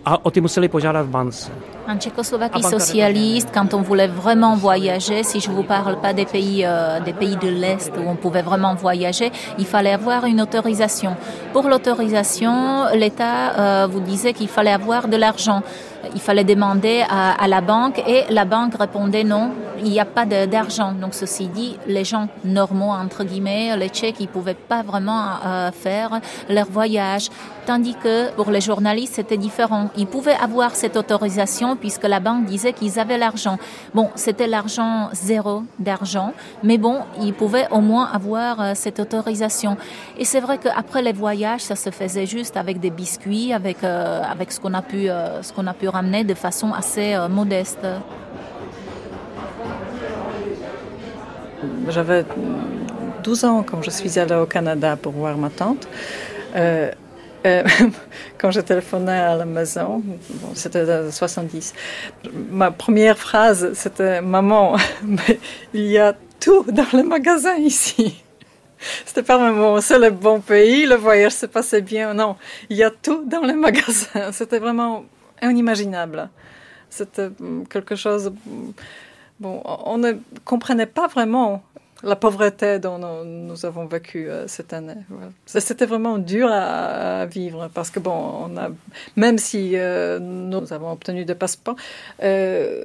A 0.06 0.26
o 0.26 0.32
ty 0.32 0.42
museli 0.42 0.68
požádat 0.68 1.06
v 1.06 1.10
bance. 1.10 1.52
En 1.88 1.98
Tchécoslovaquie 2.00 2.64
socialiste, 2.64 3.52
quand 3.54 3.74
on 3.74 3.84
voulait 3.84 4.12
vraiment 4.12 4.56
voyager, 4.60 5.24
si 5.24 5.40
je 5.40 5.52
vous 5.52 5.68
parle 5.68 5.96
pas 5.96 6.14
des 6.14 6.26
pays, 6.26 6.66
euh, 6.66 7.00
des 7.06 7.14
pays 7.14 7.38
de 7.38 7.50
l'Est 7.50 7.92
où 7.98 8.10
on 8.10 8.16
pouvait 8.16 8.42
vraiment 8.42 8.76
voyager, 8.76 9.32
il 9.58 9.66
fallait 9.66 9.94
avoir 9.94 10.26
une 10.26 10.42
autorisation. 10.42 11.16
Pour 11.54 11.70
l'autorisation, 11.70 12.86
l'État 12.94 13.38
euh, 13.38 13.88
vous 13.88 14.02
disait 14.02 14.34
qu'il 14.34 14.50
fallait 14.50 14.74
avoir 14.74 15.08
de 15.08 15.18
l'argent. 15.18 15.62
Il 16.14 16.22
fallait 16.22 16.44
demander 16.44 17.04
à, 17.10 17.48
la 17.48 17.62
banque 17.62 18.02
et 18.08 18.24
la 18.30 18.46
banque 18.46 18.76
répondait 18.76 19.24
non, 19.24 19.52
il 19.80 19.90
n'y 19.90 20.00
a 20.00 20.06
pas 20.06 20.26
d'argent. 20.26 20.92
Donc 20.92 21.14
ceci 21.14 21.48
dit, 21.48 21.78
les 21.88 22.04
gens 22.04 22.28
normaux, 22.46 22.92
entre 22.92 23.24
guillemets, 23.24 23.76
les 23.78 23.90
Tchèques, 23.90 24.20
ils 24.20 24.28
pouvaient 24.28 24.54
pas 24.54 24.84
vraiment 24.84 25.24
euh, 25.46 25.72
faire 25.72 26.20
leur 26.50 26.68
voyage. 26.68 27.30
Tandis 27.68 27.96
que 27.96 28.32
pour 28.32 28.50
les 28.50 28.62
journalistes, 28.62 29.16
c'était 29.16 29.36
différent. 29.36 29.90
Ils 29.98 30.08
pouvaient 30.08 30.38
avoir 30.42 30.74
cette 30.74 30.96
autorisation 30.96 31.76
puisque 31.76 32.06
la 32.06 32.22
banque 32.22 32.46
disait 32.46 32.72
qu'ils 32.72 32.98
avaient 32.98 33.18
l'argent. 33.18 33.58
Bon, 33.94 34.10
c'était 34.16 34.48
l'argent 34.48 35.10
zéro 35.12 35.64
d'argent, 35.78 36.32
mais 36.64 36.78
bon, 36.78 37.00
ils 37.22 37.34
pouvaient 37.34 37.68
au 37.70 37.82
moins 37.82 38.06
avoir 38.06 38.62
euh, 38.62 38.72
cette 38.74 39.02
autorisation. 39.02 39.76
Et 40.18 40.24
c'est 40.24 40.40
vrai 40.40 40.60
qu'après 40.60 41.02
les 41.02 41.12
voyages, 41.12 41.60
ça 41.60 41.76
se 41.76 41.90
faisait 41.90 42.26
juste 42.26 42.56
avec 42.56 42.80
des 42.80 42.90
biscuits, 42.90 43.52
avec 43.52 43.84
euh, 43.84 44.22
avec 44.24 44.54
ce 44.54 44.62
qu'on 44.62 44.74
a 44.74 44.82
pu 44.82 45.10
euh, 45.10 45.42
ce 45.44 45.52
a 45.52 45.74
pu 45.74 45.90
ramener 45.90 46.24
de 46.24 46.36
façon 46.36 46.72
assez 46.72 47.18
modeste. 47.30 47.86
J'avais 51.90 52.24
12 53.24 53.44
ans 53.44 53.66
quand 53.70 53.82
je 53.82 53.90
suis 53.90 54.18
allée 54.18 54.36
au 54.36 54.46
Canada 54.46 54.96
pour 54.96 55.12
voir 55.12 55.36
ma 55.38 55.50
tante. 55.50 55.86
quand 58.38 58.52
je 58.52 58.62
téléphonais 58.62 59.20
à 59.20 59.36
la 59.36 59.46
maison, 59.46 60.04
c'était 60.54 60.86
en 60.90 61.12
70, 61.12 61.74
ma 62.50 62.72
première 62.72 63.18
phrase, 63.18 63.74
c'était 63.74 64.22
Maman, 64.22 64.78
il 65.74 65.86
y 65.86 65.98
a 65.98 66.16
tout 66.40 66.66
dans 66.72 66.88
le 66.94 67.04
magasin 67.04 67.56
ici. 67.56 68.24
C'était 69.06 69.24
pas 69.24 69.38
vraiment 69.38 69.82
c'est 69.82 69.98
le 69.98 70.12
bon 70.12 70.40
pays, 70.40 70.86
le 70.86 70.96
voyage 70.96 71.32
se 71.32 71.46
passait 71.48 71.82
bien. 71.82 72.14
Non, 72.14 72.36
il 72.70 72.78
y 72.78 72.84
a 72.84 72.92
tout 72.92 73.24
dans 73.26 73.42
les 73.42 73.54
magasins. 73.54 74.32
C'était 74.32 74.60
vraiment 74.60 75.06
inimaginable. 75.42 76.30
C'était 76.90 77.30
quelque 77.70 77.96
chose. 77.96 78.32
Bon, 79.40 79.62
on 79.66 79.98
ne 79.98 80.14
comprenait 80.46 80.88
pas 80.88 81.08
vraiment 81.08 81.64
la 82.04 82.16
pauvreté 82.16 82.80
dont 82.80 82.98
nous, 83.24 83.66
avons 83.66 83.86
vécu 83.86 84.30
euh, 84.30 84.48
cette 84.48 84.74
année. 84.74 84.98
C'était 85.46 85.86
vraiment 85.86 86.18
dur 86.18 86.50
à, 86.52 87.26
vivre 87.26 87.70
parce 87.74 87.90
que, 87.90 88.00
bon, 88.00 88.50
même 89.16 89.38
si 89.38 89.72
euh, 89.74 90.20
nous 90.20 90.72
avons 90.74 90.92
obtenu 90.92 91.26
des 91.26 91.36
passeports, 91.36 91.76
euh, 92.24 92.84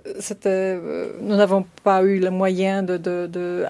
nous 1.21 1.37
n'avons 1.37 1.67
pas 1.85 2.03
eu 2.03 2.19
le 2.19 2.31
moyen 2.31 2.83
de, 2.83 2.97
de, 2.97 3.65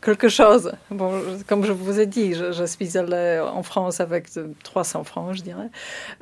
quelque 0.00 0.28
chose. 0.28 0.72
Bon, 0.90 1.22
comme 1.46 1.64
je 1.64 1.72
vous 1.72 2.00
ai 2.00 2.06
dit, 2.06 2.34
je, 2.34 2.64
suis 2.64 2.96
allée 2.96 3.40
en 3.40 3.62
France 3.62 4.00
avec 4.00 4.28
300 4.62 5.04
francs, 5.04 5.34
je 5.34 5.42
dirais. 5.42 5.68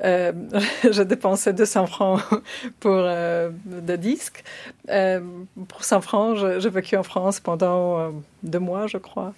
Euh, 0.05 0.33
j'ai 0.91 1.05
dépensé 1.05 1.53
200 1.53 1.87
francs 1.87 2.21
pour 2.81 2.97
euh, 2.97 3.51
des 3.65 3.99
disques. 3.99 4.45
Euh, 4.89 5.21
pour 5.69 5.85
100 5.85 6.01
francs, 6.01 6.37
j'ai 6.59 6.71
vécu 6.71 6.97
en 6.97 7.03
France 7.03 7.41
pendant 7.41 7.99
euh, 7.99 8.11
deux 8.43 8.61
mois, 8.61 8.87
je 8.87 8.99
crois. 8.99 9.35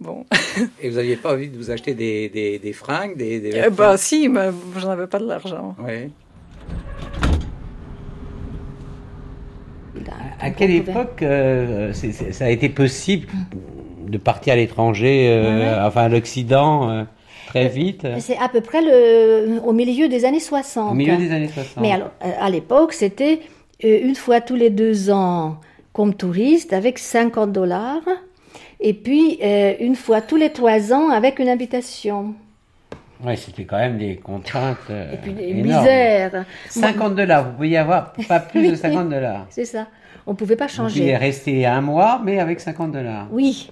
Bon. 0.00 0.26
Et 0.80 0.90
vous 0.90 0.96
n'aviez 0.96 1.16
pas 1.16 1.32
envie 1.32 1.48
de 1.48 1.56
vous 1.56 1.70
acheter 1.70 1.94
des, 1.94 2.28
des, 2.28 2.58
des 2.58 2.72
fringues 2.72 3.16
des, 3.16 3.40
des 3.40 3.62
eh 3.66 3.70
ben, 3.70 3.96
Si, 3.96 4.28
mais 4.28 4.50
je 4.76 4.86
n'avais 4.86 5.06
pas 5.06 5.18
de 5.18 5.26
l'argent. 5.26 5.74
Oui. 5.78 6.12
À 10.40 10.50
quelle 10.50 10.70
époque 10.70 11.22
euh, 11.22 11.92
ça 11.92 12.44
a 12.44 12.50
été 12.50 12.68
possible 12.68 13.28
de 14.06 14.18
partir 14.18 14.52
à 14.52 14.56
l'étranger, 14.56 15.28
euh, 15.28 15.86
enfin 15.86 16.02
à 16.02 16.08
l'Occident 16.08 16.90
euh, 16.90 17.02
très 17.46 17.68
vite 17.68 18.06
C'est 18.18 18.38
à 18.38 18.48
peu 18.48 18.60
près 18.60 18.82
le, 18.82 19.60
au 19.64 19.72
milieu 19.72 20.08
des 20.08 20.24
années 20.24 20.40
60. 20.40 20.92
Au 20.92 20.94
milieu 20.94 21.16
des 21.16 21.32
années 21.32 21.48
60. 21.48 21.82
Mais 21.82 21.92
alors, 21.92 22.10
à 22.20 22.50
l'époque, 22.50 22.92
c'était 22.92 23.40
une 23.82 24.14
fois 24.14 24.40
tous 24.40 24.56
les 24.56 24.70
deux 24.70 25.10
ans 25.10 25.56
comme 25.92 26.14
touriste 26.14 26.72
avec 26.72 26.98
50 26.98 27.52
dollars, 27.52 28.02
et 28.80 28.92
puis 28.92 29.38
une 29.80 29.96
fois 29.96 30.20
tous 30.20 30.36
les 30.36 30.50
trois 30.50 30.92
ans 30.92 31.10
avec 31.10 31.38
une 31.38 31.48
invitation. 31.48 32.34
Oui, 33.24 33.36
c'était 33.36 33.64
quand 33.64 33.78
même 33.78 33.98
des 33.98 34.16
contraintes. 34.16 34.90
et 34.90 35.16
puis 35.16 35.32
des 35.32 35.54
misères. 35.54 36.44
50 36.68 37.14
dollars, 37.14 37.44
vous 37.44 37.52
pouviez 37.56 37.78
avoir 37.78 38.12
pas 38.28 38.40
plus 38.40 38.70
de 38.70 38.74
50 38.74 39.08
dollars. 39.08 39.46
C'est 39.50 39.64
ça. 39.64 39.86
On 40.28 40.32
ne 40.32 40.36
pouvait 40.36 40.56
pas 40.56 40.66
changer. 40.66 40.94
Vous 40.94 41.00
pouviez 41.00 41.16
rester 41.16 41.66
un 41.66 41.80
mois, 41.80 42.20
mais 42.24 42.40
avec 42.40 42.58
50 42.58 42.90
dollars. 42.90 43.28
Oui, 43.30 43.70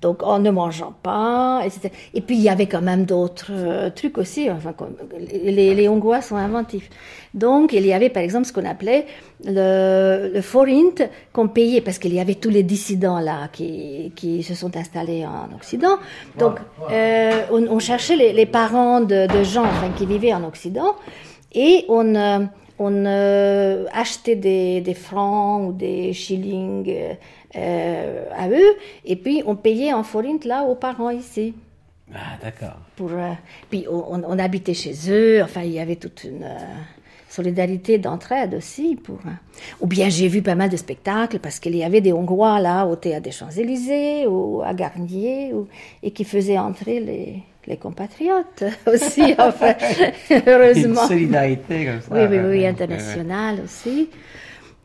donc 0.00 0.22
en 0.22 0.38
ne 0.38 0.50
mangeant 0.50 0.94
pas, 1.02 1.62
etc. 1.64 1.90
Et 2.14 2.20
puis 2.20 2.36
il 2.36 2.42
y 2.42 2.48
avait 2.48 2.66
quand 2.66 2.82
même 2.82 3.04
d'autres 3.04 3.50
euh, 3.50 3.90
trucs 3.90 4.16
aussi. 4.16 4.48
Enfin, 4.48 4.74
les, 5.18 5.74
les, 5.74 5.88
Hongrois 5.88 6.20
sont 6.20 6.36
inventifs. 6.36 6.88
Donc 7.34 7.72
il 7.72 7.84
y 7.84 7.92
avait 7.92 8.10
par 8.10 8.22
exemple 8.22 8.46
ce 8.46 8.52
qu'on 8.52 8.64
appelait 8.64 9.06
le, 9.44 10.30
le 10.32 10.40
forint 10.40 10.94
qu'on 11.32 11.48
payait 11.48 11.80
parce 11.80 11.98
qu'il 11.98 12.14
y 12.14 12.20
avait 12.20 12.36
tous 12.36 12.50
les 12.50 12.62
dissidents 12.62 13.18
là 13.18 13.48
qui, 13.52 14.12
qui 14.14 14.44
se 14.44 14.54
sont 14.54 14.76
installés 14.76 15.26
en 15.26 15.52
Occident. 15.56 15.98
Donc 16.38 16.58
euh, 16.92 17.42
on, 17.50 17.78
cherchait 17.80 18.16
les, 18.16 18.32
les 18.32 18.46
parents 18.46 19.00
de, 19.00 19.26
de 19.26 19.42
gens 19.42 19.64
enfin, 19.64 19.90
qui 19.96 20.06
vivaient 20.06 20.32
en 20.32 20.44
Occident 20.44 20.94
et 21.52 21.84
on 21.88 22.14
euh, 22.14 22.38
on 22.78 23.06
euh, 23.06 23.86
achetait 23.92 24.36
des, 24.36 24.94
francs 24.94 25.68
ou 25.68 25.72
des 25.72 26.12
shillings 26.12 27.16
euh, 27.56 28.24
à 28.36 28.48
eux, 28.48 28.76
et 29.04 29.16
puis 29.16 29.42
on 29.46 29.56
payait 29.56 29.92
en 29.92 30.02
forint 30.04 30.38
là 30.44 30.62
aux 30.62 30.74
parents 30.74 31.10
ici. 31.10 31.54
Ah, 32.14 32.38
d'accord. 32.42 32.78
Pour, 32.96 33.12
euh, 33.12 33.32
puis 33.68 33.86
on, 33.90 34.38
habitait 34.38 34.74
chez 34.74 34.94
eux, 35.10 35.42
enfin 35.42 35.62
il 35.62 35.72
y 35.72 35.80
avait 35.80 35.96
toute 35.96 36.24
une 36.24 36.48
solidarité 37.28 37.98
d'entraide 37.98 38.54
aussi. 38.54 38.96
Pour, 38.96 39.18
ou 39.80 39.86
bien 39.86 40.08
j'ai 40.08 40.28
vu 40.28 40.40
pas 40.40 40.54
mal 40.54 40.70
de 40.70 40.76
spectacles 40.76 41.38
parce 41.40 41.58
qu'il 41.58 41.76
y 41.76 41.84
avait 41.84 42.00
des 42.00 42.12
Hongrois 42.12 42.60
là 42.60 42.86
au 42.86 42.96
théâtre 42.96 43.24
des 43.24 43.32
Champs-Élysées 43.32 44.26
ou 44.26 44.62
à 44.62 44.72
Garnier 44.72 45.52
et 46.02 46.10
qui 46.12 46.24
faisaient 46.24 46.58
entrer 46.58 47.00
les, 47.00 47.42
les 47.68 47.76
compatriotes 47.76 48.64
aussi, 48.86 49.34
enfin, 49.38 49.74
heureusement. 50.46 51.02
Une 51.02 51.08
solidarité 51.08 51.84
comme 51.86 52.00
ça. 52.00 52.08
Oui, 52.10 52.26
oui, 52.28 52.38
oui, 52.48 52.66
internationale 52.66 53.60
aussi. 53.64 54.08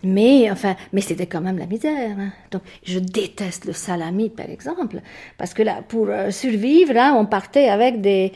Mais 0.04 0.52
enfin, 0.52 0.76
mais 0.92 1.00
c'était 1.00 1.28
quand 1.28 1.40
même 1.40 1.58
la 1.58 1.66
misère. 1.66 2.18
Hein. 2.20 2.34
Donc, 2.52 2.62
je 2.84 3.00
déteste 3.00 3.64
le 3.66 3.74
salami, 3.74 4.30
par 4.30 4.50
exemple, 4.50 5.02
parce 5.38 5.54
que 5.54 5.64
là, 5.64 5.82
pour 5.88 6.10
euh, 6.10 6.30
survivre, 6.30 6.94
là, 6.94 7.16
on 7.18 7.26
partait 7.26 7.70
avec 7.70 8.02
des 8.02 8.34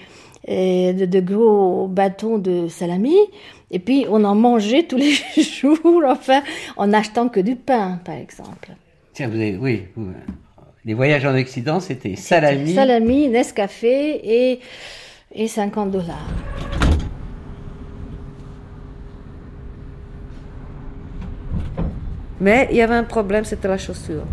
euh, 0.47 0.93
de, 0.93 1.19
gros 1.19 1.89
bâtons 1.89 2.37
de 2.37 2.69
salami, 2.69 3.17
et 3.69 3.79
puis 3.79 4.05
on 4.09 4.23
en 4.23 4.33
mangeait 4.33 4.83
tous 4.83 4.95
les 4.95 5.11
jours, 5.43 6.03
enfin, 6.05 6.41
en 6.77 6.93
achetant 6.93 7.27
que 7.27 7.41
du 7.41 7.57
pain, 7.57 7.99
par 8.05 8.15
exemple. 8.15 8.69
Tiens, 9.13 9.27
vous 9.27 9.35
avez, 9.35 9.57
oui, 9.57 9.83
vous, 9.97 10.13
les 10.87 10.93
voyages 10.93 11.25
en 11.25 11.35
Occident, 11.37 11.81
c'était 11.81 12.15
salami. 12.15 12.73
Salami, 12.73 13.27
Nescafé 13.27 14.21
et, 14.23 14.59
et 15.35 15.47
50 15.49 15.91
dollars. 15.91 16.29
Mais 22.39 22.69
il 22.71 22.77
y 22.77 22.81
avait 22.81 22.95
un 22.95 23.03
problème, 23.03 23.43
c'était 23.43 23.67
la 23.67 23.77
chaussure. 23.77 24.23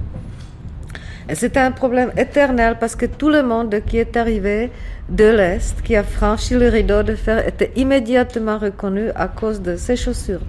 C'était 1.33 1.59
un 1.59 1.73
problème 1.73 2.13
éternel 2.17 2.77
parce 2.79 2.95
que 2.95 3.07
tout 3.07 3.31
le 3.31 3.43
monde 3.43 3.75
qui 3.85 3.97
est 3.99 4.17
arrivé 4.17 4.71
de 5.09 5.25
l'Est, 5.25 5.83
qui 5.83 5.97
a 5.97 6.05
franchi 6.05 6.55
le 6.55 6.69
rideau 6.69 7.03
de 7.03 7.17
fer, 7.17 7.49
était 7.49 7.73
immédiatement 7.75 8.59
reconnu 8.59 9.09
à 9.17 9.27
cause 9.27 9.61
de 9.61 9.75
ses 9.75 9.97
chaussures. 9.97 10.43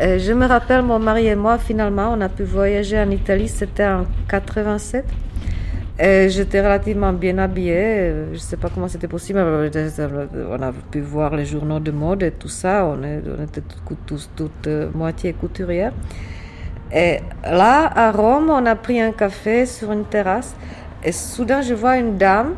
je 0.00 0.32
me 0.32 0.46
rappelle, 0.46 0.82
mon 0.82 0.98
mari 0.98 1.28
et 1.28 1.36
moi, 1.36 1.58
finalement, 1.58 2.14
on 2.16 2.20
a 2.20 2.30
pu 2.30 2.42
voyager 2.42 2.98
en 2.98 3.10
Italie, 3.10 3.46
c'était 3.46 3.86
en 3.86 4.06
87. 4.28 5.04
J'étais 5.98 6.60
relativement 6.60 7.12
bien 7.12 7.38
habillée. 7.38 8.12
Je 8.28 8.34
ne 8.34 8.38
sais 8.38 8.56
pas 8.56 8.68
comment 8.68 8.88
c'était 8.88 9.08
possible. 9.08 9.38
On 9.40 10.62
a 10.62 10.72
pu 10.90 11.00
voir 11.00 11.34
les 11.34 11.46
journaux 11.46 11.80
de 11.80 11.90
mode 11.90 12.22
et 12.22 12.32
tout 12.32 12.48
ça. 12.48 12.84
On, 12.84 13.02
était 13.02 13.62
toutes, 14.06 14.66
euh, 14.66 14.90
moitié 14.94 15.32
couturières. 15.32 15.92
Et 16.92 17.20
là, 17.42 17.90
à 17.94 18.12
Rome, 18.12 18.50
on 18.50 18.66
a 18.66 18.76
pris 18.76 19.00
un 19.00 19.12
café 19.12 19.64
sur 19.64 19.90
une 19.90 20.04
terrasse. 20.04 20.54
Et 21.02 21.12
soudain, 21.12 21.62
je 21.62 21.72
vois 21.72 21.96
une 21.96 22.18
dame 22.18 22.54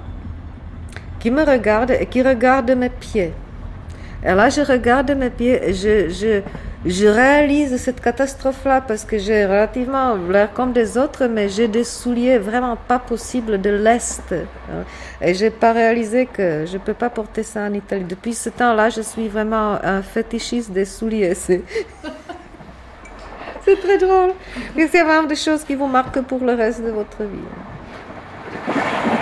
qui 1.20 1.30
me 1.30 1.45
regarde 1.45 1.93
et 1.93 2.07
qui 2.07 2.22
regarde 2.22 2.70
mes 2.72 2.91
pieds. 2.91 3.32
Et 4.24 4.34
là, 4.34 4.49
je 4.49 4.61
regarde 4.62 5.12
mes 5.12 5.30
pieds 5.30 5.61
et 5.62 5.72
je, 5.72 6.43
je 6.87 7.07
réalise 7.07 7.76
cette 7.76 8.01
catastrophe-là 8.01 8.81
parce 8.81 9.05
que 9.05 9.18
j'ai 9.18 9.45
relativement 9.45 10.14
l'air 10.14 10.53
comme 10.53 10.72
des 10.72 10.97
autres, 10.97 11.26
mais 11.26 11.49
j'ai 11.49 11.66
des 11.66 11.83
souliers 11.83 12.39
vraiment 12.39 12.76
pas 12.76 13.01
possibles 13.01 13.61
de 13.61 13.70
l'Est. 13.70 14.33
Hein. 14.33 14.85
Et 15.20 15.35
j'ai 15.35 15.51
pas 15.51 15.72
réalisé 15.72 16.26
que 16.26 16.64
je 16.66 16.79
peux 16.79 16.95
pas 16.95 17.11
porter 17.11 17.43
ça 17.43 17.62
en 17.62 17.72
Italie. 17.72 18.05
Depuis 18.05 18.35
ce 18.35 18.51
temps-là, 18.51 18.91
je 18.91 19.01
suis 19.01 19.26
vraiment 19.26 19.79
un 19.83 20.03
fétichiste 20.03 20.70
des 20.70 20.85
souliers. 20.85 21.35
C'est, 21.35 21.62
très 23.83 23.99
drôle. 23.99 24.31
C'est 24.76 25.03
vraiment 25.03 25.26
des 25.26 25.37
choses 25.37 25.64
qui 25.64 25.74
vous 25.74 25.89
marquent 25.89 26.22
pour 26.22 26.45
le 26.45 26.55
reste 26.55 26.83
de 26.85 26.91
votre 26.91 27.24
vie. 27.24 29.16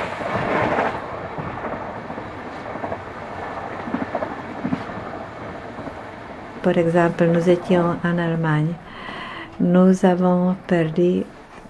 Par 6.66 6.78
exemple, 6.78 7.26
nous 7.26 7.48
étions 7.48 7.94
en 8.02 8.18
Allemagne 8.18 8.74
nous 9.60 10.04
avons 10.04 10.56
perdu 10.66 11.22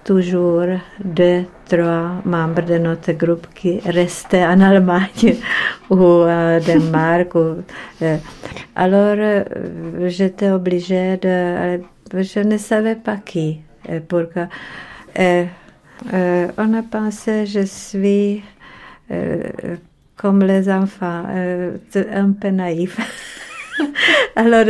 toujours 0.03 0.65
deux, 1.03 1.45
trois 1.69 2.19
membres 2.25 2.63
de 2.63 2.79
notre 2.79 3.11
groupe 3.11 3.45
qui 3.53 3.79
restaient 3.85 4.43
en 4.43 4.59
Allemagne 4.59 5.35
ou 5.91 5.95
au 5.95 6.25
Danemark. 6.25 7.35
Euh, 7.35 8.17
alors, 8.75 9.15
euh, 9.19 9.43
j'étais 10.07 10.49
obligée 10.49 11.17
de... 11.17 11.79
Je 12.13 12.39
ne 12.39 12.57
savais 12.57 12.95
pas 12.95 13.17
qui. 13.17 13.61
Pourquoi. 14.07 14.47
on 15.15 16.73
a 16.73 16.83
pensé, 16.89 17.45
je 17.45 17.65
suis 17.65 18.41
comme 20.15 20.43
les 20.43 20.67
enfants, 20.69 21.25
un 21.29 22.31
peu 22.31 22.49
naïf. 22.49 22.97
Alors, 24.35 24.65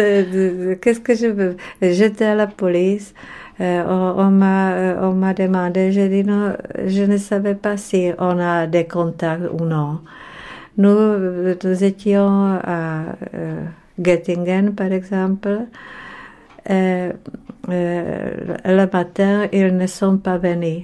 qu'est-ce 0.82 1.00
que 1.00 1.16
je 1.16 1.28
veux? 1.28 1.58
J'étais 1.82 2.26
à 2.26 2.36
la 2.36 2.48
police. 2.48 3.14
Euh, 3.60 4.14
on, 4.18 4.30
m'a 4.30 4.74
euh, 4.74 4.98
on 5.02 5.14
m'a 5.14 5.34
demandé, 5.34 5.92
j'ai 5.92 6.10
dit 6.10 6.24
non, 6.24 6.56
je 6.86 7.02
ne 7.04 7.18
savais 7.18 7.56
pas 7.56 7.76
si 7.76 8.12
on 8.20 8.38
a 8.40 8.68
des 8.68 8.86
contacts 8.86 9.46
ou 9.52 9.66
non. 9.66 10.02
Nous, 10.78 11.56
nous 11.64 11.84
étions 11.84 12.60
à 12.64 13.02
euh, 13.34 13.64
Göttingen, 14.00 14.76
par 14.76 14.92
exemple. 14.92 15.62
le 16.70 17.14
matin, 18.92 19.48
ils 19.52 19.76
ne 19.76 19.88
sont 19.88 20.18
pas 20.18 20.38
venus 20.38 20.84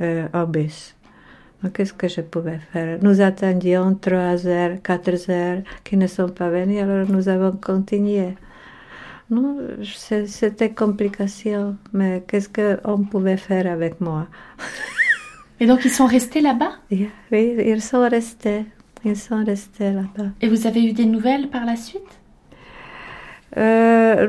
au 0.00 0.46
bus. 0.46 0.93
Qu'est-ce 1.72 1.92
que 1.92 2.08
je 2.08 2.20
pouvais 2.20 2.58
faire? 2.72 2.98
Nous 3.02 3.20
attendions 3.20 3.94
trois 3.94 4.46
heures, 4.46 4.76
quatre 4.82 5.30
heures 5.30 5.62
qui 5.84 5.96
ne 5.96 6.06
sont 6.06 6.28
pas 6.28 6.50
venus, 6.50 6.82
alors 6.82 7.08
nous 7.08 7.28
avons 7.28 7.52
continué. 7.56 8.34
Non, 9.30 9.56
c'était 10.26 10.70
complication, 10.70 11.76
mais 11.92 12.22
qu'est-ce 12.26 12.48
qu'on 12.48 13.04
pouvait 13.04 13.38
faire 13.38 13.66
avec 13.66 14.00
moi? 14.00 14.26
Et 15.60 15.66
donc 15.66 15.84
ils 15.84 15.90
sont 15.90 16.06
restés 16.06 16.40
là-bas? 16.40 16.72
Oui, 16.90 17.08
ils 17.32 17.80
sont 17.80 18.06
restés. 18.08 18.66
Ils 19.04 19.16
sont 19.16 19.44
restés 19.44 19.92
là-bas. 19.92 20.30
Et 20.40 20.48
vous 20.48 20.66
avez 20.66 20.84
eu 20.84 20.92
des 20.92 21.04
nouvelles 21.06 21.48
par 21.48 21.64
la 21.64 21.76
suite? 21.76 22.02
Euh, 23.56 24.26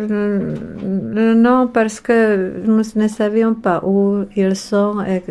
Non, 1.36 1.68
parce 1.68 2.00
que 2.00 2.62
nous 2.66 2.82
ne 2.96 3.08
savions 3.08 3.54
pas 3.54 3.82
où 3.84 4.26
ils 4.36 4.56
sont. 4.56 5.02
Et, 5.02 5.24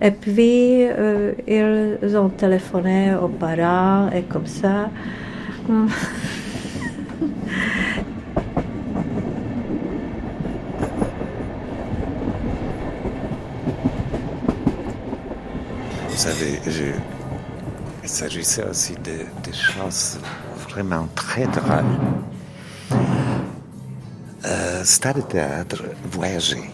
et 0.00 0.10
puis, 0.10 0.86
euh, 0.86 1.32
ils 1.46 2.16
ont 2.16 2.28
téléphoné 2.28 3.14
aux 3.14 3.28
parents 3.28 4.10
et 4.10 4.22
comme 4.22 4.46
ça. 4.46 4.90
Vous 16.08 16.24
savez, 16.24 16.58
il 18.02 18.08
s'agissait 18.08 18.64
aussi 18.64 18.94
de, 18.94 19.52
choses 19.52 20.18
vraiment 20.68 21.06
très 21.14 21.46
drôles. 21.46 21.84
Euh, 24.44 24.82
Stade 24.82 25.28
théâtre, 25.28 25.84
voyager. 26.10 26.70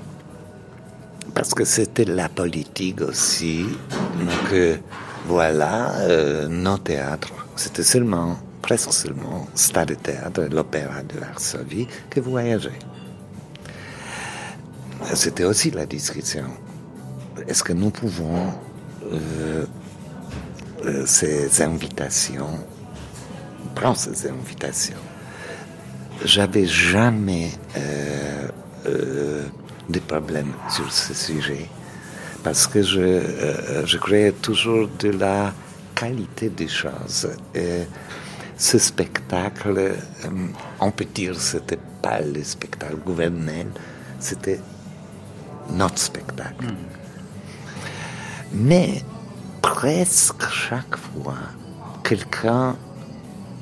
Parce 1.35 1.53
que 1.53 1.65
c'était 1.65 2.05
la 2.05 2.29
politique 2.29 3.01
aussi. 3.01 3.67
Donc, 4.19 4.81
voilà, 5.27 5.95
euh, 6.01 6.49
nos 6.49 6.77
théâtres, 6.77 7.33
c'était 7.57 7.83
seulement, 7.83 8.37
presque 8.61 8.93
seulement, 8.93 9.47
Stade 9.55 9.97
théâtre, 10.03 10.43
l'opéra 10.51 11.03
de 11.03 11.19
Varsovie, 11.19 11.89
que 12.11 12.21
voyageait. 12.21 12.79
C'était 15.15 15.45
aussi 15.45 15.71
la 15.71 15.87
discussion. 15.87 16.45
Est-ce 17.49 17.65
que 17.65 17.73
nous 17.73 17.91
pouvons 17.91 18.53
euh, 19.13 19.65
euh, 20.85 21.07
ces 21.07 21.63
invitations, 21.63 22.59
prends 23.75 23.95
ces 23.95 24.29
invitations? 24.29 24.97
J'avais 26.25 26.67
jamais 26.67 27.51
euh, 29.89 29.91
euh, 29.91 29.93
de 29.93 29.99
problèmes 30.01 30.53
sur 30.69 30.91
ce 30.93 31.15
sujet 31.15 31.69
parce 32.43 32.67
que 32.67 32.83
je, 32.83 33.85
je 33.87 33.99
croyais 33.99 34.33
toujours 34.33 34.89
de 34.99 35.09
la 35.11 35.53
qualité 35.95 36.51
des 36.51 36.69
choses. 36.69 37.29
Et 37.55 37.85
ce 38.59 38.79
spectacle, 38.79 39.95
on 40.81 40.91
peut 40.91 41.07
dire, 41.07 41.41
c'était 41.41 41.79
pas 42.03 42.21
le 42.21 42.45
spectacle 42.45 42.97
gouvernel, 42.97 43.69
c'était 44.21 44.61
notre 45.71 45.99
spectacle. 45.99 46.67
Hmm. 46.67 46.77
Mais 48.53 49.03
presque 49.63 50.47
chaque 50.51 50.97
fois, 50.97 51.39
quelqu'un 52.03 52.77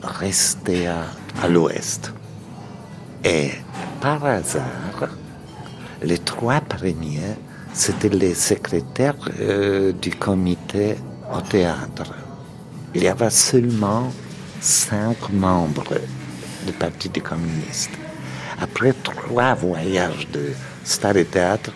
restait 0.02 0.88
à, 0.88 1.48
l'ouest. 1.48 2.12
Et 3.24 3.52
par 4.00 4.24
hasard, 4.24 5.08
les 6.04 6.18
trois 6.18 6.60
premiers, 6.60 7.36
c'était 7.72 8.08
les 8.08 8.34
secrétaires 8.34 9.16
euh, 9.40 9.92
du 9.92 10.10
comité 10.10 10.96
au 11.32 11.40
théâtre. 11.40 12.14
Il 12.94 13.02
y 13.02 13.08
avait 13.08 13.30
seulement 13.30 14.12
cinq 14.60 15.30
membres 15.30 15.94
du 16.66 16.72
Parti 16.72 17.08
des 17.08 17.20
communistes. 17.20 17.90
Après 18.60 18.92
trois 18.92 19.54
voyages 19.54 20.28
de 20.30 20.52
Star 20.84 21.16
et 21.16 21.24
Théâtre, 21.24 21.72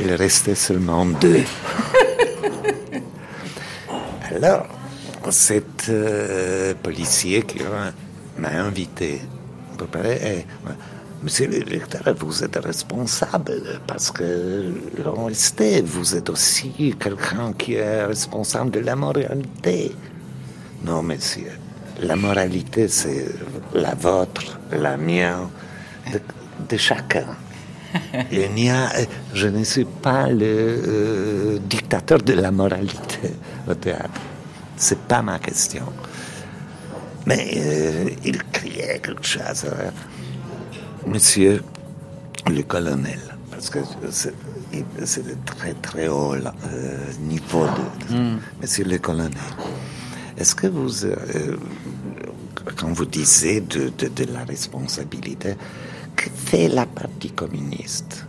il 0.00 0.12
restait 0.14 0.54
seulement 0.54 1.06
deux. 1.06 1.44
Alors, 4.34 4.66
cet 5.30 5.88
euh, 5.88 6.74
policier 6.82 7.42
qui 7.42 7.58
m'a 8.38 8.48
invité 8.48 9.20
pour 9.76 9.88
parler, 9.88 10.18
eh, 10.22 10.44
Monsieur 11.22 11.46
le 11.46 11.64
directeur, 11.64 12.14
vous 12.18 12.44
êtes 12.44 12.56
responsable 12.56 13.80
parce 13.86 14.10
que 14.10 14.70
vous 15.82 16.14
êtes 16.14 16.28
aussi 16.28 16.94
quelqu'un 17.00 17.52
qui 17.54 17.74
est 17.74 18.04
responsable 18.04 18.70
de 18.70 18.80
la 18.80 18.96
moralité. 18.96 19.92
Non, 20.84 21.02
monsieur, 21.02 21.50
la 22.02 22.16
moralité, 22.16 22.88
c'est 22.88 23.26
la 23.72 23.94
vôtre, 23.94 24.58
la 24.70 24.98
mienne, 24.98 25.48
de, 26.68 26.76
chacun. 26.76 27.26
Il 28.30 28.50
n'y 28.52 28.68
a, 28.68 28.90
je 29.32 29.48
ne 29.48 29.64
suis 29.64 29.86
pas 29.86 30.28
le 30.28 30.44
euh, 30.44 31.58
dictateur 31.60 32.20
de 32.20 32.34
la 32.34 32.50
moralité 32.50 33.32
au 33.66 33.74
théâtre. 33.74 34.20
C'est 34.76 34.98
pas 34.98 35.22
ma 35.22 35.38
question. 35.38 35.86
Mais 37.24 37.50
euh, 37.56 38.10
il 38.22 38.42
criait 38.44 39.00
quelque 39.02 39.24
chose. 39.24 39.64
Hein. 39.64 39.92
Monsieur 41.06 41.62
le 42.50 42.62
colonel, 42.62 43.20
parce 43.50 43.70
que 43.70 43.78
c'est 44.10 45.44
très 45.44 45.74
très 45.74 46.08
haut 46.08 46.34
euh, 46.34 47.12
niveau 47.20 47.64
de, 47.64 48.14
hmm. 48.14 48.38
Monsieur 48.60 48.84
le 48.84 48.98
colonel, 48.98 49.30
est-ce 50.36 50.54
que 50.54 50.66
vous, 50.66 51.04
euh, 51.04 51.56
quand 52.76 52.92
vous 52.92 53.06
disiez 53.06 53.60
de, 53.60 53.90
de, 53.96 54.24
la 54.32 54.44
responsabilité, 54.44 55.54
que 56.16 56.28
fait 56.28 56.68
la 56.68 56.86
partie 56.86 57.30
communiste? 57.30 58.26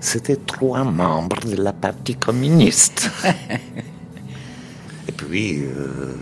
C'était 0.00 0.36
trois 0.36 0.84
membres 0.84 1.44
de 1.44 1.56
la 1.56 1.72
partie 1.72 2.14
communiste. 2.14 3.10
Et 5.08 5.12
puis, 5.12 5.64
euh, 5.64 6.14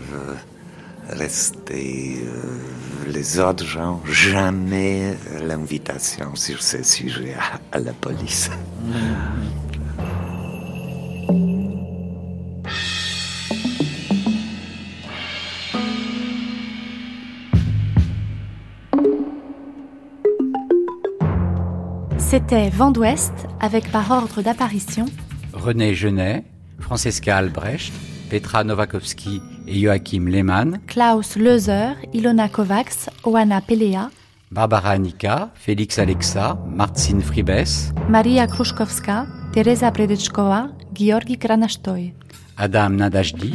rester 1.09 2.21
euh, 2.23 3.11
les 3.11 3.39
autres 3.39 3.65
gens, 3.65 4.01
jamais 4.05 5.15
l'invitation 5.41 6.35
sur 6.35 6.61
ce 6.61 6.83
sujet 6.83 7.35
à, 7.71 7.79
la 7.79 7.93
police. 7.93 8.49
C'était 22.17 22.69
Vent 22.69 22.91
d'Ouest 22.91 23.33
avec 23.59 23.91
par 23.91 24.11
ordre 24.11 24.43
d'apparition 24.43 25.05
René 25.53 25.95
Genet, 25.95 26.43
Francesca 26.79 27.37
Albrecht, 27.37 27.91
Petra 28.29 28.63
Novakovsky 28.63 29.41
et 29.69 29.79
Joachim 29.79 30.27
Lehmann, 30.27 30.79
Klaus 30.87 31.35
Löser, 31.35 31.95
Ilona 32.13 32.49
Kovacs, 32.49 33.09
Oana 33.23 33.61
Pelea, 33.61 34.09
Barbara 34.51 34.97
Nika, 34.97 35.51
Félix 35.53 35.99
Alexa, 35.99 36.57
Marcin 36.75 37.21
Fribes, 37.21 37.93
Maria 38.09 38.47
Kruszkowska, 38.47 39.27
Teresa 39.53 39.91
Predeczkowa, 39.91 40.69
Georgi 40.93 41.37
Kranasztoj, 41.37 42.13
Adam 42.57 42.95
Nadajdi, 42.95 43.53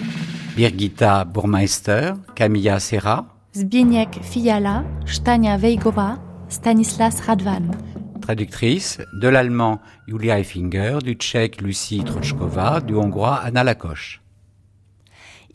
Birgita 0.56 1.24
Burmeister, 1.24 2.14
Camilla 2.34 2.80
Serra, 2.80 3.24
Zbigniew 3.52 4.22
Fiala, 4.22 4.84
Stania 5.06 5.56
Wejgowa, 5.56 6.18
Stanislas 6.48 7.26
Radwan. 7.26 7.70
Traductrice 8.20 9.02
de 9.20 9.28
l'allemand 9.28 9.80
Julia 10.08 10.38
Effinger, 10.38 10.98
du 11.04 11.14
tchèque 11.14 11.60
Lucie 11.60 12.02
Trochkova, 12.04 12.80
du 12.80 12.94
hongrois 12.94 13.40
Anna 13.44 13.62
Lacoche. 13.62 14.23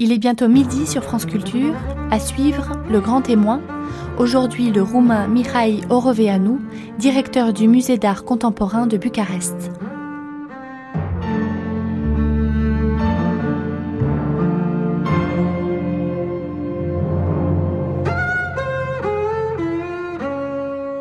Il 0.01 0.13
est 0.13 0.17
bientôt 0.17 0.47
midi 0.47 0.87
sur 0.87 1.03
France 1.03 1.25
Culture. 1.25 1.73
À 2.09 2.21
suivre, 2.21 2.71
le 2.89 3.01
grand 3.01 3.21
témoin. 3.21 3.59
Aujourd'hui, 4.17 4.71
le 4.71 4.81
roumain 4.81 5.27
Mihai 5.27 5.81
Oroveanu, 5.89 6.59
directeur 6.97 7.51
du 7.51 7.67
musée 7.67 7.97
d'art 7.97 8.23
contemporain 8.23 8.87
de 8.87 8.95
Bucarest. 8.95 9.69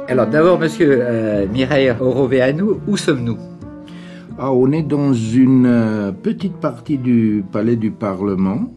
Alors 0.08 0.26
d'abord, 0.26 0.58
monsieur 0.58 0.98
euh, 1.02 1.46
Mireille 1.46 1.94
Oroveanu, 2.00 2.64
où 2.88 2.96
sommes-nous? 2.96 3.38
Ah, 4.40 4.52
On 4.52 4.72
est 4.72 4.82
dans 4.82 5.12
une 5.12 5.66
euh, 5.66 6.10
petite 6.10 6.56
partie 6.56 6.98
du 6.98 7.44
Palais 7.52 7.76
du 7.76 7.92
Parlement, 7.92 8.72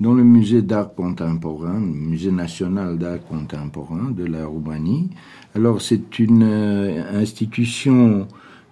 dans 0.00 0.14
le 0.14 0.24
musée 0.24 0.62
d'art 0.62 0.94
contemporain, 0.94 1.80
le 1.80 1.86
musée 1.86 2.30
national 2.30 2.98
d'art 2.98 3.20
contemporain 3.28 4.10
de 4.10 4.24
la 4.24 4.46
Roumanie. 4.46 5.10
Alors 5.54 5.80
c'est 5.82 6.18
une 6.18 6.42
euh, 6.42 7.20
institution 7.20 8.26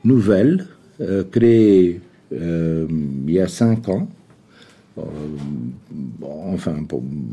nouvelle, 0.04 0.66
créée 1.30 2.00
il 2.30 3.30
y 3.30 3.38
a 3.38 3.48
cinq 3.48 3.88
ans. 3.88 4.08
enfin, 6.22 6.76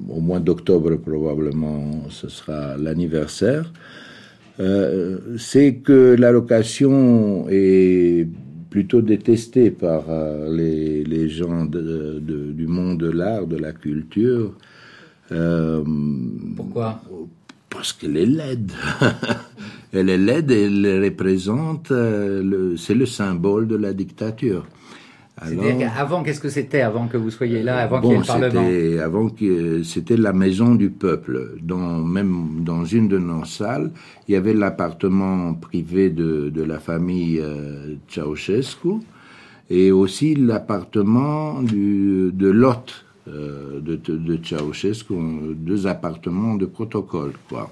au 0.09 0.19
mois 0.19 0.39
d'octobre 0.39 0.95
probablement, 0.97 2.09
ce 2.09 2.27
sera 2.27 2.77
l'anniversaire. 2.77 3.71
Euh, 4.59 5.35
c'est 5.37 5.75
que 5.75 6.15
l'allocation 6.17 7.47
est 7.49 8.27
plutôt 8.73 9.03
détestée 9.03 9.69
par 9.69 10.05
euh, 10.09 10.49
les, 10.51 11.29
gens 11.29 11.65
du 11.65 12.65
monde 12.65 12.97
de 12.97 13.11
l'art, 13.11 13.45
de 13.45 13.55
la 13.55 13.71
culture. 13.71 14.55
Euh, 15.31 15.83
Pourquoi? 16.55 16.99
Parce 17.69 17.93
qu'elle 17.93 18.17
est 18.17 18.25
laide. 18.25 18.71
elle 19.93 20.09
est 20.09 20.17
laide 20.17 20.49
et 20.49 20.63
elle 20.63 21.03
représente, 21.03 21.93
c'est 22.77 22.95
le 22.95 23.05
symbole 23.05 23.67
de 23.67 23.75
la 23.75 23.93
dictature. 23.93 24.65
Avant, 25.37 26.23
qu'est-ce 26.23 26.39
que 26.39 26.49
c'était 26.49 26.81
avant 26.81 27.07
que 27.07 27.17
vous 27.17 27.31
soyez 27.31 27.63
là, 27.63 27.79
avant 27.79 28.01
qu'il 28.01 28.11
y 28.11 28.13
ait 28.13 28.17
le 28.19 28.23
Parlement? 28.23 29.03
Avant 29.03 29.29
que 29.29 29.81
c'était 29.83 30.15
la 30.15 30.31
maison 30.31 30.75
du 30.75 30.89
peuple. 30.91 31.55
Dans, 31.61 31.99
même 31.99 32.63
dans 32.63 32.85
une 32.85 33.07
de 33.07 33.17
nos 33.17 33.43
salles, 33.43 33.91
il 34.27 34.33
y 34.33 34.37
avait 34.37 34.53
l'appartement 34.53 35.53
privé 35.55 36.11
de, 36.11 36.49
de, 36.49 36.63
la 36.63 36.79
famille 36.79 37.39
euh, 37.41 37.95
Ceausescu 38.07 38.99
et 39.69 39.91
aussi 39.91 40.35
l'appartement 40.35 41.61
de 41.63 42.49
l'hôte 42.49 43.05
euh, 43.27 43.79
de, 43.79 43.95
de, 43.95 44.39
Ceausescu, 44.43 45.15
deux 45.55 45.87
appartements 45.87 46.55
de 46.55 46.65
protocole, 46.67 47.33
quoi. 47.49 47.71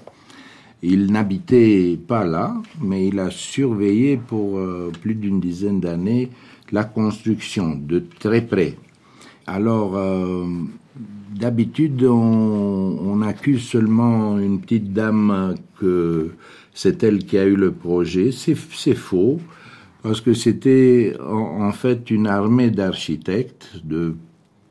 Il 0.84 1.12
n'habitait 1.12 1.96
pas 2.08 2.24
là, 2.24 2.56
mais 2.80 3.06
il 3.06 3.20
a 3.20 3.30
surveillé 3.30 4.16
pour 4.16 4.58
euh, 4.58 4.90
plus 5.00 5.14
d'une 5.14 5.38
dizaine 5.38 5.78
d'années 5.78 6.28
la 6.72 6.84
construction 6.84 7.76
de 7.76 8.02
très 8.18 8.40
près. 8.40 8.74
Alors, 9.46 9.96
euh, 9.96 10.46
d'habitude, 11.34 12.02
on, 12.04 13.20
accuse 13.22 13.62
seulement 13.62 14.38
une 14.38 14.60
petite 14.60 14.92
dame 14.92 15.54
que 15.78 16.32
c'est 16.74 17.02
elle 17.04 17.24
qui 17.24 17.38
a 17.38 17.44
eu 17.44 17.54
le 17.54 17.70
projet. 17.70 18.30
C'est 18.32 18.94
faux, 18.94 19.40
parce 20.02 20.20
que 20.20 20.34
c'était 20.34 21.14
en, 21.20 21.70
fait 21.72 22.10
une 22.10 22.26
armée 22.26 22.70
d'architectes, 22.70 23.80
de 23.84 24.16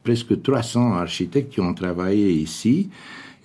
presque 0.04 0.42
300 0.42 0.94
architectes 0.94 1.54
qui 1.54 1.62
ont 1.62 1.74
travaillé 1.74 2.32
ici. 2.32 2.90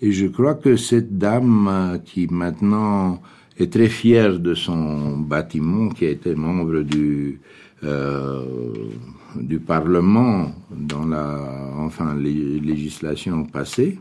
Et 0.02 0.12
je 0.12 0.26
crois 0.26 0.54
que 0.54 0.76
cette 0.76 1.16
dame 1.18 1.68
euh, 1.68 1.98
qui 1.98 2.26
maintenant 2.26 3.20
est 3.58 3.72
très 3.72 3.88
fière 3.88 4.38
de 4.38 4.54
son 4.54 5.16
bâtiment, 5.18 5.88
qui 5.88 6.04
a 6.04 6.10
été 6.10 6.34
membre 6.34 6.82
du, 6.82 7.40
du 7.82 9.58
Parlement 9.60 10.52
dans 10.70 11.06
la 11.06 11.72
enfin, 11.78 12.14
législation 12.16 13.44
passée, 13.44 13.98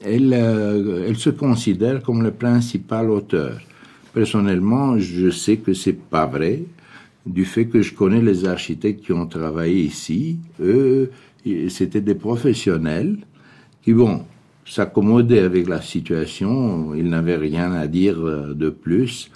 elle, 0.00 0.32
euh, 0.32 1.06
elle 1.08 1.16
se 1.16 1.30
considère 1.30 2.02
comme 2.02 2.22
le 2.22 2.30
principal 2.30 3.10
auteur. 3.10 3.60
Personnellement, 4.12 4.98
je 4.98 5.30
sais 5.30 5.56
que 5.58 5.74
c'est 5.74 5.98
pas 5.98 6.26
vrai, 6.26 6.62
du 7.26 7.44
fait 7.44 7.66
que 7.66 7.82
je 7.82 7.94
connais 7.94 8.22
les 8.22 8.46
architectes 8.46 9.04
qui 9.04 9.12
ont 9.12 9.26
travaillé 9.26 9.82
ici. 9.82 10.38
Eux, 10.60 11.10
c'était 11.68 12.00
des 12.00 12.14
professionnels 12.14 13.18
qui, 13.82 13.92
bon, 13.92 14.22
s'accommodaient 14.64 15.40
avec 15.40 15.68
la 15.68 15.82
situation, 15.82 16.94
ils 16.94 17.08
n'avaient 17.08 17.36
rien 17.36 17.72
à 17.72 17.86
dire 17.86 18.16
de 18.18 18.70
plus. 18.70 19.30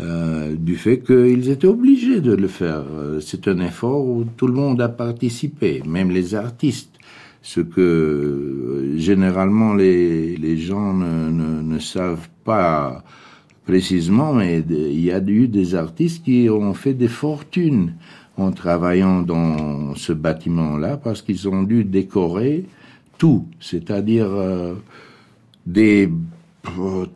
Euh, 0.00 0.54
du 0.56 0.76
fait 0.76 1.00
qu'ils 1.00 1.50
étaient 1.50 1.66
obligés 1.66 2.22
de 2.22 2.32
le 2.32 2.48
faire. 2.48 2.84
Euh, 2.94 3.20
c'est 3.20 3.46
un 3.46 3.60
effort 3.60 4.06
où 4.06 4.24
tout 4.24 4.46
le 4.46 4.54
monde 4.54 4.80
a 4.80 4.88
participé, 4.88 5.82
même 5.86 6.10
les 6.10 6.34
artistes. 6.34 6.96
Ce 7.42 7.60
que 7.60 7.80
euh, 7.80 8.96
généralement 8.96 9.74
les, 9.74 10.56
gens 10.56 10.94
ne, 10.94 11.78
savent 11.78 12.28
pas 12.44 13.04
précisément, 13.66 14.32
mais 14.32 14.60
il 14.60 15.00
y 15.00 15.12
a 15.12 15.20
eu 15.20 15.48
des 15.48 15.74
artistes 15.74 16.24
qui 16.24 16.48
ont 16.48 16.72
fait 16.72 16.94
des 16.94 17.08
fortunes 17.08 17.94
en 18.38 18.50
travaillant 18.50 19.20
dans 19.20 19.94
ce 19.94 20.12
bâtiment-là 20.14 20.96
parce 20.96 21.20
qu'ils 21.20 21.48
ont 21.48 21.64
dû 21.64 21.84
décorer 21.84 22.64
tout, 23.18 23.46
c'est-à-dire 23.60 24.30
des 25.66 26.08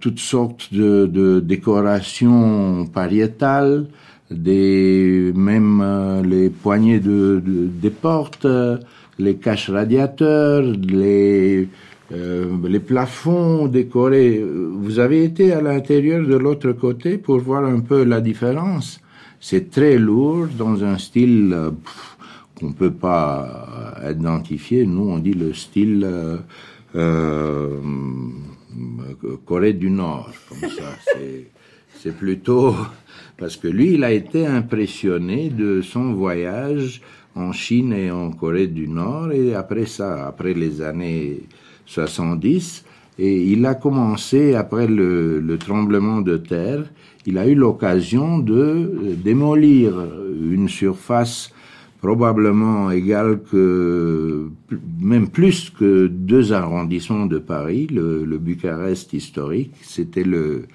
toutes 0.01 0.19
sortes 0.19 0.73
de, 0.73 1.07
de, 1.07 1.41
décorations 1.41 2.87
pariétales, 2.87 3.87
des, 4.31 5.33
même 5.35 5.81
euh, 5.81 6.23
les 6.23 6.51
poignées 6.51 6.99
de, 6.99 7.41
des 7.45 7.91
portes, 7.91 8.47
les 9.19 9.37
caches 9.37 9.71
radiateurs, 9.71 10.63
les, 10.63 11.69
euh, 12.13 12.57
les 12.69 12.81
plafonds 12.81 13.67
décorés. 13.67 14.41
Vous 14.43 14.99
avez 14.99 15.25
été 15.25 15.53
à 15.53 15.61
l'intérieur 15.61 16.25
de 16.27 16.37
l'autre 16.37 16.73
côté 16.73 17.19
pour 17.19 17.39
voir 17.39 17.65
un 17.65 17.81
peu 17.81 18.05
la 18.05 18.21
différence. 18.21 19.01
C'est 19.41 19.71
très 19.71 19.99
lourd 19.99 20.47
dans 20.57 20.85
un 20.85 20.99
style 20.99 21.53
euh, 21.53 21.71
qu'on 22.59 22.73
peut 22.73 22.93
pas 22.93 23.95
identifier. 24.09 24.87
Nous, 24.87 25.03
on 25.03 25.19
dit 25.19 25.35
le 25.35 25.53
style 25.53 26.07
euh, 26.95 27.69
Corée 29.45 29.73
du 29.73 29.91
Nord, 29.91 30.31
comme 30.49 30.69
ça. 30.71 30.97
C'est 31.99 32.17
plutôt 32.17 32.75
parce 33.39 33.57
que 33.57 33.69
lui, 33.69 33.95
il 33.95 34.05
a 34.05 34.13
été 34.13 34.47
impressionné 34.47 35.51
de 35.51 35.81
son 35.81 36.13
voyage 36.13 37.01
en 37.35 37.53
Chine 37.53 37.93
et 37.93 38.11
en 38.11 38.31
Corée 38.31 38.67
du 38.67 38.89
Nord, 38.89 39.33
et 39.33 39.55
après 39.55 39.87
ça, 39.87 40.27
après 40.27 40.55
les 40.55 40.81
années 40.83 41.41
70, 41.87 42.85
et 43.19 43.43
il 43.45 43.65
a 43.67 43.75
commencé, 43.75 44.55
après 44.55 44.87
le, 44.87 45.41
le 45.41 45.59
tremblement 45.59 46.21
de 46.21 46.37
terre, 46.37 46.85
il 47.25 47.39
a 47.39 47.47
eu 47.47 47.55
l'occasion 47.55 48.39
de 48.39 49.17
démolir 49.17 49.95
une 50.41 50.69
surface 50.69 51.53
probablement 52.07 52.93
égal 52.93 53.41
que, 53.51 54.49
même 55.01 55.29
plus 55.29 55.71
que 55.71 56.07
deux 56.07 56.53
arrondissements 56.53 57.27
de 57.27 57.39
Paris, 57.39 57.89
le, 57.91 58.39
Bucarest 58.39 59.13
historique, 59.13 59.75
c'était 59.83 60.23
le 60.23 60.67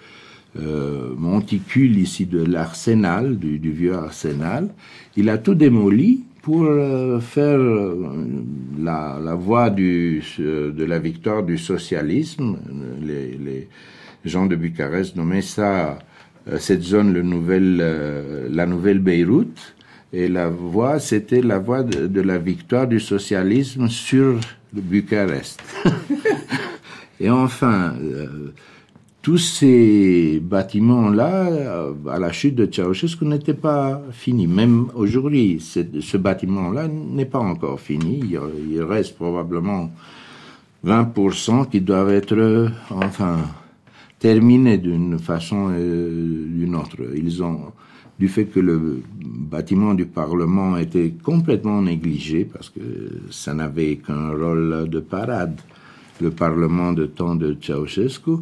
euh, 0.59 1.13
monticule 1.17 1.97
ici 1.97 2.25
de 2.25 2.43
l'arsenal, 2.43 3.38
du, 3.38 3.71
vieux 3.71 3.93
arsenal. 3.93 4.67
Il 5.15 5.29
a 5.29 5.38
tout 5.38 5.55
démoli 5.55 6.25
pour 6.41 6.65
euh, 6.65 7.21
faire 7.21 7.59
euh, 7.59 7.95
la, 8.77 9.34
voie 9.36 9.69
de 9.69 10.84
la 10.84 10.99
victoire 10.99 11.43
du 11.43 11.57
socialisme. 11.57 12.57
Les, 13.01 13.69
gens 14.25 14.47
de 14.47 14.57
Bucarest 14.57 15.15
nommaient 15.15 15.41
ça, 15.41 15.97
cette 16.57 16.84
zone, 16.84 17.13
le 17.13 17.21
nouvel, 17.21 17.77
la 18.51 18.65
nouvelle 18.65 18.99
Beyrouth. 18.99 19.75
Et 20.14 20.28
la 20.28 20.49
voie, 20.49 20.99
c'était 20.99 21.41
la 21.41 21.59
voie 21.59 21.84
de, 21.84 22.22
la 22.22 22.38
victoire 22.38 22.88
du 22.88 22.99
socialisme 22.99 23.88
sur 23.88 24.39
Bucarest. 24.74 25.62
et 27.20 27.30
enfin, 27.30 27.93
euh, 28.01 28.51
tous 29.22 29.38
ces 29.38 30.41
bâtiments-là, 30.43 31.45
euh, 31.45 31.93
à 32.09 32.20
la 32.20 32.32
chute 32.34 32.55
de 32.55 32.68
Ceausescu, 32.70 33.26
n'étaient 33.26 33.53
pas 33.53 34.01
finis. 34.12 34.47
Même 34.47 34.88
aujourd'hui, 34.95 35.62
ce 35.62 36.18
bâtiment-là 36.18 36.89
n'est 36.89 37.26
pas 37.26 37.39
encore 37.39 37.80
fini. 37.80 38.22
Il, 38.70 38.82
reste 38.82 39.16
probablement 39.16 39.91
20% 40.86 41.70
qui 41.70 41.80
doivent 41.80 42.12
être, 42.12 42.70
enfin, 42.89 43.38
terminé 44.20 44.78
d'une 44.78 45.20
façon 45.20 45.68
ou 45.68 46.57
d'une 46.57 46.76
autre. 46.76 46.97
Ils 47.16 47.41
ont, 47.43 47.72
du 48.22 48.28
fait 48.28 48.45
que 48.45 48.59
le 48.59 49.01
bâtiment 49.17 49.95
du 49.95 50.05
Parlement 50.05 50.78
était 50.78 51.11
complètement 51.24 51.82
négligé 51.82 52.45
parce 52.45 52.69
que 52.69 52.80
ça 53.32 53.55
n'avait 53.55 53.95
qu'un 53.95 54.30
rôle 54.30 54.88
de 54.88 54.99
parade, 54.99 55.59
le 56.22 56.30
Parlement 56.30 56.93
de 56.93 57.07
temps 57.07 57.34
de 57.34 57.57
Ceausescu, 57.59 58.34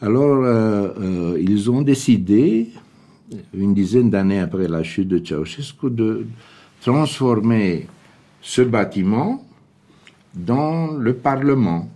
alors 0.00 0.40
euh, 0.44 1.36
ils 1.40 1.68
ont 1.68 1.82
décidé, 1.82 2.68
une 3.52 3.74
dizaine 3.74 4.08
d'années 4.08 4.38
après 4.38 4.68
la 4.68 4.84
chute 4.84 5.08
de 5.08 5.18
Ceausescu, 5.18 5.90
de 5.90 6.26
transformer 6.80 7.88
ce 8.40 8.62
bâtiment 8.62 9.44
dans 10.32 10.92
le 10.92 11.12
Parlement. 11.12 11.90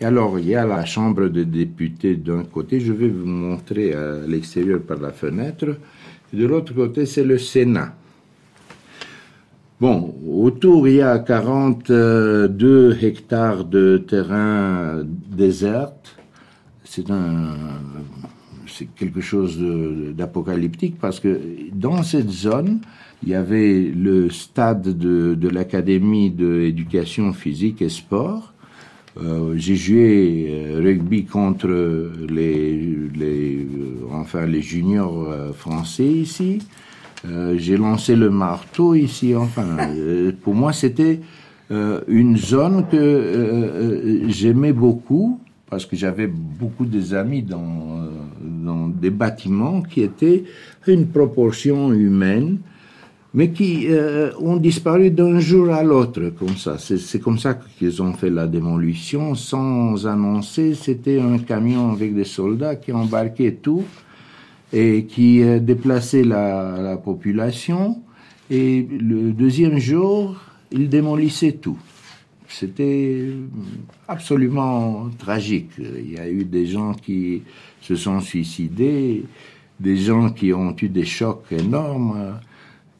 Et 0.00 0.06
alors, 0.06 0.38
il 0.38 0.46
y 0.46 0.54
a 0.54 0.64
la 0.64 0.86
Chambre 0.86 1.28
des 1.28 1.44
députés 1.44 2.16
d'un 2.16 2.44
côté, 2.44 2.80
je 2.80 2.94
vais 2.94 3.08
vous 3.08 3.26
montrer 3.26 3.92
à 3.92 4.26
l'extérieur 4.26 4.80
par 4.80 4.98
la 4.98 5.12
fenêtre, 5.12 5.76
de 6.32 6.46
l'autre 6.46 6.74
côté, 6.74 7.06
c'est 7.06 7.24
le 7.24 7.38
Sénat. 7.38 7.94
Bon, 9.80 10.14
autour, 10.26 10.88
il 10.88 10.96
y 10.96 11.02
a 11.02 11.18
42 11.20 12.98
hectares 13.00 13.64
de 13.64 13.98
terrain 13.98 15.04
désert. 15.04 15.92
C'est 16.84 17.04
quelque 18.96 19.20
chose 19.20 19.58
d'apocalyptique 20.16 20.98
parce 21.00 21.20
que 21.20 21.40
dans 21.72 22.02
cette 22.02 22.30
zone, 22.30 22.80
il 23.22 23.28
y 23.28 23.34
avait 23.34 23.92
le 23.94 24.30
stade 24.30 24.98
de, 24.98 25.34
de 25.34 25.48
l'Académie 25.48 26.30
d'éducation 26.30 27.32
physique 27.32 27.80
et 27.80 27.88
sport. 27.88 28.54
Euh, 29.20 29.54
j'ai 29.56 29.74
joué 29.74 30.46
euh, 30.48 30.80
rugby 30.80 31.24
contre 31.24 31.68
les, 32.28 32.96
euh, 33.20 34.06
enfin 34.12 34.46
les 34.46 34.62
juniors 34.62 35.54
français 35.54 36.06
ici. 36.06 36.60
j'ai 37.56 37.76
lancé 37.76 38.14
le 38.14 38.30
marteau 38.30 38.94
ici. 38.94 39.34
Enfin, 39.34 39.76
pour 40.42 40.54
moi, 40.54 40.72
c'était 40.72 41.20
une 41.70 42.36
zone 42.36 42.86
que 42.90 44.22
j'aimais 44.28 44.72
beaucoup 44.72 45.40
parce 45.68 45.84
que 45.84 45.96
j'avais 45.96 46.28
beaucoup 46.28 46.86
des 46.86 47.12
amis 47.14 47.42
dans 47.42 48.88
des 48.88 49.10
bâtiments 49.10 49.82
qui 49.82 50.02
étaient 50.02 50.44
une 50.86 51.08
proportion 51.08 51.92
humaine 51.92 52.58
mais 53.34 53.50
qui 53.50 53.86
euh, 53.88 54.32
ont 54.40 54.56
disparu 54.56 55.10
d'un 55.10 55.38
jour 55.38 55.70
à 55.70 55.82
l'autre, 55.82 56.30
comme 56.38 56.56
ça. 56.56 56.78
C'est 56.78 57.20
comme 57.20 57.38
ça 57.38 57.54
qu'ils 57.78 58.02
ont 58.02 58.14
fait 58.14 58.30
la 58.30 58.46
démolition, 58.46 59.34
sans 59.34 60.06
annoncer. 60.06 60.74
C'était 60.74 61.20
un 61.20 61.38
camion 61.38 61.92
avec 61.92 62.14
des 62.14 62.24
soldats 62.24 62.76
qui 62.76 62.92
embarquaient 62.92 63.58
tout 63.62 63.84
et 64.72 65.04
qui 65.04 65.42
euh, 65.42 65.58
déplaçaient 65.58 66.24
la, 66.24 66.78
la, 66.80 66.96
population. 66.96 68.02
Et 68.50 68.86
le 68.98 69.32
deuxième 69.32 69.78
jour, 69.78 70.36
ils 70.70 70.88
démolissaient 70.88 71.52
tout. 71.52 71.78
C'était 72.48 73.28
absolument 74.08 75.10
tragique. 75.18 75.72
Il 75.78 76.12
y 76.12 76.18
a 76.18 76.30
eu 76.30 76.44
des 76.44 76.66
gens 76.66 76.94
qui 76.94 77.42
se 77.82 77.94
sont 77.94 78.20
suicidés, 78.20 79.24
des 79.78 79.96
gens 79.98 80.30
qui 80.30 80.54
ont 80.54 80.74
eu 80.80 80.88
des 80.88 81.04
chocs 81.04 81.44
énormes. 81.50 82.38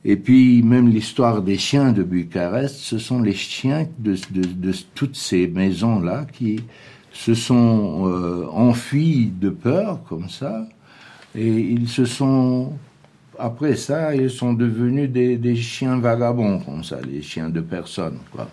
Et 0.05 0.17
puis 0.17 0.63
même 0.63 0.89
l'histoire 0.89 1.43
des 1.43 1.59
chiens 1.59 1.93
de 1.93 2.03
Bucarest, 2.03 2.77
ce 2.77 2.99
sont 2.99 3.21
les 3.21 3.35
chiens 3.35 3.87
de, 3.99 4.17
de, 4.31 4.73
toutes 4.95 5.17
ces 5.17 5.49
maisons-là 5.49 6.27
qui 6.33 6.61
se 7.13 7.35
sont 7.35 8.07
euh, 8.07 8.47
enfuis 8.53 9.33
de 9.41 9.51
peur 9.51 10.01
comme 10.09 10.29
ça, 10.29 10.69
et 11.35 11.49
ils 11.49 11.89
se 11.89 12.05
sont, 12.05 12.73
après 13.39 13.75
ça, 13.75 14.15
ils 14.15 14.31
sont 14.31 14.53
devenus 14.53 15.11
des, 15.11 15.37
des 15.37 15.57
chiens 15.57 15.99
vagabonds 15.99 16.61
comme 16.61 16.85
ça, 16.85 16.99
les 17.01 17.23
chiens 17.23 17.49
de 17.49 17.61
personne. 17.61 18.19
Quoi. 18.31 18.49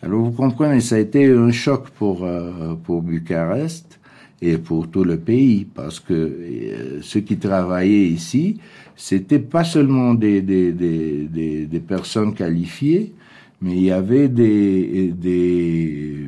Alors 0.00 0.20
vous 0.20 0.30
comprenez, 0.30 0.80
ça 0.80 0.94
a 0.94 0.98
été 0.98 1.26
un 1.26 1.50
choc 1.50 1.90
pour, 1.90 2.24
euh, 2.24 2.74
pour 2.84 3.02
Bucarest 3.02 3.98
et 4.40 4.56
pour 4.56 4.88
tout 4.88 5.04
le 5.04 5.18
pays, 5.18 5.64
parce 5.64 5.98
que 5.98 6.14
euh, 6.14 7.00
ceux 7.02 7.20
qui 7.20 7.36
travaillaient 7.36 8.06
ici, 8.06 8.60
c'était 9.00 9.38
pas 9.38 9.62
seulement 9.62 10.12
des, 10.12 10.42
des, 10.42 10.72
des, 10.72 11.66
des, 11.66 11.80
personnes 11.80 12.34
qualifiées, 12.34 13.14
mais 13.62 13.76
il 13.76 13.84
y 13.84 13.92
avait 13.92 14.28
des, 14.28 15.12
des, 15.16 16.26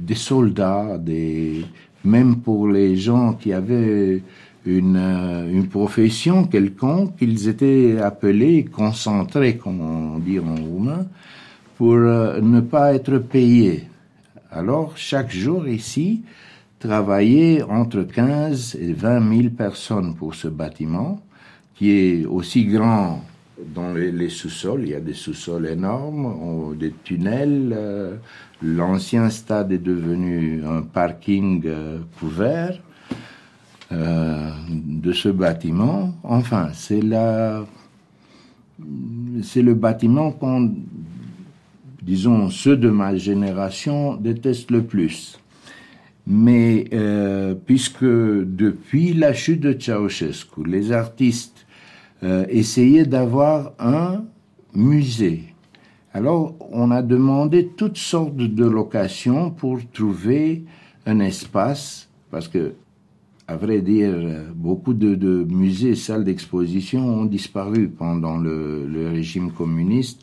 des 0.00 0.14
soldats, 0.14 0.98
des, 0.98 1.64
même 2.04 2.36
pour 2.36 2.68
les 2.68 2.94
gens 2.94 3.32
qui 3.32 3.52
avaient 3.52 4.22
une, 4.64 4.96
une 5.52 5.66
profession 5.66 6.44
quelconque, 6.44 7.14
ils 7.20 7.48
étaient 7.48 7.98
appelés, 8.00 8.66
concentrés, 8.66 9.56
comme 9.56 9.80
on 9.80 10.18
dit 10.20 10.38
en 10.38 10.54
roumain, 10.54 11.06
pour 11.76 11.94
euh, 11.94 12.40
ne 12.40 12.60
pas 12.60 12.94
être 12.94 13.18
payés. 13.18 13.88
Alors, 14.52 14.92
chaque 14.96 15.32
jour 15.32 15.66
ici, 15.66 16.22
travaillaient 16.78 17.62
entre 17.64 18.04
15 18.04 18.76
et 18.80 18.92
20 18.92 19.36
000 19.36 19.48
personnes 19.56 20.14
pour 20.14 20.36
ce 20.36 20.46
bâtiment 20.46 21.20
est 21.90 22.26
aussi 22.26 22.64
grand 22.64 23.24
dans 23.74 23.92
les, 23.92 24.28
sous-sols. 24.28 24.82
Il 24.84 24.90
y 24.90 24.94
a 24.94 25.00
des 25.00 25.14
sous-sols 25.14 25.66
énormes, 25.66 26.76
des 26.76 26.92
tunnels. 27.04 27.72
Euh, 27.76 28.16
l'ancien 28.62 29.30
stade 29.30 29.72
est 29.72 29.82
devenu 29.82 30.62
un 30.64 30.82
parking 30.82 31.62
euh, 31.66 31.98
couvert 32.18 32.78
euh, 33.92 34.50
de 34.68 35.12
ce 35.12 35.28
bâtiment. 35.28 36.14
Enfin, 36.22 36.70
c'est 36.74 37.02
la, 37.02 37.64
c'est 39.42 39.62
le 39.62 39.74
bâtiment 39.74 40.32
qu'on, 40.32 40.74
disons, 42.02 42.50
ceux 42.50 42.76
de 42.76 42.90
ma 42.90 43.16
génération 43.16 44.16
détestent 44.16 44.70
le 44.70 44.82
plus. 44.82 45.38
Mais 46.24 46.88
puisque 47.66 48.04
depuis 48.04 49.12
la 49.12 49.32
chute 49.34 49.60
de 49.60 49.76
Ceausescu, 49.76 50.64
les 50.64 50.92
artistes 50.92 51.66
euh, 52.22 52.46
essayer 52.48 53.04
d'avoir 53.04 53.72
un 53.78 54.24
musée. 54.74 55.42
Alors, 56.14 56.54
on 56.70 56.90
a 56.90 57.02
demandé 57.02 57.68
toutes 57.76 57.96
sortes 57.96 58.36
de 58.36 58.64
locations 58.64 59.50
pour 59.50 59.78
trouver 59.92 60.64
un 61.06 61.20
espace, 61.20 62.08
parce 62.30 62.48
que, 62.48 62.74
à 63.48 63.56
vrai 63.56 63.80
dire, 63.80 64.14
beaucoup 64.54 64.94
de, 64.94 65.14
de 65.14 65.46
musées 65.50 65.94
salles 65.94 66.24
d'exposition 66.24 67.04
ont 67.04 67.24
disparu 67.24 67.88
pendant 67.88 68.36
le, 68.36 68.86
le, 68.86 69.08
régime 69.08 69.50
communiste. 69.50 70.22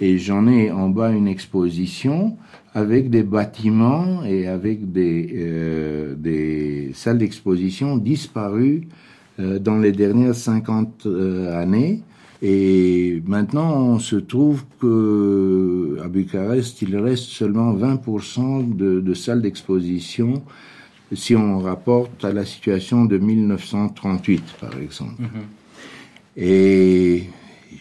Et 0.00 0.18
j'en 0.18 0.46
ai 0.46 0.70
en 0.70 0.88
bas 0.88 1.10
une 1.10 1.28
exposition 1.28 2.36
avec 2.74 3.10
des 3.10 3.22
bâtiments 3.22 4.24
et 4.24 4.46
avec 4.46 4.92
des, 4.92 5.34
euh, 5.36 6.14
des 6.14 6.90
salles 6.94 7.18
d'exposition 7.18 7.96
disparues 7.96 8.88
dans 9.58 9.78
les 9.78 9.92
dernières 9.92 10.34
50 10.34 11.06
euh, 11.06 11.60
années. 11.60 12.02
Et 12.42 13.22
maintenant, 13.26 13.76
on 13.76 13.98
se 13.98 14.16
trouve 14.16 14.64
que 14.80 15.98
à 16.02 16.08
Bucarest, 16.08 16.80
il 16.82 16.96
reste 16.96 17.24
seulement 17.24 17.74
20% 17.74 18.76
de, 18.76 19.00
de 19.00 19.14
salles 19.14 19.42
d'exposition 19.42 20.42
si 21.12 21.34
on 21.34 21.58
rapporte 21.58 22.24
à 22.24 22.32
la 22.32 22.44
situation 22.44 23.04
de 23.04 23.18
1938, 23.18 24.42
par 24.60 24.78
exemple. 24.78 25.20
Mm-hmm. 25.20 26.42
Et 26.42 27.24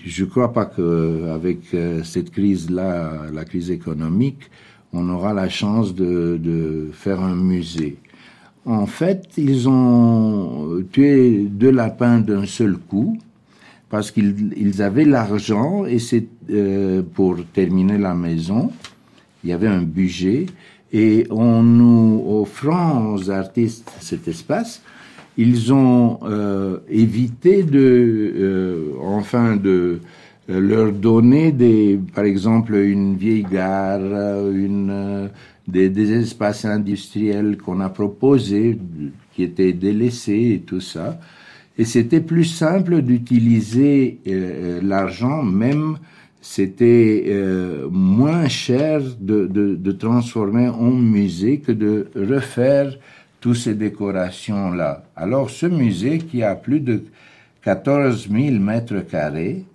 je 0.06 0.24
ne 0.24 0.30
crois 0.30 0.52
pas 0.52 0.66
qu'avec 0.66 1.74
euh, 1.74 2.04
cette 2.04 2.32
crise-là, 2.32 3.28
la 3.32 3.46
crise 3.46 3.72
économique, 3.72 4.50
on 4.94 5.08
aura 5.10 5.34
la 5.34 5.50
chance 5.50 5.94
de, 5.94 6.40
de 6.42 6.90
faire 6.92 7.22
un 7.22 7.36
musée. 7.36 7.98
En 8.70 8.86
fait, 8.86 9.24
ils 9.36 9.68
ont 9.68 10.84
tué 10.92 11.48
deux 11.50 11.72
lapins 11.72 12.20
d'un 12.20 12.46
seul 12.46 12.78
coup 12.78 13.18
parce 13.90 14.12
qu'ils 14.12 14.82
avaient 14.84 15.06
l'argent 15.06 15.86
et 15.86 15.98
c'est 15.98 16.28
euh, 16.52 17.02
pour 17.02 17.38
terminer 17.52 17.98
la 17.98 18.14
maison. 18.14 18.72
Il 19.44 19.50
y 19.50 19.54
avait 19.54 19.68
un 19.68 19.82
budget 19.82 20.46
et 20.94 21.26
en 21.32 21.64
nous 21.64 22.24
offrant 22.28 23.16
aux 23.16 23.32
artistes 23.32 23.92
cet 24.02 24.28
espace, 24.28 24.84
ils 25.36 25.74
ont 25.74 26.20
euh, 26.22 26.78
évité 26.90 27.64
de, 27.64 28.34
euh, 28.38 28.92
enfin 29.02 29.56
de 29.56 30.00
leur 30.48 30.92
donner 30.92 31.52
des, 31.52 32.00
par 32.14 32.26
exemple, 32.26 32.76
une 32.76 33.16
vieille 33.16 33.48
gare, 33.52 34.00
une 34.52 35.32
des, 35.72 36.12
espaces 36.12 36.66
industriels 36.66 37.58
qu'on 37.58 37.80
a 37.80 37.90
proposés, 37.90 38.78
qui 39.34 39.44
étaient 39.44 39.74
délaissés 39.74 40.54
et 40.56 40.60
tout 40.60 40.82
ça. 40.82 41.20
Et 41.78 41.86
c'était 41.86 42.22
plus 42.22 42.46
simple 42.46 43.02
d'utiliser 43.02 44.20
euh, 44.28 44.82
l'argent, 44.84 45.44
même 45.44 45.98
c'était 46.42 47.26
euh, 47.28 47.88
moins 47.90 48.48
cher 48.48 49.02
de, 49.20 49.46
de, 49.48 49.92
transformer 49.92 50.70
en 50.70 50.92
musée 50.92 51.60
que 51.60 51.72
de 51.72 52.08
refaire 52.16 52.98
toutes 53.42 53.58
ces 53.58 53.76
décorations-là. 53.76 55.04
Alors 55.16 55.50
ce 55.50 55.66
musée 55.66 56.20
qui 56.20 56.44
a 56.44 56.56
plus 56.56 56.80
de 56.80 57.04
14 57.64 58.30
000 58.30 58.56
mètres 58.60 59.00
carrés, 59.02 59.66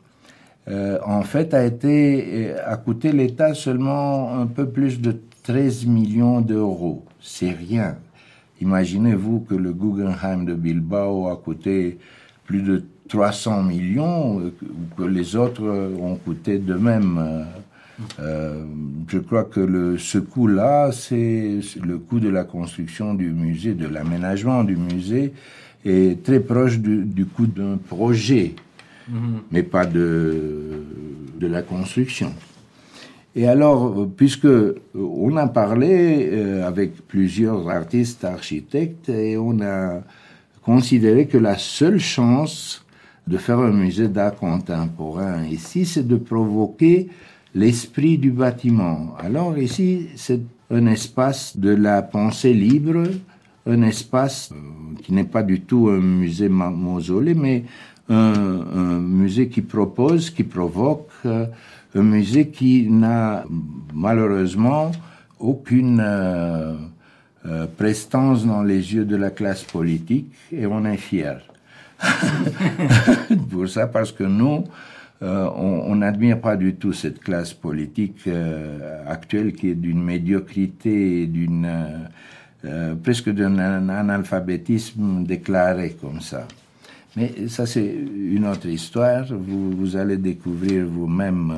euh, 0.68 0.98
en 1.04 1.22
fait 1.22 1.52
a 1.52 1.64
été 1.64 2.24
euh, 2.32 2.56
a 2.64 2.76
coûté 2.78 3.12
l'État 3.12 3.52
seulement 3.52 4.40
un 4.40 4.46
peu 4.46 4.66
plus 4.66 4.98
de 5.00 5.14
13 5.44 5.86
millions 5.86 6.40
d'euros. 6.40 7.04
C'est 7.20 7.50
rien. 7.50 7.96
Imaginez-vous 8.60 9.40
que 9.40 9.54
le 9.54 9.72
Guggenheim 9.72 10.44
de 10.44 10.54
Bilbao 10.54 11.28
a 11.28 11.36
coûté 11.36 11.98
plus 12.46 12.62
de 12.62 12.84
300 13.08 13.62
millions, 13.62 14.38
ou 14.38 14.50
que 14.96 15.02
les 15.02 15.36
autres 15.36 15.62
ont 16.00 16.16
coûté 16.16 16.58
de 16.58 16.74
même. 16.74 17.46
Euh, 18.18 18.64
je 19.08 19.18
crois 19.18 19.44
que 19.44 19.60
le, 19.60 19.98
ce 19.98 20.18
coût-là, 20.18 20.90
c'est 20.92 21.60
le 21.82 21.98
coût 21.98 22.20
de 22.20 22.28
la 22.28 22.44
construction 22.44 23.14
du 23.14 23.30
musée, 23.30 23.74
de 23.74 23.86
l'aménagement 23.86 24.64
du 24.64 24.76
musée, 24.76 25.32
est 25.84 26.24
très 26.24 26.40
proche 26.40 26.78
du, 26.78 27.04
du 27.04 27.26
coût 27.26 27.46
d'un 27.46 27.76
projet, 27.76 28.54
mhm. 29.08 29.42
mais 29.52 29.62
pas 29.62 29.84
de, 29.84 30.82
de 31.38 31.46
la 31.46 31.62
construction. 31.62 32.32
Et 33.36 33.48
alors, 33.48 34.08
puisque 34.16 34.46
on 34.94 35.36
a 35.36 35.48
parlé 35.48 36.28
euh, 36.32 36.66
avec 36.66 37.06
plusieurs 37.08 37.68
artistes, 37.68 38.24
architectes, 38.24 39.08
et 39.08 39.36
on 39.36 39.60
a 39.60 40.02
considéré 40.62 41.26
que 41.26 41.38
la 41.38 41.58
seule 41.58 41.98
chance 41.98 42.84
de 43.26 43.36
faire 43.36 43.58
un 43.58 43.72
musée 43.72 44.08
d'art 44.08 44.36
contemporain 44.36 45.44
ici, 45.44 45.84
c'est 45.84 46.06
de 46.06 46.16
provoquer 46.16 47.08
l'esprit 47.54 48.18
du 48.18 48.30
bâtiment. 48.30 49.14
Alors 49.18 49.58
ici, 49.58 50.08
c'est 50.16 50.42
un 50.70 50.86
espace 50.86 51.56
de 51.56 51.70
la 51.70 52.02
pensée 52.02 52.54
libre, 52.54 53.02
un 53.66 53.82
espace 53.82 54.52
euh, 54.52 55.00
qui 55.02 55.12
n'est 55.12 55.24
pas 55.24 55.42
du 55.42 55.60
tout 55.62 55.88
un 55.88 56.00
musée 56.00 56.48
mausolée, 56.48 57.34
mais 57.34 57.64
un, 58.08 59.00
musée 59.00 59.48
qui 59.48 59.62
propose, 59.62 60.30
qui 60.30 60.44
provoque, 60.44 61.08
euh, 61.24 61.46
un 61.94 62.02
musée 62.02 62.48
qui 62.48 62.88
n'a 62.90 63.44
malheureusement 63.92 64.92
aucune 65.38 66.00
euh, 66.00 66.76
prestance 67.76 68.46
dans 68.46 68.62
les 68.62 68.94
yeux 68.94 69.04
de 69.04 69.16
la 69.16 69.30
classe 69.30 69.62
politique 69.62 70.32
et 70.52 70.66
on 70.66 70.84
est 70.84 70.96
fiers. 70.96 71.44
Pour 73.50 73.68
ça, 73.68 73.86
parce 73.86 74.12
que 74.12 74.24
nous, 74.24 74.64
euh, 75.22 75.48
on 75.56 75.96
n'admire 75.96 76.40
pas 76.40 76.56
du 76.56 76.74
tout 76.74 76.92
cette 76.92 77.20
classe 77.20 77.54
politique 77.54 78.26
euh, 78.26 79.02
actuelle 79.06 79.52
qui 79.52 79.70
est 79.70 79.74
d'une 79.74 80.02
médiocrité, 80.02 81.26
d'une 81.26 81.68
euh, 82.64 82.94
presque 82.96 83.30
d'un 83.30 83.58
analphabétisme 83.58 85.24
déclaré 85.24 85.96
comme 86.00 86.20
ça. 86.20 86.46
Mais 87.16 87.48
ça, 87.48 87.66
c'est 87.66 87.86
une 87.86 88.46
autre 88.46 88.66
histoire. 88.66 89.26
Vous, 89.30 89.96
allez 89.96 90.16
découvrir 90.16 90.86
vous-même 90.86 91.54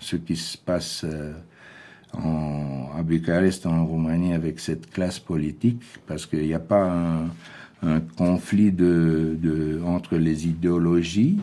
ce 0.00 0.16
qui 0.16 0.36
se 0.36 0.58
passe 0.58 1.04
en, 2.12 2.90
à 2.94 3.02
Bucarest, 3.02 3.64
en 3.66 3.86
Roumanie, 3.86 4.34
avec 4.34 4.60
cette 4.60 4.90
classe 4.90 5.18
politique, 5.18 5.82
parce 6.06 6.26
qu'il 6.26 6.46
n'y 6.46 6.54
a 6.54 6.58
pas 6.58 6.92
un, 7.82 8.00
conflit 8.16 8.74
entre 9.84 10.16
les 10.16 10.46
idéologies 10.46 11.38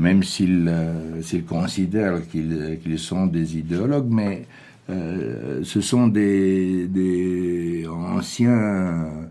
même 0.00 0.22
s'ils 0.22 0.66
euh, 0.66 1.20
considèrent 1.46 2.26
qu'ils 2.26 2.98
sont 2.98 3.26
des 3.26 3.58
idéologues, 3.58 4.08
mais 4.10 4.46
euh, 4.88 5.60
ce 5.62 5.82
sont 5.82 6.08
des, 6.08 7.86
anciens 7.86 8.50
euh, 8.50 9.26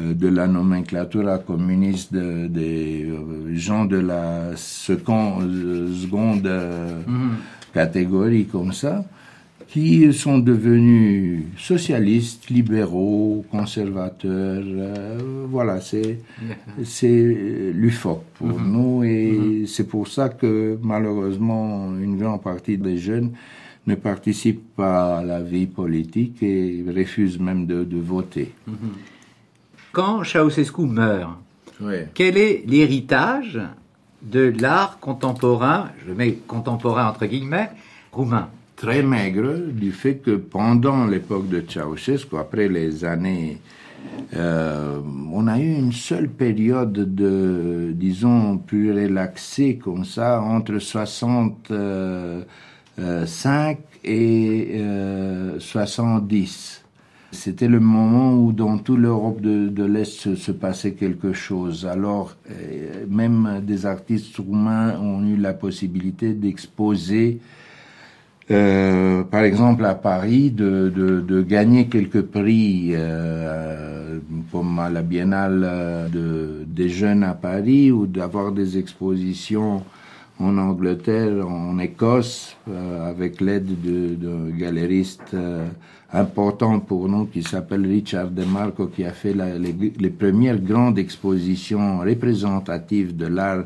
de 0.00 0.28
la 0.28 0.46
nomenclature 0.46 1.44
communiste, 1.44 2.14
des 2.14 3.08
gens 3.52 3.84
de 3.84 3.98
la 3.98 4.56
seconde, 4.56 5.88
seconde 5.94 6.48
mhm. 7.06 7.30
catégorie 7.72 8.46
comme 8.46 8.72
ça, 8.72 9.04
qui 9.70 10.12
sont 10.12 10.38
devenus 10.38 11.44
socialistes, 11.56 12.50
libéraux, 12.50 13.44
conservateurs. 13.50 14.64
Euh, 14.66 15.46
voilà, 15.48 15.80
c'est 15.80 16.18
c'est 16.82 17.72
l'UFOC 17.72 18.22
pour 18.34 18.58
mhm. 18.58 18.72
nous 18.72 19.04
et 19.04 19.32
mhm. 19.32 19.66
c'est 19.66 19.86
pour 19.86 20.08
ça 20.08 20.28
que 20.28 20.76
malheureusement 20.82 21.88
une 21.96 22.18
grande 22.18 22.42
partie 22.42 22.78
des 22.78 22.98
jeunes 22.98 23.30
ne 23.86 23.94
participent 23.94 24.74
pas 24.76 25.18
à 25.18 25.24
la 25.24 25.40
vie 25.40 25.66
politique 25.66 26.42
et 26.42 26.84
refusent 26.94 27.38
même 27.38 27.66
de, 27.66 27.84
de 27.84 27.98
voter. 27.98 28.52
Quand 29.92 30.24
Ceausescu 30.24 30.82
meurt, 30.82 31.30
quel 32.14 32.36
est 32.36 32.64
l'héritage 32.66 33.60
de 34.22 34.52
l'art 34.60 34.98
contemporain, 35.00 35.90
je 36.06 36.12
mets 36.12 36.34
contemporain 36.34 37.08
entre 37.08 37.26
guillemets, 37.26 37.70
roumain 38.12 38.50
très 38.80 39.02
maigre 39.02 39.58
du 39.72 39.92
fait 39.92 40.16
que 40.16 40.36
pendant 40.36 41.06
l'époque 41.06 41.50
de 41.50 41.62
Ceausescu, 41.68 42.38
après 42.38 42.68
les 42.68 43.04
années, 43.04 43.58
euh, 44.34 45.00
on 45.32 45.46
a 45.48 45.58
eu 45.58 45.74
une 45.74 45.92
seule 45.92 46.30
période 46.30 46.92
de, 46.92 47.92
disons, 47.94 48.56
plus 48.56 48.90
relaxée 48.90 49.76
comme 49.76 50.06
ça, 50.06 50.40
entre 50.40 50.78
65 50.78 53.78
et 54.04 54.80
70. 55.58 56.79
C'était 57.32 57.68
le 57.68 57.78
moment 57.78 58.34
où 58.34 58.52
dans 58.52 58.78
toute 58.78 58.98
l'Europe 58.98 59.40
de, 59.40 59.84
l'Est 59.84 60.34
se, 60.34 60.52
passait 60.52 60.92
quelque 60.94 61.32
chose. 61.32 61.86
Alors, 61.86 62.36
euh, 62.50 63.06
même 63.08 63.60
des 63.62 63.86
artistes 63.86 64.36
roumains 64.36 64.98
ont 64.98 65.24
eu 65.24 65.36
la 65.36 65.54
possibilité 65.54 66.34
d'exposer 66.34 67.40
euh, 68.50 69.22
par 69.22 69.44
exemple 69.44 69.84
à 69.84 69.94
Paris, 69.94 70.50
de, 70.50 70.92
de, 70.94 71.20
de 71.20 71.42
gagner 71.42 71.86
quelques 71.86 72.22
prix 72.22 72.90
euh, 72.94 74.18
comme 74.50 74.80
à 74.80 74.90
la 74.90 75.02
Biennale 75.02 76.08
de, 76.12 76.64
des 76.66 76.88
jeunes 76.88 77.22
à 77.22 77.34
Paris 77.34 77.92
ou 77.92 78.06
d'avoir 78.06 78.50
des 78.50 78.76
expositions 78.76 79.84
en 80.40 80.58
Angleterre, 80.58 81.46
en 81.46 81.78
Écosse, 81.78 82.56
avec 82.66 83.40
l'aide 83.40 83.68
galériste 84.58 85.34
euh, 85.34 85.68
important 86.12 86.80
pour 86.80 87.08
nous 87.08 87.26
qui 87.26 87.42
s'appelle 87.42 87.86
Richard 87.86 88.30
De 88.30 88.44
Marco, 88.44 88.86
qui 88.88 89.04
a 89.04 89.12
fait 89.12 89.34
les 89.34 90.10
premières 90.10 90.58
grandes 90.58 90.98
expositions 90.98 92.00
représentatives 92.00 93.16
de 93.16 93.26
l'art 93.26 93.64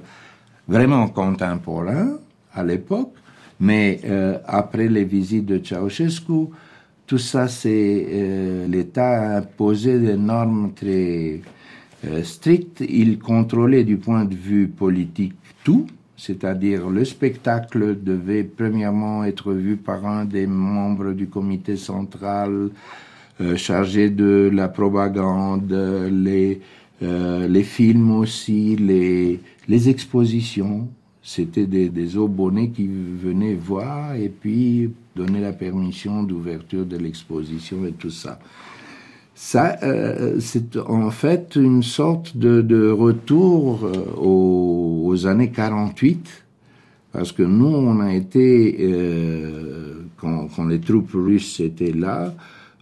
vraiment 0.69 1.09
contemporain 1.09 2.19
à 2.53 2.63
l'époque. 2.63 3.13
Mais 3.61 4.01
euh, 4.05 4.39
après 4.47 4.89
les 4.89 5.05
visites 5.05 5.47
de 5.47 5.61
Ceausescu, 5.63 6.49
tout 7.07 7.19
ça, 7.19 7.49
c'est 7.49 8.07
euh, 8.09 8.67
l'État 8.67 9.35
a 9.35 9.39
imposé 9.39 9.99
des 9.99 10.17
normes 10.17 10.73
très 10.75 11.41
euh, 12.07 12.23
strictes. 12.23 12.83
Il 12.89 13.19
contrôlait 13.19 13.85
du 13.85 13.97
point 13.97 14.25
de 14.25 14.35
vue 14.35 14.69
politique 14.69 15.35
tout, 15.63 15.87
c'est-à-dire 16.17 16.89
le 16.89 17.05
spectacle 17.05 18.03
devait 18.03 18.45
premièrement 18.45 19.25
être 19.25 19.53
vu 19.53 19.77
par 19.77 20.07
un 20.07 20.25
des 20.25 20.47
membres 20.47 21.13
du 21.13 21.27
comité 21.29 21.77
central 21.77 22.71
chargé 23.57 24.11
de 24.11 24.49
la 24.53 24.69
propagande, 24.69 25.73
les, 25.73 26.61
les 27.01 27.63
films 27.65 28.13
aussi, 28.13 28.77
les, 28.77 29.89
expositions. 29.89 30.89
C'était 31.21 31.67
des, 31.67 31.89
des 31.89 32.17
abonnés 32.17 32.71
qui 32.71 32.87
venaient 32.87 33.55
voir 33.55 34.15
et 34.15 34.29
puis 34.29 34.91
donner 35.17 35.41
la 35.41 35.53
permission 35.53 36.23
d'ouverture 36.23 36.85
de 36.85 36.97
l'exposition 36.97 37.85
et 37.87 37.93
tout 37.93 38.11
ça. 38.11 38.39
Ça, 39.35 39.77
euh, 39.83 40.39
c'est 40.41 40.77
en 40.77 41.11
fait 41.11 41.57
une 41.57 41.83
sorte 41.83 42.37
de, 42.37 42.63
de 42.63 42.89
retour 42.89 43.85
euh, 43.85 44.05
aux, 44.17 45.03
aux, 45.07 45.27
années 45.27 45.51
48, 45.51 46.45
parce 47.13 47.33
que 47.33 47.43
nous, 47.43 47.67
on 47.67 48.01
a 48.01 48.15
été, 48.15 48.77
euh, 48.81 50.05
quand, 50.19 50.49
quand, 50.55 50.67
les 50.67 50.81
troupes 50.81 51.13
russes 51.15 51.59
étaient 51.59 51.93
là, 51.93 52.33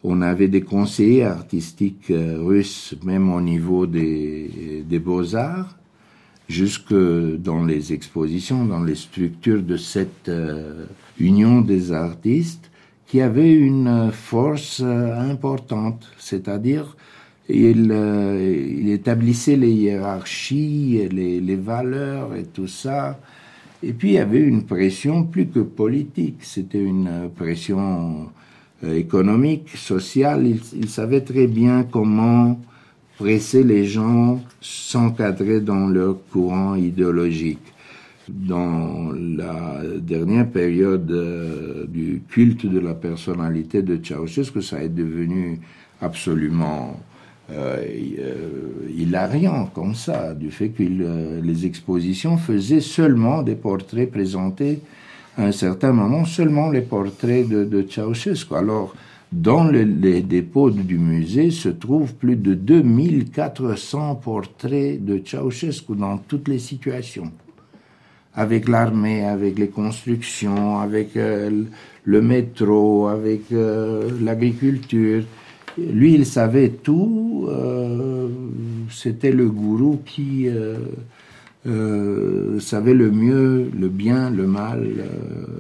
on 0.05 0.21
avait 0.21 0.49
des 0.49 0.63
conseillers 0.63 1.25
artistiques 1.25 2.11
euh, 2.11 2.43
russes, 2.43 2.95
même 3.05 3.33
au 3.33 3.41
niveau 3.41 3.87
des, 3.87 4.85
des 4.87 4.99
beaux-arts, 4.99 5.77
jusque 6.49 6.95
dans 6.95 7.65
les 7.65 7.93
expositions, 7.93 8.65
dans 8.65 8.83
les 8.83 8.97
structures 8.97 9.63
de 9.63 9.77
cette 9.77 10.29
euh, 10.29 10.85
union 11.19 11.61
des 11.61 11.93
artistes, 11.93 12.71
qui 13.13 13.21
avait 13.21 13.53
une 13.53 14.11
force 14.11 14.81
euh, 14.83 15.31
importante, 15.31 16.11
c'est-à-dire 16.17 16.97
il, 17.47 17.91
euh, 17.93 18.79
il, 18.81 18.89
établissait 18.89 19.57
les 19.57 19.71
hiérarchies, 19.71 21.11
les, 21.11 21.57
valeurs 21.57 22.35
et 22.35 22.45
tout 22.45 22.69
ça. 22.69 23.21
Et 23.83 23.93
puis 23.93 24.13
il 24.13 24.15
y 24.15 24.19
avait 24.19 24.41
une 24.41 24.63
pression 24.63 25.25
plus 25.25 25.47
que 25.47 25.61
politique, 25.61 26.39
c'était 26.41 26.83
une 26.83 27.29
pression 27.37 28.31
économique, 28.83 29.69
sociale. 29.77 30.47
Il, 30.47 30.89
savait 30.89 31.21
très 31.21 31.47
bien 31.47 31.83
comment 31.83 32.59
presser 33.19 33.63
les 33.63 33.85
gens, 33.85 34.41
s'encadrer 34.63 35.61
dans 35.61 35.87
leur 35.87 36.17
courant 36.33 36.77
idéologique. 36.77 37.72
Dans 38.33 39.13
la 39.13 39.83
dernière 40.01 40.49
période 40.49 41.11
euh, 41.11 41.85
du 41.87 42.23
culte 42.31 42.65
de 42.65 42.79
la 42.79 42.95
personnalité 42.95 43.83
de 43.83 44.01
Ceausescu, 44.03 44.63
ça 44.63 44.83
est 44.83 44.89
devenu 44.89 45.61
absolument 46.01 46.99
euh, 47.51 47.85
euh, 48.19 49.67
comme 49.75 49.95
ça, 49.95 50.33
du 50.33 50.51
fait 50.51 50.71
que 50.71 50.83
les 51.43 51.67
expositions 51.67 52.39
faisaient 52.39 52.81
seulement 52.81 53.43
des 53.43 53.55
portraits 53.55 54.11
présentés 54.11 54.81
à 55.37 55.45
un 55.45 55.53
certain 55.53 55.93
moment, 55.93 56.25
seulement 56.25 56.71
les 56.71 56.81
portraits 56.81 57.47
de, 57.47 57.65
de 57.65 57.87
Ceausescu. 57.87 58.55
Alors, 58.55 58.95
dans 59.31 59.65
les 59.65 60.23
dépôts 60.23 60.71
du 60.71 60.97
musée 60.97 61.51
se 61.51 61.69
trouvent 61.69 62.15
plus 62.15 62.37
de 62.37 62.55
2400 62.55 64.15
portraits 64.15 65.05
de 65.05 65.21
Ceausescu 65.23 65.95
dans 65.97 66.17
toutes 66.17 66.49
les 66.49 66.59
situations. 66.59 67.31
Avec 68.35 68.69
l'armée, 68.69 69.25
avec 69.25 69.59
les 69.59 69.69
constructions, 69.69 70.79
avec 70.79 71.17
euh, 71.17 71.51
le 72.05 72.23
métro, 72.23 73.09
avec 73.09 73.53
euh, 73.53 74.11
l'agriculture. 74.23 75.25
Lui, 75.77 76.15
il 76.15 76.27
savait 76.27 76.71
tout. 76.71 77.47
Euh, 77.49 78.29
c'était 78.91 79.33
le 79.33 79.49
gourou 79.49 80.01
qui 80.05 80.49
savait 81.65 82.95
le 82.95 83.11
mieux, 83.11 83.71
le 83.79 83.89
bien, 83.89 84.31
le 84.31 84.47
mal. 84.47 84.89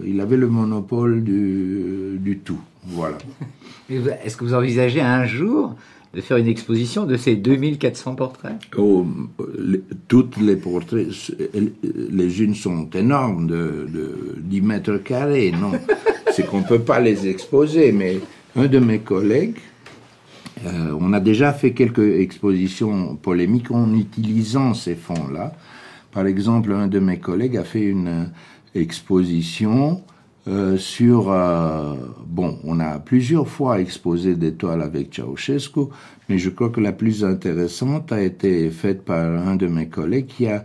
il 0.05 0.20
avait 0.20 0.36
le 0.36 0.49
monopole 0.49 1.23
du, 1.23 2.19
du 2.19 2.39
tout. 2.39 2.61
Voilà. 2.85 3.19
Est-ce 3.90 4.36
que 4.36 4.44
vous 4.44 4.55
envisagez 4.55 5.01
un 5.01 5.24
jour 5.24 5.77
de 6.14 6.20
faire 6.20 6.36
une 6.36 6.48
exposition 6.48 7.06
de 7.06 7.16
ces 7.16 7.36
2400 7.36 8.14
portraits? 8.14 8.52
Oh, 8.76 9.06
Toutes 10.09 10.36
les 10.36 10.56
portraits, 10.56 11.09
les 12.10 12.43
unes 12.43 12.55
sont 12.55 12.89
énormes, 12.90 13.47
de, 13.47 14.36
10 14.39 14.60
mètres 14.60 14.97
carrés, 14.98 15.52
non. 15.52 15.72
C'est 16.32 16.47
qu'on 16.47 16.60
ne 16.60 16.66
peut 16.66 16.80
pas 16.80 17.01
les 17.01 17.26
exposer, 17.26 17.93
mais 17.93 18.20
un 18.56 18.66
de 18.66 18.78
mes 18.78 19.01
collègues, 19.01 19.59
euh, 20.66 20.97
on 20.98 21.12
a 21.12 21.20
déjà 21.20 21.52
fait 21.52 21.72
quelques 21.72 22.20
expositions 22.20 23.16
polémiques 23.16 23.70
en 23.70 23.94
utilisant 23.94 24.74
ces 24.74 24.94
fonds-là. 24.94 25.55
Par 26.12 26.26
exemple, 26.26 26.72
un 26.72 26.89
de 26.89 26.98
mes 26.98 27.18
collègues 27.18 27.56
a 27.56 27.64
fait 27.64 27.84
une 27.84 28.30
exposition 28.74 30.02
euh, 30.48 30.77
sur 30.77 31.31
euh, 31.31 31.94
bon, 32.27 32.59
on 32.64 32.81
a 32.81 32.98
plusieurs 32.98 33.47
fois 33.47 33.81
exposé 33.81 34.35
des 34.35 34.55
toiles 34.55 34.82
avec 34.82 35.14
Ceausescu, 35.14 35.82
mais 36.28 36.39
je 36.39 36.51
crois 36.51 36.70
que 36.70 36.81
la 36.81 36.93
plus 36.93 37.24
intéressante 37.24 38.10
a 38.10 38.20
été 38.20 38.69
faite 38.70 39.05
par 39.05 39.24
un 39.24 39.55
de 39.55 39.69
mes 39.69 39.86
collègues 39.86 40.27
qui 40.27 40.48
a 40.48 40.64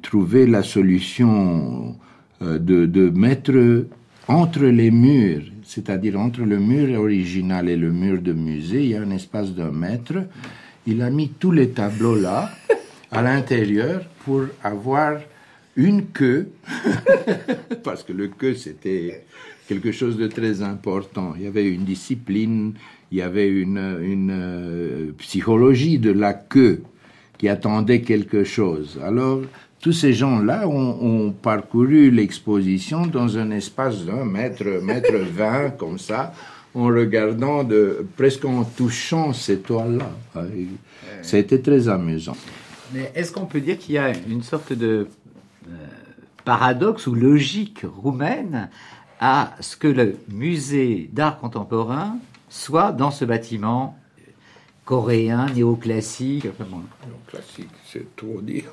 trouvé 0.00 0.46
la 0.46 0.62
solution 0.62 1.96
euh, 2.42 2.58
de, 2.60 2.86
de 2.86 3.10
mettre 3.10 3.86
entre 4.28 4.64
les 4.66 4.92
murs, 4.92 5.42
c'est-à-dire 5.64 6.18
entre 6.20 6.42
le 6.42 6.60
mur 6.60 7.00
original 7.00 7.68
et 7.68 7.76
le 7.76 7.90
mur 7.90 8.22
de 8.22 8.32
musée, 8.32 8.84
il 8.84 8.90
y 8.90 8.96
a 8.96 9.02
un 9.02 9.10
espace 9.10 9.52
d'un 9.54 9.72
mètre. 9.72 10.14
Il 10.86 11.02
a 11.02 11.10
mis 11.10 11.30
tous 11.30 11.50
les 11.50 11.70
tableaux 11.70 12.14
là, 12.14 12.50
à 13.10 13.22
l'intérieur, 13.22 14.02
pour 14.24 14.42
avoir 14.62 15.18
une 15.76 16.06
queue, 16.06 16.48
parce 17.84 18.02
que 18.02 18.12
le 18.12 18.28
queue 18.28 18.54
c'était 18.54 19.24
quelque 19.68 19.92
chose 19.92 20.16
de 20.16 20.26
très 20.26 20.62
important. 20.62 21.34
Il 21.36 21.44
y 21.44 21.46
avait 21.46 21.68
une 21.68 21.84
discipline, 21.84 22.74
il 23.10 23.18
y 23.18 23.22
avait 23.22 23.48
une, 23.48 23.98
une 24.02 24.30
euh, 24.32 25.12
psychologie 25.18 25.98
de 25.98 26.10
la 26.10 26.34
queue 26.34 26.82
qui 27.38 27.48
attendait 27.48 28.02
quelque 28.02 28.44
chose. 28.44 28.98
Alors, 29.02 29.42
tous 29.80 29.92
ces 29.92 30.12
gens-là 30.14 30.66
ont, 30.66 31.30
parcouru 31.30 32.10
l'exposition 32.10 33.06
dans 33.06 33.36
un 33.36 33.50
espace 33.50 34.04
d'un 34.06 34.24
mètre, 34.24 34.64
mètre 34.82 35.12
vingt, 35.36 35.70
comme 35.76 35.98
ça, 35.98 36.32
en 36.74 36.86
regardant 36.86 37.64
de, 37.64 38.06
presque 38.16 38.44
en 38.46 38.64
touchant 38.64 39.32
ces 39.32 39.58
toiles-là. 39.58 40.10
Ça 41.22 41.36
a 41.36 41.40
été 41.40 41.60
très 41.60 41.88
amusant. 41.88 42.36
Mais 42.94 43.12
est-ce 43.14 43.30
qu'on 43.30 43.46
peut 43.46 43.60
dire 43.60 43.78
qu'il 43.78 43.96
y 43.96 43.98
a 43.98 44.12
une 44.28 44.42
sorte 44.42 44.72
de 44.72 45.06
paradoxe 46.44 47.06
ou 47.06 47.14
logique 47.14 47.84
roumaine 48.02 48.68
à 49.20 49.54
ce 49.60 49.76
que 49.76 49.88
le 49.88 50.16
musée 50.28 51.08
d'art 51.12 51.38
contemporain 51.38 52.16
soit 52.48 52.92
dans 52.92 53.10
ce 53.10 53.24
bâtiment 53.24 53.96
coréen, 54.84 55.46
néoclassique. 55.54 56.44
Néoclassique, 56.44 57.70
c'est 57.86 58.14
trop 58.16 58.40
dire. 58.42 58.64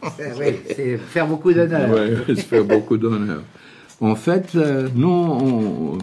c'est 0.76 0.98
faire 0.98 1.28
beaucoup 1.28 1.54
d'honneur. 1.54 1.90
Oui, 1.90 2.36
c'est 2.36 2.42
faire 2.42 2.66
beaucoup 2.66 2.98
d'honneur. 2.98 3.42
En 4.02 4.16
fait, 4.16 4.56
euh, 4.56 4.90
nous, 4.96 5.98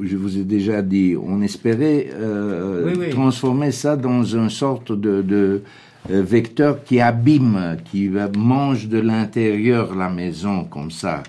je 0.00 0.16
vous 0.16 0.38
ai 0.38 0.44
déjà 0.44 0.82
dit, 0.82 1.14
on 1.22 1.42
espérait 1.42 2.08
euh, 2.14 3.10
transformer 3.10 3.70
ça 3.70 3.96
dans 3.96 4.24
une 4.24 4.50
sorte 4.50 4.90
de 4.90 5.62
vecteur 6.08 6.84
qui 6.84 7.00
abîme, 7.00 7.76
qui 7.84 8.10
mange 8.36 8.88
de 8.88 8.98
l'intérieur 8.98 9.94
la 9.94 10.08
maison 10.08 10.64
comme 10.64 10.90
ça. 10.90 11.22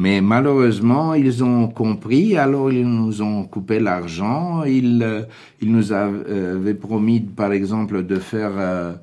Mais 0.00 0.22
malheureusement, 0.22 1.12
ils 1.12 1.44
ont 1.44 1.68
compris, 1.68 2.34
alors 2.38 2.72
ils 2.72 2.88
nous 2.88 3.20
ont 3.20 3.44
coupé 3.44 3.80
l'argent. 3.80 4.64
Ils, 4.64 5.02
euh, 5.02 5.24
ils 5.60 5.70
nous 5.70 5.92
avaient 5.92 6.72
promis, 6.72 7.20
par 7.20 7.52
exemple, 7.52 8.06
de 8.06 8.16
faire 8.16 8.52
euh, 8.56 8.94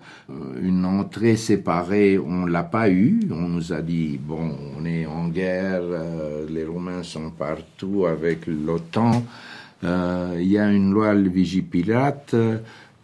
une 0.60 0.86
entrée 0.86 1.36
séparée. 1.36 2.18
On 2.18 2.48
l'a 2.48 2.64
pas 2.64 2.90
eu. 2.90 3.20
On 3.30 3.48
nous 3.48 3.74
a 3.74 3.82
dit, 3.82 4.20
bon, 4.20 4.56
on 4.76 4.86
est 4.86 5.06
en 5.06 5.28
guerre, 5.28 5.84
les 6.50 6.66
Roumains 6.66 7.04
sont 7.04 7.30
partout 7.30 8.08
avec 8.08 8.48
l'OTAN. 8.48 9.24
Il 9.84 10.48
y 10.48 10.58
a 10.58 10.72
une 10.72 10.94
loi 10.94 11.14
le 11.14 11.30
Vigipilate. 11.30 12.34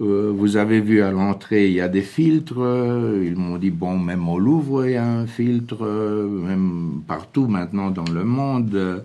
Euh, 0.04 0.34
vous 0.36 0.58
avez 0.58 0.82
vu 0.82 1.02
à 1.02 1.12
l'entrée, 1.12 1.68
il 1.68 1.74
y 1.74 1.82
a 1.82 1.88
des 1.88 2.02
filtres. 2.02 2.60
Ils 3.24 3.36
m'ont 3.36 3.58
dit, 3.58 3.72
bon, 3.72 3.98
même 3.98 4.28
au 4.28 4.38
Louvre, 4.38 4.86
il 4.86 4.94
y 4.94 4.96
a 4.98 5.08
un 5.08 5.28
filtre, 5.28 5.86
même 5.86 7.02
partout 7.08 7.48
maintenant 7.48 7.90
dans 7.90 8.12
le 8.12 8.24
monde. 8.24 9.04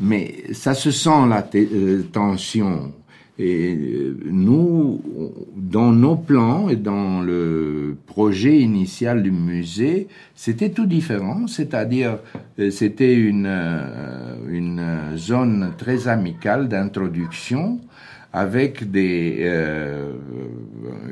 Mais 0.00 0.44
ça 0.52 0.74
se 0.74 0.90
sent 0.90 1.26
la 1.28 1.48
euh, 1.54 2.02
tension. 2.12 2.92
Et 3.38 3.74
euh, 3.74 4.16
nous, 4.26 5.00
dans 5.56 5.92
nos 5.92 6.16
plans 6.16 6.68
et 6.68 6.76
dans 6.76 7.22
le 7.22 7.96
projet 8.06 8.58
initial 8.58 9.22
du 9.22 9.30
musée, 9.30 10.08
c'était 10.34 10.70
tout 10.70 10.86
différent. 10.86 11.46
C'est-à-dire, 11.46 12.18
c'était 12.70 13.14
une 13.14 13.50
zone 15.16 15.72
très 15.78 16.06
amicale 16.08 16.68
d'introduction 16.68 17.80
avec 18.38 18.88
des, 18.88 19.38
euh, 19.40 20.12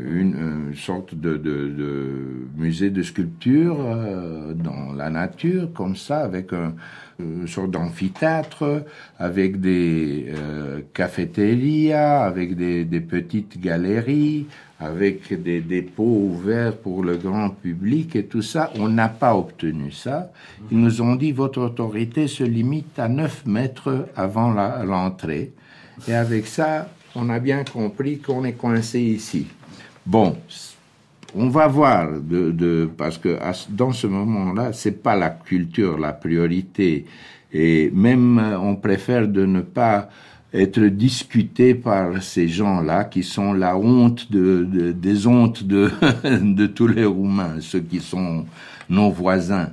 une, 0.09 0.73
sorte 0.77 1.13
de, 1.17 1.37
de, 1.37 2.47
musée 2.57 2.91
de 2.91 3.03
sculpture 3.03 3.79
euh, 3.81 4.55
dans 4.55 4.93
la 4.93 5.11
nature, 5.11 5.73
comme 5.75 5.97
ça, 5.97 6.19
avec 6.21 6.53
un, 6.53 6.75
une 7.19 7.49
sorte 7.49 7.73
d'amphithéâtre, 7.73 8.85
avec 9.19 9.61
des 9.61 10.27
euh, 10.29 10.83
cafétérias, 10.95 12.23
avec 12.23 12.55
des, 12.55 12.85
des, 12.85 13.01
petites 13.01 13.61
galeries, 13.61 14.47
avec 14.79 15.43
des 15.43 15.63
dépôts 15.63 16.29
ouverts 16.31 16.77
pour 16.77 17.03
le 17.03 17.17
grand 17.17 17.51
public 17.51 18.15
et 18.15 18.27
tout 18.27 18.43
ça. 18.43 18.71
On 18.79 18.89
n'a 18.89 19.09
pas 19.09 19.35
obtenu 19.35 19.91
ça. 19.91 20.31
Ils 20.71 20.79
nous 20.79 21.03
ont 21.03 21.17
dit 21.17 21.33
votre 21.33 21.61
autorité 21.61 22.29
se 22.29 22.45
limite 22.45 22.97
à 23.01 23.09
9 23.09 23.47
mètres 23.47 24.07
avant 24.15 24.53
l'entrée. 24.85 25.51
Et 26.07 26.15
avec 26.15 26.47
ça, 26.47 26.89
on 27.17 27.29
a 27.31 27.39
bien 27.39 27.65
compris 27.65 28.19
qu'on 28.19 28.45
est 28.45 28.53
coincé 28.53 29.01
ici. 29.01 29.47
Bon, 30.05 30.37
on 31.35 31.49
va 31.49 31.67
voir, 31.67 32.09
de, 32.21 32.89
parce 32.97 33.19
que 33.19 33.39
dans 33.71 33.93
ce 33.93 34.07
moment-là, 34.07 34.73
c'est 34.73 35.03
pas 35.03 35.17
la 35.17 35.31
culture 35.31 35.99
la 35.99 36.13
priorité, 36.13 37.07
et 37.53 37.91
même 37.93 38.39
euh, 38.39 38.59
on 38.59 38.77
préfère 38.77 39.27
de 39.27 39.47
ne 39.47 39.61
pas 39.63 40.09
être 40.53 40.81
discuté 40.85 41.75
par 41.75 42.23
ces 42.23 42.49
gens-là 42.49 43.05
qui 43.05 43.23
sont 43.23 43.53
la 43.53 43.77
honte 43.77 44.31
de, 44.31 44.93
des 44.93 45.27
hontes 45.27 45.65
de, 45.65 45.91
de 46.25 46.67
tous 46.67 46.87
les 46.87 47.05
Roumains, 47.05 47.57
ceux 47.61 47.81
qui 47.81 48.01
sont 48.01 48.45
nos 48.89 49.11
voisins. 49.11 49.71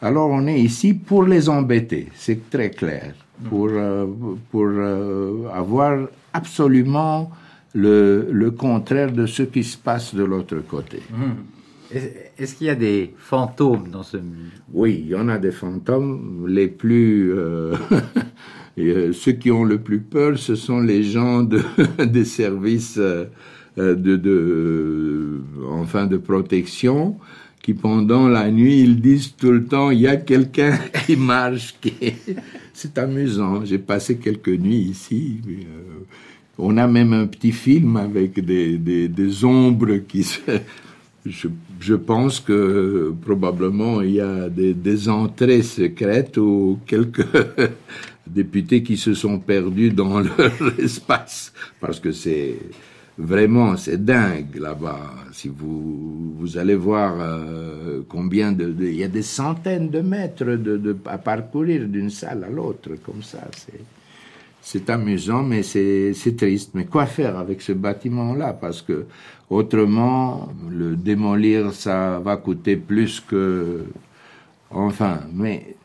Alors 0.00 0.30
on 0.30 0.46
est 0.46 0.58
ici 0.58 0.94
pour 0.94 1.24
les 1.24 1.48
embêter, 1.48 2.08
c'est 2.14 2.48
très 2.48 2.70
clair, 2.70 3.14
pour, 3.48 3.68
euh, 3.70 4.06
pour 4.50 4.66
euh, 4.66 5.48
avoir 5.52 5.98
absolument 6.32 7.30
le, 7.74 8.28
le, 8.30 8.50
contraire 8.50 9.12
de 9.12 9.26
ce 9.26 9.42
qui 9.42 9.64
se 9.64 9.76
passe 9.76 10.14
de 10.14 10.24
l'autre 10.24 10.58
côté. 10.66 11.02
Mmh. 11.10 11.94
Est-ce 12.38 12.54
qu'il 12.54 12.68
y 12.68 12.70
a 12.70 12.76
des 12.76 13.14
fantômes 13.18 13.88
dans 13.90 14.04
ce 14.04 14.16
musée 14.16 14.50
Oui, 14.72 15.02
il 15.04 15.08
y 15.08 15.14
en 15.16 15.28
a 15.28 15.38
des 15.38 15.50
fantômes. 15.50 16.46
Les 16.48 16.68
plus, 16.68 17.32
euh, 17.32 17.74
euh, 18.78 19.12
ceux 19.12 19.32
qui 19.32 19.50
ont 19.50 19.64
le 19.64 19.78
plus 19.78 20.00
peur, 20.00 20.38
ce 20.38 20.54
sont 20.54 20.80
les 20.80 21.02
gens 21.02 21.42
de, 21.42 21.60
des 22.04 22.24
services 22.24 22.98
euh, 22.98 23.26
de, 23.76 24.16
de, 24.16 25.40
enfin 25.68 26.06
de 26.06 26.16
protection 26.16 27.16
qui 27.62 27.74
pendant 27.74 28.26
la 28.26 28.50
nuit 28.50 28.80
ils 28.80 29.00
disent 29.00 29.36
tout 29.36 29.52
le 29.52 29.64
temps 29.64 29.90
il 29.90 30.00
y 30.00 30.08
a 30.08 30.16
quelqu'un 30.16 30.76
qui 31.06 31.16
marche 31.16 31.76
qui 31.80 31.94
c'est 32.80 32.98
amusant. 32.98 33.64
J'ai 33.64 33.78
passé 33.78 34.16
quelques 34.16 34.48
nuits 34.48 34.90
ici 34.90 35.40
on 36.60 36.76
a 36.76 36.86
même 36.86 37.12
un 37.12 37.26
petit 37.26 37.52
film 37.52 37.96
avec 37.96 38.44
des, 38.44 38.78
des, 38.78 39.08
des 39.08 39.44
ombres 39.44 39.96
qui 40.08 40.24
se 40.24 40.40
je, 41.26 41.48
je, 41.80 41.94
pense 41.94 42.40
que 42.40 43.14
probablement 43.22 44.00
il 44.02 44.12
y 44.12 44.20
a 44.20 44.48
des, 44.48 44.74
des 44.74 45.08
entrées 45.08 45.62
secrètes 45.62 46.36
ou 46.36 46.78
quelques 46.86 47.26
députés 48.26 48.82
qui 48.82 48.96
se 48.96 49.14
sont 49.14 49.38
perdus 49.38 49.90
dans 49.90 50.20
leur 50.38 50.78
espace 50.78 51.52
parce 51.80 52.00
que 52.00 52.12
c'est 52.12 52.56
vraiment 53.20 53.76
c'est 53.76 54.04
dingue 54.04 54.56
là-bas. 54.56 55.14
Si 55.32 55.48
vous 55.48 56.34
vous 56.38 56.58
allez 56.58 56.74
voir 56.74 57.14
euh, 57.20 58.00
combien 58.08 58.52
de, 58.52 58.74
il 58.80 58.96
y 58.96 59.04
a 59.04 59.08
des 59.08 59.22
centaines 59.22 59.90
de 59.90 60.00
mètres 60.00 60.44
à 61.06 61.18
parcourir 61.18 61.86
d'une 61.86 62.10
salle 62.10 62.44
à 62.44 62.50
l'autre 62.50 62.90
comme 63.04 63.22
ça. 63.22 63.46
C'est 63.56 63.80
c'est 64.62 64.90
amusant, 64.90 65.42
mais 65.42 65.62
c'est 65.62 66.36
triste. 66.36 66.72
Mais 66.74 66.84
quoi 66.84 67.06
faire 67.06 67.38
avec 67.38 67.62
ce 67.62 67.72
bâtiment-là? 67.72 68.52
Parce 68.52 68.82
que 68.82 69.06
autrement, 69.48 70.52
le 70.70 70.96
démolir, 70.96 71.72
ça 71.72 72.20
va 72.20 72.36
coûter 72.36 72.76
plus 72.76 73.20
que. 73.20 73.84
Enfin, 74.70 75.20
mais 75.32 75.76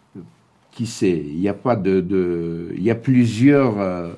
qui 0.71 0.85
sait? 0.85 1.23
Il 1.25 1.39
n'y 1.39 1.47
a 1.47 1.53
pas 1.53 1.75
de, 1.75 2.01
de, 2.01 2.73
il 2.75 2.83
y 2.83 2.91
a 2.91 2.95
plusieurs 2.95 3.79
euh, 3.79 4.13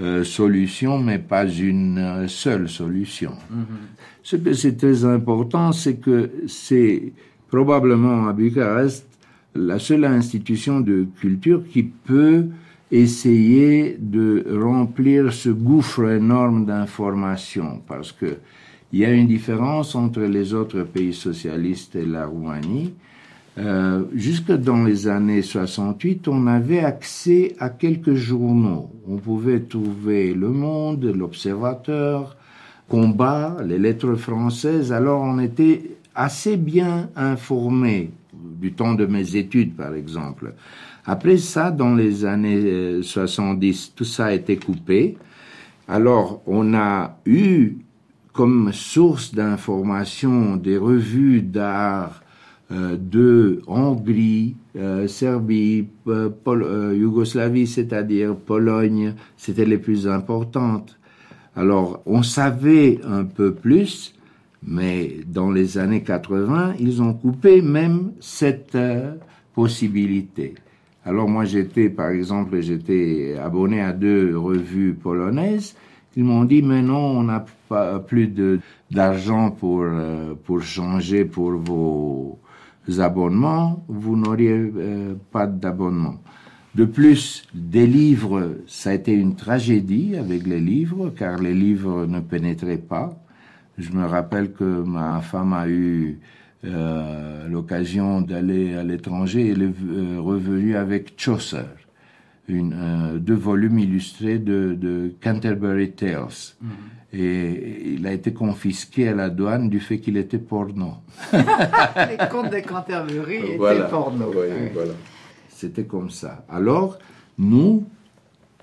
euh, 0.00 0.24
solutions, 0.24 0.98
mais 0.98 1.18
pas 1.18 1.46
une 1.46 2.26
seule 2.28 2.68
solution. 2.68 3.32
Mm-hmm. 3.32 4.22
Ce 4.22 4.36
que 4.36 4.52
c'est 4.52 4.76
très 4.76 5.04
important, 5.04 5.72
c'est 5.72 5.96
que 5.96 6.30
c'est 6.46 7.12
probablement 7.48 8.26
à 8.28 8.32
Bucarest 8.32 9.06
la 9.54 9.78
seule 9.78 10.04
institution 10.04 10.80
de 10.80 11.06
culture 11.20 11.62
qui 11.68 11.82
peut 11.82 12.46
essayer 12.90 13.96
de 13.98 14.44
remplir 14.62 15.32
ce 15.32 15.50
gouffre 15.50 16.10
énorme 16.10 16.66
d'informations 16.66 17.82
parce 17.86 18.12
que 18.12 18.38
il 18.92 19.00
y 19.00 19.04
a 19.06 19.10
une 19.10 19.26
différence 19.26 19.94
entre 19.94 20.20
les 20.20 20.52
autres 20.52 20.82
pays 20.82 21.14
socialistes 21.14 21.96
et 21.96 22.04
la 22.04 22.26
Roumanie. 22.26 22.92
Euh, 23.58 24.04
jusque 24.14 24.52
dans 24.52 24.82
les 24.82 25.08
années 25.08 25.42
68, 25.42 26.26
on 26.28 26.46
avait 26.46 26.80
accès 26.84 27.54
à 27.58 27.68
quelques 27.68 28.14
journaux. 28.14 28.90
On 29.06 29.16
pouvait 29.16 29.60
trouver 29.60 30.32
Le 30.32 30.48
Monde, 30.48 31.04
L'Observateur, 31.04 32.36
Combat, 32.88 33.56
les 33.64 33.78
lettres 33.78 34.14
françaises. 34.14 34.92
Alors 34.92 35.22
on 35.22 35.38
était 35.38 35.82
assez 36.14 36.56
bien 36.56 37.10
informé 37.14 38.10
du 38.32 38.72
temps 38.72 38.94
de 38.94 39.06
mes 39.06 39.36
études, 39.36 39.74
par 39.76 39.94
exemple. 39.94 40.54
Après 41.04 41.36
ça, 41.36 41.70
dans 41.70 41.94
les 41.94 42.24
années 42.24 43.02
70, 43.02 43.86
euh, 43.86 43.92
tout 43.96 44.04
ça 44.04 44.26
a 44.26 44.32
été 44.32 44.56
coupé. 44.56 45.18
Alors, 45.88 46.42
on 46.46 46.74
a 46.74 47.18
eu 47.26 47.76
comme 48.32 48.72
source 48.72 49.34
d'information 49.34 50.56
des 50.56 50.78
revues 50.78 51.42
d'art 51.42 52.21
de 52.70 53.62
Hongrie, 53.66 54.56
euh, 54.76 55.06
Serbie, 55.06 55.88
Yougoslavie, 56.06 57.66
c'est-à-dire 57.66 58.34
Pologne, 58.36 59.14
c'était 59.36 59.66
les 59.66 59.78
plus 59.78 60.08
importantes. 60.08 60.98
Alors, 61.54 62.02
on 62.06 62.22
savait 62.22 63.00
un 63.04 63.24
peu 63.24 63.52
plus, 63.52 64.14
mais 64.66 65.16
dans 65.26 65.50
les 65.50 65.76
années 65.76 66.02
80, 66.02 66.74
ils 66.80 67.02
ont 67.02 67.12
coupé 67.12 67.60
même 67.60 68.12
cette 68.20 68.78
possibilité. 69.54 70.54
Alors 71.04 71.28
moi 71.28 71.44
j'étais, 71.44 71.88
par 71.88 72.10
exemple, 72.10 72.60
j'étais 72.60 73.36
abonné 73.42 73.80
à 73.80 73.92
deux 73.92 74.36
revues 74.38 74.94
polonaises. 74.94 75.74
Ils 76.16 76.24
m'ont 76.24 76.44
dit 76.44 76.62
mais 76.62 76.82
non, 76.82 77.18
on 77.18 77.24
n'a 77.24 77.44
plus 78.06 78.32
d'argent 78.90 79.50
pour 79.50 79.82
euh, 79.82 80.34
pour 80.44 80.62
changer 80.62 81.24
pour 81.24 81.52
vos 81.52 82.38
abonnements. 82.98 83.84
Vous 83.88 84.16
n'auriez 84.16 84.50
euh, 84.50 85.14
pas 85.30 85.46
d'abonnement. 85.46 86.16
De 86.74 86.84
plus, 86.86 87.44
des 87.52 87.86
livres, 87.86 88.56
ça 88.66 88.90
a 88.90 88.94
été 88.94 89.12
une 89.12 89.36
tragédie 89.36 90.16
avec 90.16 90.46
les 90.46 90.60
livres, 90.60 91.10
car 91.10 91.38
les 91.38 91.52
livres 91.54 92.06
ne 92.06 92.20
pénétraient 92.20 92.78
pas. 92.78 93.22
Je 93.76 93.92
me 93.92 94.06
rappelle 94.06 94.52
que 94.52 94.82
ma 94.82 95.20
femme 95.20 95.52
a 95.52 95.68
eu 95.68 96.18
euh, 96.64 97.48
l'occasion 97.48 98.20
d'aller 98.20 98.74
à 98.74 98.84
l'étranger, 98.84 99.48
il 99.48 99.62
est 99.62 99.74
euh, 99.84 100.20
revenu 100.20 100.76
avec 100.76 101.14
Chaucer, 101.16 101.66
une, 102.48 102.74
euh, 102.76 103.18
deux 103.18 103.34
volumes 103.34 103.78
illustrés 103.78 104.38
de, 104.38 104.74
de 104.74 105.14
Canterbury 105.22 105.92
Tales. 105.92 106.54
Mhm. 106.60 106.70
Et 107.14 107.92
il 107.94 108.06
a 108.06 108.12
été 108.12 108.32
confisqué 108.32 109.08
à 109.08 109.14
la 109.14 109.28
douane 109.28 109.68
du 109.68 109.80
fait 109.80 109.98
qu'il 109.98 110.16
était 110.16 110.38
porno. 110.38 110.94
Les 111.32 112.28
contes 112.30 112.50
de 112.50 112.60
Canterbury 112.66 113.36
étaient 113.36 113.88
porno. 113.90 114.32
voilà. 114.32 114.92
C'était 115.50 115.84
comme 115.84 116.08
ça. 116.08 116.44
Alors, 116.48 116.98
nous, 117.38 117.84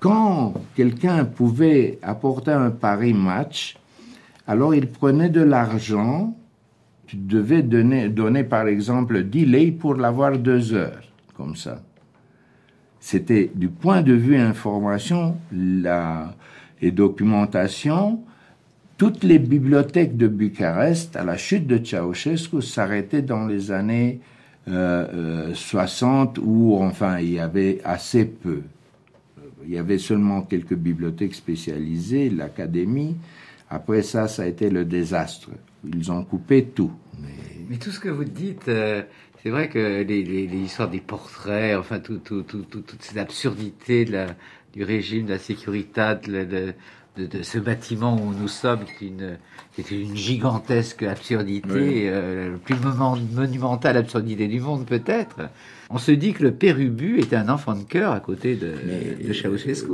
quand 0.00 0.54
quelqu'un 0.74 1.24
pouvait 1.24 1.98
apporter 2.02 2.50
un 2.50 2.70
pari 2.70 3.14
match, 3.14 3.76
alors 4.48 4.74
il 4.74 4.88
prenait 4.88 5.28
de 5.30 5.42
l'argent 5.42 6.34
tu 7.10 7.16
devais 7.16 7.64
donner, 7.64 8.08
donner 8.08 8.44
par 8.44 8.68
exemple 8.68 9.24
10 9.24 9.44
lei 9.46 9.72
pour 9.72 9.96
l'avoir 9.96 10.38
deux 10.38 10.72
heures, 10.74 11.02
comme 11.36 11.56
ça. 11.56 11.82
C'était 13.00 13.50
du 13.54 13.68
point 13.68 14.02
de 14.02 14.12
vue 14.12 14.36
information 14.36 15.36
la, 15.52 16.34
et 16.82 16.90
documentation, 16.90 18.20
toutes 18.98 19.24
les 19.24 19.38
bibliothèques 19.38 20.16
de 20.16 20.28
Bucarest, 20.28 21.16
à 21.16 21.24
la 21.24 21.36
chute 21.36 21.66
de 21.66 21.82
Ceausescu, 21.82 22.60
s'arrêtaient 22.60 23.22
dans 23.22 23.46
les 23.46 23.70
années 23.70 24.20
60 24.66 24.68
euh, 24.68 26.40
euh, 26.40 26.44
où, 26.44 26.76
enfin, 26.76 27.18
il 27.18 27.32
y 27.32 27.38
avait 27.38 27.80
assez 27.84 28.26
peu. 28.26 28.62
Il 29.64 29.72
y 29.72 29.78
avait 29.78 29.98
seulement 29.98 30.42
quelques 30.42 30.74
bibliothèques 30.74 31.34
spécialisées, 31.34 32.30
l'académie. 32.30 33.16
Après 33.68 34.02
ça, 34.02 34.28
ça 34.28 34.42
a 34.42 34.46
été 34.46 34.70
le 34.70 34.84
désastre. 34.84 35.50
Ils 35.84 36.10
ont 36.10 36.24
coupé 36.24 36.64
tout. 36.64 36.92
Mais, 37.68 37.76
tout 37.76 37.90
ce 37.90 38.00
que 38.00 38.08
vous 38.08 38.24
dites, 38.24 38.68
euh, 38.68 39.02
c'est 39.42 39.50
vrai 39.50 39.68
que 39.68 40.02
les, 40.02 40.44
histoires 40.56 40.90
des 40.90 41.00
portraits, 41.00 41.76
enfin, 41.78 41.98
tout, 41.98 42.18
tout, 42.18 42.42
tout, 42.42 42.62
toute 42.62 43.02
cette 43.02 43.16
absurdité 43.16 44.04
de 44.04 44.12
la, 44.12 44.26
du 44.72 44.84
régime, 44.84 45.26
de 45.26 45.32
la 45.32 45.38
sécurité, 45.38 46.14
de, 46.26 46.74
de, 47.16 47.42
ce 47.42 47.58
bâtiment 47.58 48.16
où 48.16 48.32
nous 48.32 48.48
sommes, 48.48 48.84
qui, 48.98 49.08
une, 49.08 49.38
était 49.78 50.00
une 50.00 50.16
gigantesque 50.16 51.02
absurdité, 51.02 52.08
euh, 52.08 52.52
le 52.52 52.58
plus 52.58 52.76
monumentale 53.34 53.96
absurdité 53.96 54.46
du 54.46 54.60
monde 54.60 54.86
peut-être. 54.86 55.48
On 55.88 55.98
se 55.98 56.12
dit 56.12 56.34
que 56.34 56.44
le 56.44 56.52
Pérubu 56.52 57.18
était 57.18 57.36
un 57.36 57.48
enfant 57.48 57.74
de 57.74 57.82
cœur 57.82 58.12
à 58.12 58.20
côté 58.20 58.54
de, 58.54 58.74
de 59.26 59.32
Ceausescu. 59.32 59.90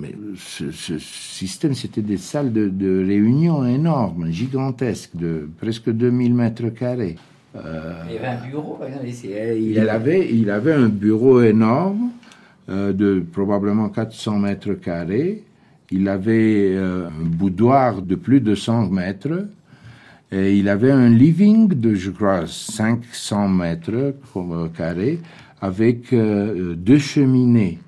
Mais, 0.00 0.14
ce, 0.36 0.70
ce, 0.70 0.98
système, 0.98 1.74
c'était 1.74 2.00
des 2.00 2.16
salles 2.16 2.52
de, 2.52 2.68
de, 2.68 3.04
réunion 3.04 3.66
énormes, 3.66 4.30
gigantesques, 4.30 5.14
de 5.14 5.48
presque 5.58 5.90
2000 5.90 6.34
mètres 6.34 6.68
carrés. 6.70 7.16
Euh, 7.56 7.92
il 8.10 8.16
avait 8.18 8.26
un 8.26 8.46
bureau, 8.46 8.74
par 8.74 8.88
exemple, 8.88 9.06
ici. 9.06 9.30
Il, 9.30 9.88
avait, 9.88 10.28
il 10.32 10.50
avait 10.50 10.72
un 10.72 10.88
bureau 10.88 11.40
énorme, 11.42 12.10
euh, 12.68 12.92
de 12.92 13.24
probablement 13.32 13.88
400 13.88 14.38
mètres 14.38 14.74
carrés. 14.74 15.42
Il 15.90 16.08
avait 16.08 16.72
euh, 16.74 17.08
un 17.08 17.24
boudoir 17.24 18.00
de 18.02 18.14
plus 18.14 18.40
de 18.40 18.54
100 18.54 18.88
mètres. 18.90 19.48
Et 20.32 20.56
il 20.56 20.68
avait 20.68 20.90
un 20.90 21.10
living 21.10 21.68
de, 21.68 21.94
je 21.94 22.10
crois, 22.10 22.46
500 22.46 23.48
mètres 23.48 24.14
carrés 24.76 25.20
avec 25.60 26.12
euh, 26.12 26.74
deux 26.74 26.98
cheminées. 26.98 27.78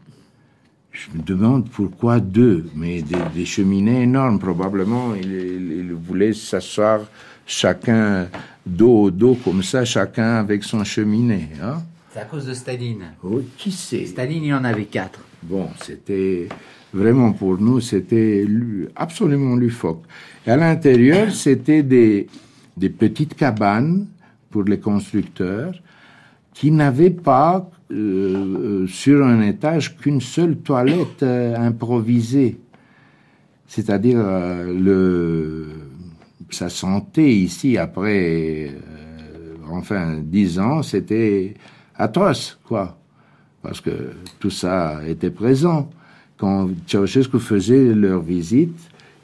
Je 0.93 1.11
me 1.15 1.23
demande 1.23 1.69
pourquoi 1.69 2.21
deux, 2.21 2.67
mais 2.75 3.03
des, 3.35 3.45
cheminées 3.45 4.03
énormes. 4.03 4.39
Probablement, 4.39 5.15
il, 5.15 5.93
voulait 5.93 6.33
s'asseoir 6.33 7.01
chacun 7.47 8.29
dos 8.67 9.05
au 9.05 9.11
dos 9.11 9.37
comme 9.43 9.63
ça, 9.63 9.85
chacun 9.85 10.37
avec 10.37 10.65
son 10.65 10.83
cheminée. 10.85 11.49
Hein. 11.63 11.83
C'est 12.13 12.21
à 12.21 12.25
cause 12.25 12.47
de 12.47 12.55
Staline. 12.55 13.13
Oui, 13.23 13.45
qui 13.57 13.71
sait? 13.71 14.07
Staline, 14.07 14.45
il 14.45 14.55
en 14.55 14.65
avait 14.65 14.85
quatre. 14.85 15.21
Bon, 15.43 15.69
c'était 15.85 16.49
vraiment 16.93 17.33
pour 17.33 17.59
nous, 17.59 17.81
c'était 17.81 18.47
absolument 18.97 19.55
lufoque. 19.55 20.03
Et 20.47 20.51
à 20.51 20.57
l'intérieur, 20.57 21.31
c'était 21.33 21.83
des, 21.83 22.27
des 22.77 22.89
petites 22.89 23.35
cabanes 23.35 24.07
pour 24.51 24.65
les 24.65 24.81
constructeurs 24.81 25.75
qui 26.55 26.71
n'avaient 26.71 27.11
pas 27.11 27.71
euh, 27.93 27.95
euh, 27.95 28.87
sur 28.87 29.25
un 29.25 29.43
étage 29.43 29.97
qu'une 29.97 30.21
seule 30.21 30.57
toilette 30.57 31.23
euh, 31.23 31.55
improvisée. 31.57 32.59
C'est-à-dire 33.69 34.19
le 34.19 35.67
sa 36.51 36.69
santé 36.69 37.35
ici 37.35 37.77
après, 37.77 38.71
enfin, 39.71 40.19
dix 40.23 40.59
ans, 40.59 40.83
c'était 40.83 41.55
atroce, 41.97 42.59
quoi. 42.65 42.97
Parce 43.63 43.81
que 43.81 44.13
tout 44.39 44.51
ça 44.51 45.01
était 45.07 45.31
présent. 45.31 45.91
Quand 46.37 46.69
Ceausescu 46.87 47.39
faisait 47.41 47.95
leur 47.95 48.21
visite, 48.21 48.79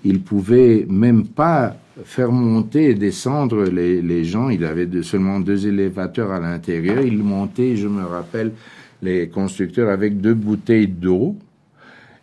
il 0.05 0.21
pouvait 0.21 0.87
même 0.89 1.27
pas 1.27 1.77
faire 2.05 2.33
monter 2.33 2.91
et 2.91 2.95
descendre 2.95 3.65
les, 3.65 4.25
gens. 4.25 4.49
Il 4.49 4.65
avait 4.65 4.89
seulement 5.03 5.41
deux 5.41 5.67
élévateurs 5.67 6.33
à 6.33 6.41
l'intérieur. 6.41 7.03
Il 7.03 7.19
montait, 7.19 7.77
je 7.77 7.87
me 7.87 8.05
rappelle, 8.05 8.53
les 9.03 9.29
constructeurs 9.29 9.91
avec 9.91 10.21
deux 10.21 10.35
bouteilles 10.35 10.89
d'eau. 10.89 11.37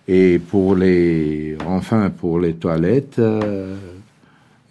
Et 0.07 0.39
pour 0.39 0.75
les, 0.75 1.55
enfin, 1.67 2.09
pour 2.09 2.39
les 2.39 2.55
toilettes, 2.55 3.19
euh, 3.19 3.75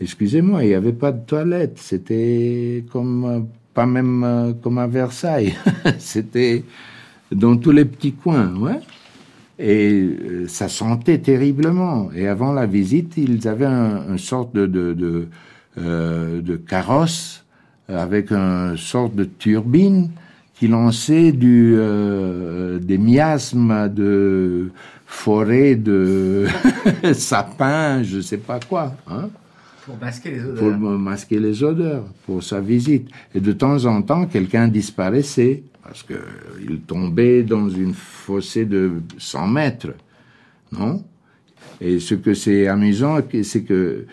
excusez-moi, 0.01 0.65
il 0.65 0.69
n'y 0.69 0.75
avait 0.75 0.93
pas 0.93 1.13
de 1.13 1.25
toilettes. 1.25 1.79
C'était 1.79 2.85
comme, 2.91 3.49
pas 3.75 3.87
même 3.87 4.25
euh, 4.25 4.53
comme 4.55 4.79
à 4.79 4.87
Versailles. 4.87 5.55
C'était 5.99 6.65
dans 7.33 7.57
tous 7.57 7.73
les 7.73 7.85
petits 7.85 8.13
coins, 8.13 8.55
ouais. 8.57 8.81
Et 9.59 10.03
euh, 10.03 10.47
ça 10.47 10.69
sentait 10.69 11.19
terriblement. 11.19 12.11
Et 12.15 12.29
avant 12.29 12.53
la 12.53 12.67
visite, 12.67 13.15
ils 13.17 13.49
avaient 13.49 13.67
un, 13.67 14.11
une 14.11 14.19
sorte 14.19 14.55
de, 14.55 14.67
de, 14.67 14.93
de, 14.93 15.29
euh, 15.79 16.59
carrosse 16.69 17.45
avec 17.89 18.31
une 18.31 18.77
sorte 18.77 19.15
de 19.15 19.25
turbine 19.25 20.11
qui 20.55 20.69
lançait 20.69 21.33
du, 21.33 21.75
euh, 21.77 22.79
des 22.79 22.99
miasmes 22.99 23.89
de 23.89 24.71
forêt, 25.07 25.75
de 25.75 26.47
sapins, 27.13 28.03
je 28.03 28.21
sais 28.21 28.39
pas 28.39 28.61
quoi. 28.61 28.95
Hein 29.09 29.29
pour 29.89 29.99
masquer 29.99 30.31
les 30.31 30.45
odeurs. 30.45 30.79
Pour 30.79 30.99
masquer 30.99 31.41
les 31.41 31.65
odeurs, 31.65 32.05
pour 32.27 32.43
sa 32.43 32.61
visite. 32.61 33.09
Et 33.35 33.41
de 33.41 33.53
temps 33.53 33.87
en 33.87 34.03
temps, 34.03 34.27
quelqu'un 34.27 34.69
disparaissait 34.69 35.63
parce 35.83 36.03
qu'il 36.03 36.81
tombait 36.81 37.43
dans 37.43 37.71
une 37.71 37.95
fossé 37.95 38.67
de 38.67 38.93
100 39.17 39.47
mètres, 39.47 39.95
non? 40.71 41.03
Et 41.81 41.99
ce 42.01 42.15
que 42.15 42.35
c'est 42.35 42.67
amusant, 42.67 43.21
c'est 43.43 43.63
que 43.63 44.05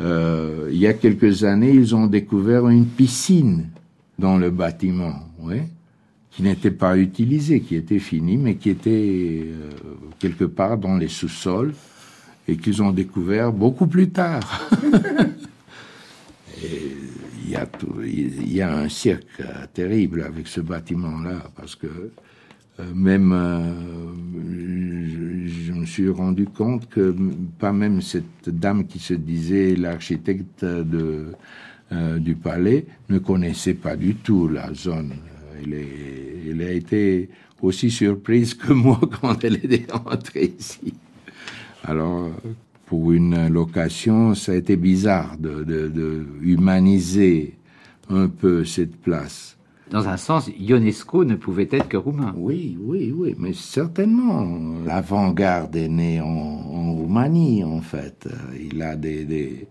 euh, 0.00 0.68
il 0.70 0.76
y 0.76 0.86
a 0.86 0.92
quelques 0.92 1.44
années, 1.44 1.72
ils 1.72 1.94
ont 1.94 2.06
découvert 2.06 2.68
une 2.68 2.84
piscine 2.84 3.68
dans 4.18 4.36
le 4.36 4.50
bâtiment, 4.50 5.14
qui 6.30 6.42
n'était 6.42 6.70
pas 6.70 6.98
utilisée, 6.98 7.60
qui 7.60 7.76
était 7.76 7.98
finie, 7.98 8.36
mais 8.36 8.56
qui 8.56 8.68
était 8.68 9.46
euh, 9.46 9.70
quelque 10.18 10.44
part 10.44 10.76
dans 10.76 10.98
les 10.98 11.08
sous-sols 11.08 11.72
et 12.48 12.56
qu'ils 12.56 12.82
ont 12.82 12.90
découvert 12.90 13.52
beaucoup 13.52 13.86
plus 13.86 14.10
tard. 14.10 14.68
il 16.62 17.50
y 17.50 17.56
a, 17.56 17.66
il 18.04 18.52
y 18.52 18.60
a 18.60 18.76
un 18.76 18.88
cirque 18.88 19.42
terrible 19.74 20.22
avec 20.22 20.46
ce 20.48 20.60
bâtiment-là, 20.60 21.50
parce 21.56 21.76
que 21.76 22.10
euh, 22.80 22.84
même 22.94 23.32
euh, 23.32 23.74
je, 25.46 25.72
me 25.72 25.84
suis 25.84 26.08
rendu 26.08 26.46
compte 26.46 26.88
que 26.88 27.14
pas 27.58 27.72
même 27.72 28.00
cette 28.00 28.48
dame 28.48 28.86
qui 28.86 28.98
se 28.98 29.12
disait 29.14 29.76
l'architecte 29.76 30.64
de, 30.64 31.26
euh, 31.92 32.18
du 32.18 32.34
palais 32.34 32.86
ne 33.10 33.18
connaissait 33.18 33.74
pas 33.74 33.96
du 33.96 34.14
tout 34.14 34.48
la 34.48 34.72
zone. 34.72 35.12
Elle, 35.62 35.74
est, 35.74 36.50
elle, 36.50 36.62
a 36.62 36.72
été 36.72 37.28
aussi 37.60 37.90
surprise 37.90 38.54
que 38.54 38.72
moi 38.72 39.00
quand 39.20 39.44
elle 39.44 39.56
est 39.56 39.92
entrée 39.92 40.54
ici. 40.58 40.94
Alors, 41.84 42.30
pour 42.86 43.12
une 43.12 43.48
location, 43.48 44.34
ça 44.34 44.52
a 44.52 44.54
été 44.54 44.76
bizarre 44.76 45.36
de, 45.38 45.64
de, 45.64 45.88
de 45.88 46.26
humaniser 46.42 47.56
un 48.08 48.28
peu 48.28 48.64
cette 48.64 48.96
place. 48.96 49.56
Dans 49.90 50.08
un 50.08 50.16
sens, 50.16 50.50
Ionesco 50.58 51.24
ne 51.24 51.34
pouvait 51.34 51.68
être 51.70 51.88
que 51.88 51.98
roumain. 51.98 52.32
Oui, 52.36 52.78
oui, 52.80 53.12
oui, 53.14 53.34
mais 53.38 53.52
certainement. 53.52 54.46
L'avant-garde 54.86 55.76
est 55.76 55.88
née 55.88 56.20
en, 56.20 56.26
en, 56.26 56.94
Roumanie, 56.94 57.62
en 57.62 57.82
fait. 57.82 58.26
Il 58.58 58.80
a 58.80 58.96
des, 58.96 59.24
des 59.24 59.66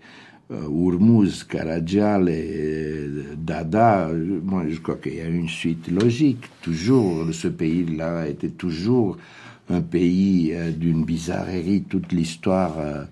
uh, 0.52 0.54
Urmuz, 0.70 1.44
Karadzial 1.44 2.30
et 2.30 3.08
Dada. 3.36 4.12
Moi, 4.44 4.66
je 4.70 4.80
crois 4.80 4.98
qu'il 4.98 5.16
y 5.16 5.22
a 5.22 5.28
une 5.28 5.50
suite 5.50 5.90
logique. 5.90 6.44
Toujours, 6.62 7.26
ce 7.32 7.48
pays-là 7.48 8.28
était 8.28 8.50
toujours 8.50 9.18
un 9.70 9.82
pays 9.82 10.52
euh, 10.54 10.72
d'une 10.72 11.04
bizarrerie. 11.04 11.84
Toute 11.84 12.12
l'histoire 12.12 12.78
euh, 12.80 13.04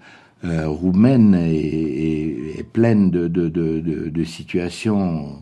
euh, 0.46 0.68
roumaine 0.68 1.36
est, 1.36 2.64
pleine 2.74 3.10
de, 3.10 4.24
situations 4.24 5.42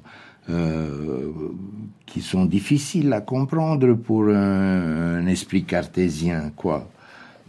qui 2.06 2.22
sont 2.22 2.46
difficiles 2.46 3.12
à 3.12 3.20
comprendre 3.20 3.94
pour 3.96 4.30
un, 4.30 5.28
esprit 5.28 5.64
cartésien, 5.64 6.52
quoi. 6.56 6.90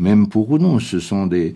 Même 0.01 0.27
pour 0.29 0.59
nous, 0.59 0.81
ce 0.81 0.99
sont 0.99 1.27
des. 1.27 1.55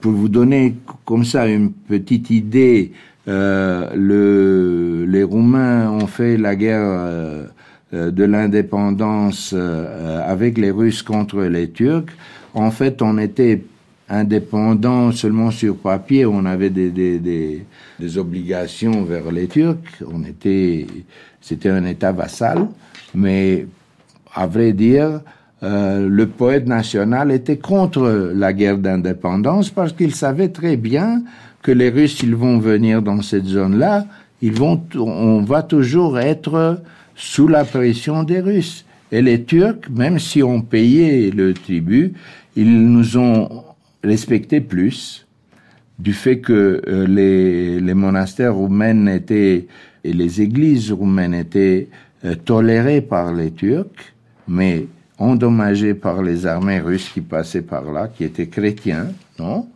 pour 0.00 0.12
vous 0.12 0.28
donner 0.28 0.74
comme 1.04 1.24
ça 1.24 1.46
une 1.46 1.72
petite 1.72 2.30
idée, 2.30 2.92
le, 3.26 5.06
les 5.08 5.22
Roumains 5.22 5.90
ont 5.90 6.08
fait 6.08 6.36
la 6.36 6.56
guerre 6.56 7.48
de 7.92 8.24
l'indépendance 8.24 9.52
euh, 9.52 10.22
avec 10.24 10.58
les 10.58 10.70
Russes 10.70 11.02
contre 11.02 11.42
les 11.42 11.70
Turcs, 11.70 12.12
en 12.54 12.70
fait, 12.70 13.02
on 13.02 13.18
était 13.18 13.62
indépendant 14.08 15.12
seulement 15.12 15.50
sur 15.50 15.76
papier. 15.76 16.26
On 16.26 16.44
avait 16.44 16.70
des, 16.70 16.90
des, 16.90 17.18
des, 17.18 17.64
des 17.98 18.18
obligations 18.18 19.04
vers 19.04 19.30
les 19.30 19.46
Turcs. 19.46 20.02
On 20.12 20.24
était, 20.24 20.86
c'était 21.40 21.70
un 21.70 21.84
État 21.84 22.12
vassal, 22.12 22.66
mais 23.14 23.66
à 24.34 24.46
vrai 24.46 24.72
dire, 24.72 25.20
euh, 25.62 26.08
le 26.08 26.26
poète 26.26 26.66
national 26.66 27.30
était 27.30 27.58
contre 27.58 28.32
la 28.34 28.52
guerre 28.52 28.78
d'indépendance 28.78 29.70
parce 29.70 29.92
qu'il 29.92 30.14
savait 30.14 30.48
très 30.48 30.76
bien 30.76 31.22
que 31.62 31.70
les 31.70 31.90
Russes, 31.90 32.20
ils 32.22 32.34
vont 32.34 32.58
venir 32.58 33.02
dans 33.02 33.20
cette 33.20 33.46
zone-là, 33.46 34.06
ils 34.40 34.52
vont, 34.52 34.80
on 34.96 35.42
va 35.42 35.62
toujours 35.62 36.18
être 36.18 36.80
sous 37.20 37.48
la 37.48 37.64
pression 37.64 38.22
des 38.22 38.40
Russes. 38.40 38.86
Et 39.12 39.20
les 39.20 39.44
Turcs, 39.44 39.90
même 39.90 40.18
si 40.18 40.42
on 40.42 40.62
payait 40.62 41.30
le 41.30 41.52
tribut, 41.52 42.14
ils 42.56 42.88
nous 42.88 43.18
ont 43.18 43.64
respecté 44.02 44.60
plus 44.60 45.26
du 45.98 46.14
fait 46.14 46.38
que 46.38 46.80
euh, 46.88 47.06
les, 47.78 47.94
monastères 47.94 48.54
roumains 48.54 49.06
étaient 49.06 49.66
et 50.02 50.12
les 50.14 50.40
églises 50.40 50.92
roumaines 50.92 51.34
étaient 51.34 51.88
euh, 52.24 52.34
tolérées 52.36 53.02
par 53.02 53.34
les 53.34 53.50
Turcs, 53.50 54.14
mais 54.48 54.86
endommagées 55.18 55.92
par 55.92 56.22
les 56.22 56.46
armées 56.46 56.80
russes 56.80 57.10
qui 57.10 57.20
passaient 57.20 57.60
par 57.60 57.92
là, 57.92 58.08
qui 58.08 58.24
étaient 58.24 58.46
chrétiens, 58.46 59.08
non? 59.38 59.68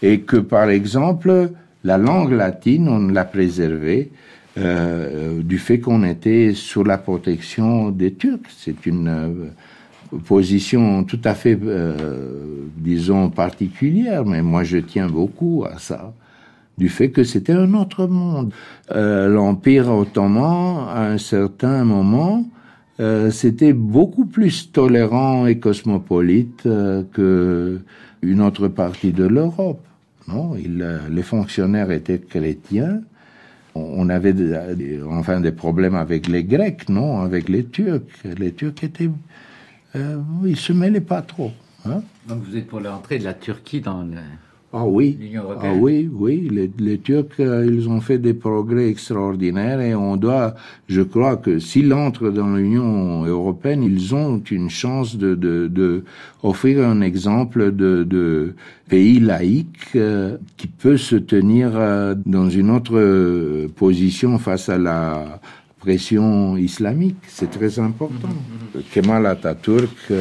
Et 0.00 0.20
que, 0.20 0.38
par 0.38 0.70
exemple, 0.70 1.50
la 1.84 1.98
langue 1.98 2.32
latine, 2.32 2.88
on 2.88 3.08
l'a 3.08 3.24
préservée, 3.24 4.10
euh, 4.58 5.42
du 5.42 5.58
fait 5.58 5.80
qu'on 5.80 6.02
était 6.02 6.54
sous 6.54 6.82
la 6.82 6.96
protection 6.96 7.90
des 7.90 8.14
Turcs. 8.14 8.48
C'est 8.56 8.86
une 8.86 9.08
euh, 9.08 10.18
position 10.24 11.04
tout 11.04 11.20
à 11.24 11.34
fait, 11.34 11.58
euh, 11.62 12.64
disons, 12.78 13.28
particulière, 13.28 14.24
mais 14.24 14.40
moi 14.40 14.64
je 14.64 14.78
tiens 14.78 15.08
beaucoup 15.08 15.64
à 15.70 15.78
ça, 15.78 16.14
du 16.78 16.88
fait 16.88 17.10
que 17.10 17.22
c'était 17.22 17.52
un 17.52 17.74
autre 17.74 18.06
monde. 18.06 18.52
L'Empire 18.94 19.90
ottoman, 19.90 20.88
à 20.88 21.06
un 21.06 21.18
certain 21.18 21.84
moment, 21.84 22.44
c'était 23.30 23.72
beaucoup 23.72 24.26
plus 24.26 24.70
tolérant 24.72 25.46
et 25.46 25.58
cosmopolite 25.58 26.62
que 27.12 27.80
une 28.22 28.40
autre 28.42 28.68
partie 28.68 29.12
de 29.12 29.24
l'Europe. 29.24 29.80
Non, 30.28 30.54
les 30.54 31.22
fonctionnaires 31.22 31.90
étaient 31.90 32.18
chrétiens, 32.18 33.00
on 33.76 34.08
avait 34.08 34.34
enfin 35.08 35.40
des 35.40 35.52
problèmes 35.52 35.94
avec 35.94 36.28
les 36.28 36.44
Grecs, 36.44 36.88
non, 36.88 37.20
avec 37.20 37.48
les 37.48 37.64
Turcs. 37.64 38.02
Les 38.38 38.52
Turcs 38.52 38.82
étaient, 38.82 39.10
euh, 39.94 40.18
ils 40.44 40.56
se 40.56 40.72
mêlaient 40.72 41.00
pas 41.00 41.22
trop. 41.22 41.52
Hein? 41.84 42.02
Donc 42.28 42.42
vous 42.42 42.56
êtes 42.56 42.66
pour 42.66 42.80
l'entrée 42.80 43.18
de 43.18 43.24
la 43.24 43.34
Turquie 43.34 43.80
dans 43.80 44.06
ah 44.72 44.84
oui, 44.84 45.16
ah 45.62 45.72
oui, 45.74 46.10
oui. 46.12 46.48
Les, 46.50 46.70
les, 46.78 46.98
Turcs, 46.98 47.38
euh, 47.38 47.64
ils 47.64 47.88
ont 47.88 48.00
fait 48.00 48.18
des 48.18 48.34
progrès 48.34 48.88
extraordinaires 48.88 49.80
et 49.80 49.94
on 49.94 50.16
doit, 50.16 50.54
je 50.88 51.02
crois 51.02 51.36
que 51.36 51.60
s'ils 51.60 51.94
entrent 51.94 52.30
dans 52.30 52.54
l'Union 52.56 53.24
européenne, 53.24 53.84
ils 53.84 54.14
ont 54.14 54.42
une 54.50 54.68
chance 54.68 55.16
de, 55.16 55.36
de, 55.36 55.68
de 55.68 56.04
offrir 56.42 56.84
un 56.84 57.00
exemple 57.00 57.72
de, 57.74 58.02
de 58.02 58.54
pays 58.88 59.20
laïque 59.20 59.94
euh, 59.94 60.36
qui 60.56 60.66
peut 60.66 60.96
se 60.96 61.16
tenir 61.16 61.70
euh, 61.74 62.16
dans 62.26 62.50
une 62.50 62.70
autre 62.70 63.68
position 63.76 64.38
face 64.38 64.68
à 64.68 64.78
la 64.78 65.40
pression 65.78 66.56
islamique. 66.56 67.22
C'est 67.28 67.50
très 67.50 67.78
important. 67.78 68.28
Mm-hmm, 68.28 68.80
mm-hmm. 68.80 68.92
Kemal 68.92 69.26
Atatürk, 69.26 70.12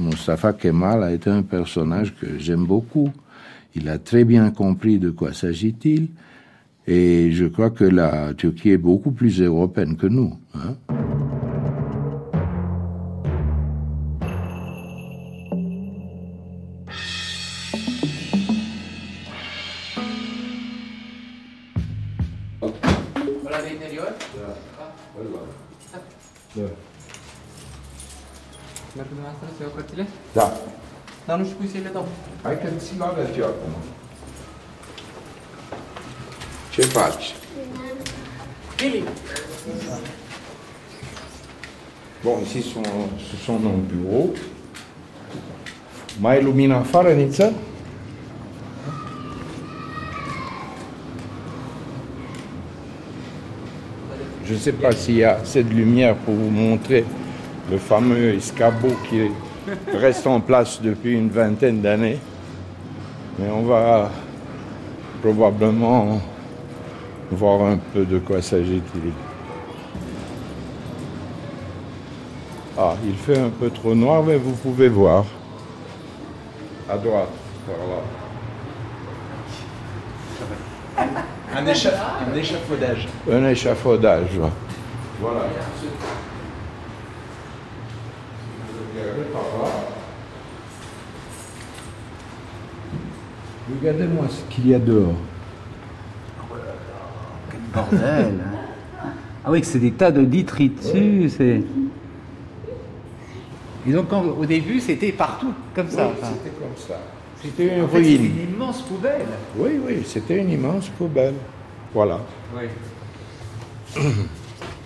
Mustafa 0.00 0.54
Kemal 0.54 1.02
a 1.02 1.12
été 1.12 1.28
un 1.28 1.42
personnage 1.42 2.14
que 2.18 2.38
j'aime 2.38 2.64
beaucoup 2.64 3.12
il 3.76 3.88
a 3.88 3.98
très 3.98 4.24
bien 4.24 4.50
compris 4.50 4.98
de 4.98 5.10
quoi 5.10 5.32
s'agit-il. 5.32 6.08
Et 6.88 7.30
je 7.32 7.44
crois 7.44 7.70
que 7.70 7.84
la 7.84 8.32
Turquie 8.34 8.70
est 8.70 8.78
beaucoup 8.78 9.10
plus 9.10 9.40
européenne 9.40 9.96
que 9.96 10.06
nous. 10.06 10.34
Hein. 10.54 10.76
Dar 31.26 31.38
nu 31.38 31.44
știu 31.44 31.56
cui 31.56 31.68
să 31.68 31.76
le 31.82 31.90
dau. 31.92 32.08
Hai 32.42 32.58
că 32.58 32.68
ți 32.78 32.94
l 32.98 33.02
eu 33.38 33.44
acum. 33.44 33.72
Ce 36.72 36.82
faci? 36.82 37.34
Billy. 38.76 39.02
Bon, 42.22 42.38
ici 42.42 42.64
sont, 42.64 42.86
ce 43.30 43.36
sont 43.44 43.62
nos 43.62 43.72
bureaux. 43.92 44.36
Mai 46.20 46.42
lumină 46.42 46.74
afară, 46.74 47.12
Niță? 47.12 47.52
Je 54.46 54.52
ne 54.52 54.58
sais 54.58 54.74
pas 54.80 54.94
s'il 54.94 55.16
y 55.16 55.24
a 55.24 55.38
assez 55.40 55.62
de 55.64 55.74
lumière 55.74 56.14
pour 56.24 56.34
vous 56.34 56.50
montrer 56.50 57.04
le 57.70 57.78
fameux 57.78 58.34
escabeau 58.34 58.92
qui 59.08 59.30
reste 59.94 60.26
en 60.26 60.40
place 60.40 60.80
depuis 60.80 61.12
une 61.14 61.28
vingtaine 61.28 61.80
d'années. 61.80 62.18
Mais 63.38 63.48
on 63.50 63.62
va 63.62 64.10
probablement 65.22 66.20
voir 67.30 67.62
un 67.66 67.76
peu 67.76 68.04
de 68.04 68.18
quoi 68.18 68.40
s'agit-il. 68.40 69.12
Ah, 72.78 72.94
il 73.04 73.14
fait 73.14 73.38
un 73.38 73.48
peu 73.48 73.70
trop 73.70 73.94
noir, 73.94 74.22
mais 74.22 74.36
vous 74.36 74.52
pouvez 74.52 74.88
voir. 74.88 75.24
À 76.90 76.98
droite, 76.98 77.28
par 77.66 77.76
là. 77.86 78.02
Un, 81.56 81.66
échafaudage. 81.66 83.08
Un 83.32 83.48
échafaudage, 83.48 84.38
voilà. 85.20 85.40
Regardez-moi 93.68 94.26
ce 94.30 94.54
qu'il 94.54 94.68
y 94.68 94.74
a 94.74 94.78
dehors. 94.78 95.14
Quel 97.50 97.60
bordel 97.74 98.00
hein. 98.00 98.56
Ah 99.44 99.50
oui, 99.50 99.60
c'est 99.62 99.78
des 99.78 99.92
tas 99.92 100.10
de 100.10 100.24
détritus. 100.24 101.34
C'est... 101.36 101.62
Et 103.86 103.92
donc, 103.92 104.06
au 104.12 104.44
début, 104.44 104.80
c'était 104.80 105.12
partout, 105.12 105.52
comme 105.74 105.88
ça. 105.88 106.10
c'était 106.20 106.56
comme 106.56 106.76
ça. 106.76 107.00
C'était 107.42 107.76
une 107.76 107.84
en 107.84 107.86
ruine. 107.86 108.04
c'était 108.04 108.24
une 108.24 108.54
immense 108.54 108.82
poubelle. 108.82 109.26
Oui, 109.56 109.70
oui, 109.86 110.02
c'était 110.04 110.38
une 110.38 110.50
immense 110.50 110.88
poubelle. 110.88 111.34
Voilà. 111.94 112.20
Oui. 112.56 112.64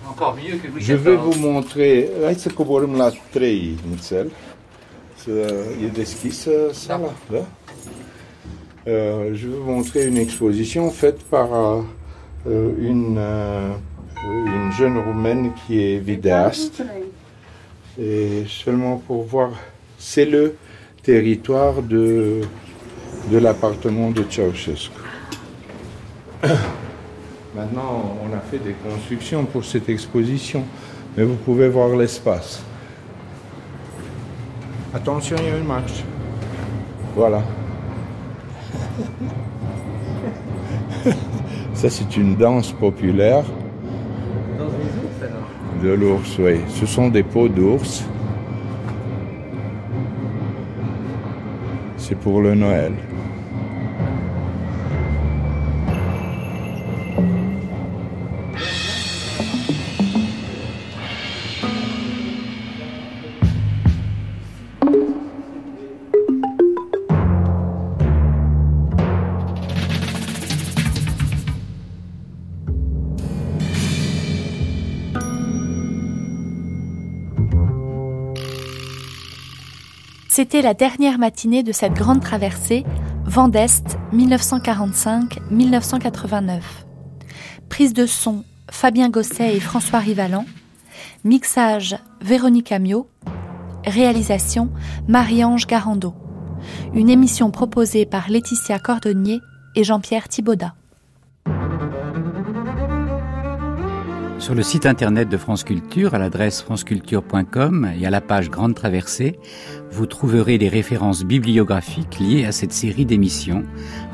Encore 0.07 0.35
mieux 0.35 0.57
que 0.57 0.67
Louis 0.67 0.81
Je 0.81 0.93
vais 0.93 1.15
vous 1.15 1.39
montrer. 1.39 2.09
Hai 2.23 2.33
să 2.33 2.49
coborâm 2.49 2.95
la 2.95 3.09
3 3.31 3.77
nițel. 3.89 4.31
Să 5.15 5.31
e 5.83 5.87
deschis 5.87 6.47
sala, 6.71 7.13
da? 7.31 7.45
Euh, 8.87 9.31
je 9.35 9.47
vais 9.47 9.57
vous 9.57 9.71
montrer 9.71 10.07
une 10.07 10.17
exposition 10.17 10.89
faite 10.89 11.21
par 11.29 11.53
euh, 11.53 11.81
une, 12.79 13.17
euh, 13.19 13.73
une 14.25 14.71
jeune 14.71 14.97
roumaine 14.97 15.51
qui 15.53 15.83
est 15.83 15.99
vidéaste. 15.99 16.81
Et 17.99 18.43
seulement 18.47 18.97
pour 18.97 19.23
voir, 19.23 19.51
c'est 19.99 20.25
le 20.25 20.55
territoire 21.03 21.83
de, 21.83 22.41
de 23.31 23.37
l'appartement 23.37 24.09
de 24.09 24.23
Ceausescu. 24.27 24.89
Maintenant, 27.55 28.17
on 28.23 28.35
a 28.35 28.39
fait 28.39 28.57
des 28.57 28.73
constructions 28.73 29.45
pour 29.45 29.63
cette 29.63 29.89
exposition, 29.89 30.63
mais 31.15 31.23
vous 31.23 31.35
pouvez 31.35 31.69
voir 31.69 31.95
l'espace. 31.95 32.63
Attention, 34.91 35.35
il 35.39 35.45
y 35.45 35.51
a 35.51 35.57
une 35.57 35.67
marche. 35.67 36.03
Voilà. 37.15 37.43
Ça, 41.73 41.89
c'est 41.89 42.15
une 42.17 42.35
danse 42.35 42.71
populaire 42.71 43.43
Dans 44.57 44.65
les 44.65 44.69
ours, 44.69 45.23
alors 45.23 45.47
de 45.81 45.89
l'ours, 45.89 46.37
oui. 46.37 46.59
Ce 46.67 46.85
sont 46.85 47.09
des 47.09 47.23
peaux 47.23 47.47
d'ours. 47.47 48.03
C'est 51.97 52.15
pour 52.15 52.41
le 52.41 52.53
Noël. 52.53 52.93
C'était 80.41 80.63
la 80.63 80.73
dernière 80.73 81.19
matinée 81.19 81.61
de 81.61 81.71
cette 81.71 81.93
grande 81.93 82.19
traversée, 82.19 82.83
Vent 83.25 83.47
d'Est 83.47 83.99
1945-1989. 84.11 86.61
Prise 87.69 87.93
de 87.93 88.07
son, 88.07 88.43
Fabien 88.71 89.09
Gosset 89.09 89.55
et 89.55 89.59
François 89.59 89.99
Rivalan. 89.99 90.45
Mixage, 91.23 91.95
Véronique 92.21 92.71
Amiot. 92.71 93.07
Réalisation, 93.85 94.71
Marie-Ange 95.07 95.67
Garando. 95.67 96.15
Une 96.95 97.11
émission 97.11 97.51
proposée 97.51 98.07
par 98.07 98.27
Laetitia 98.27 98.79
Cordonnier 98.79 99.41
et 99.75 99.83
Jean-Pierre 99.83 100.27
Thibaudat. 100.27 100.73
Sur 104.41 104.55
le 104.55 104.63
site 104.63 104.87
internet 104.87 105.29
de 105.29 105.37
France 105.37 105.63
Culture, 105.63 106.15
à 106.15 106.17
l'adresse 106.17 106.63
franceculture.com 106.63 107.91
et 107.95 108.07
à 108.07 108.09
la 108.09 108.21
page 108.21 108.49
Grande 108.49 108.73
Traversée, 108.73 109.37
vous 109.91 110.07
trouverez 110.07 110.57
les 110.57 110.67
références 110.67 111.23
bibliographiques 111.23 112.17
liées 112.19 112.45
à 112.45 112.51
cette 112.51 112.73
série 112.73 113.05
d'émissions, 113.05 113.63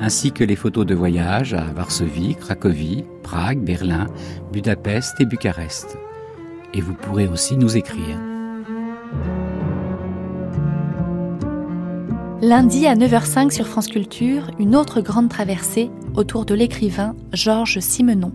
ainsi 0.01 0.33
que 0.33 0.43
les 0.43 0.57
photos 0.57 0.85
de 0.85 0.93
voyage 0.93 1.53
à 1.53 1.63
Varsovie, 1.73 2.35
Cracovie, 2.35 3.05
Prague, 3.23 3.59
Berlin, 3.59 4.07
Budapest 4.51 5.15
et 5.21 5.25
Bucarest. 5.25 5.97
Et 6.73 6.81
vous 6.81 6.93
pourrez 6.93 7.29
aussi 7.29 7.55
nous 7.55 7.77
écrire. 7.77 8.19
Lundi 12.41 12.85
à 12.85 12.95
9h05 12.95 13.51
sur 13.51 13.65
France 13.65 13.87
Culture, 13.87 14.51
une 14.59 14.75
autre 14.75 14.99
grande 14.99 15.29
traversée 15.29 15.89
autour 16.15 16.43
de 16.43 16.53
l'écrivain 16.53 17.15
Georges 17.31 17.79
Simenon. 17.79 18.33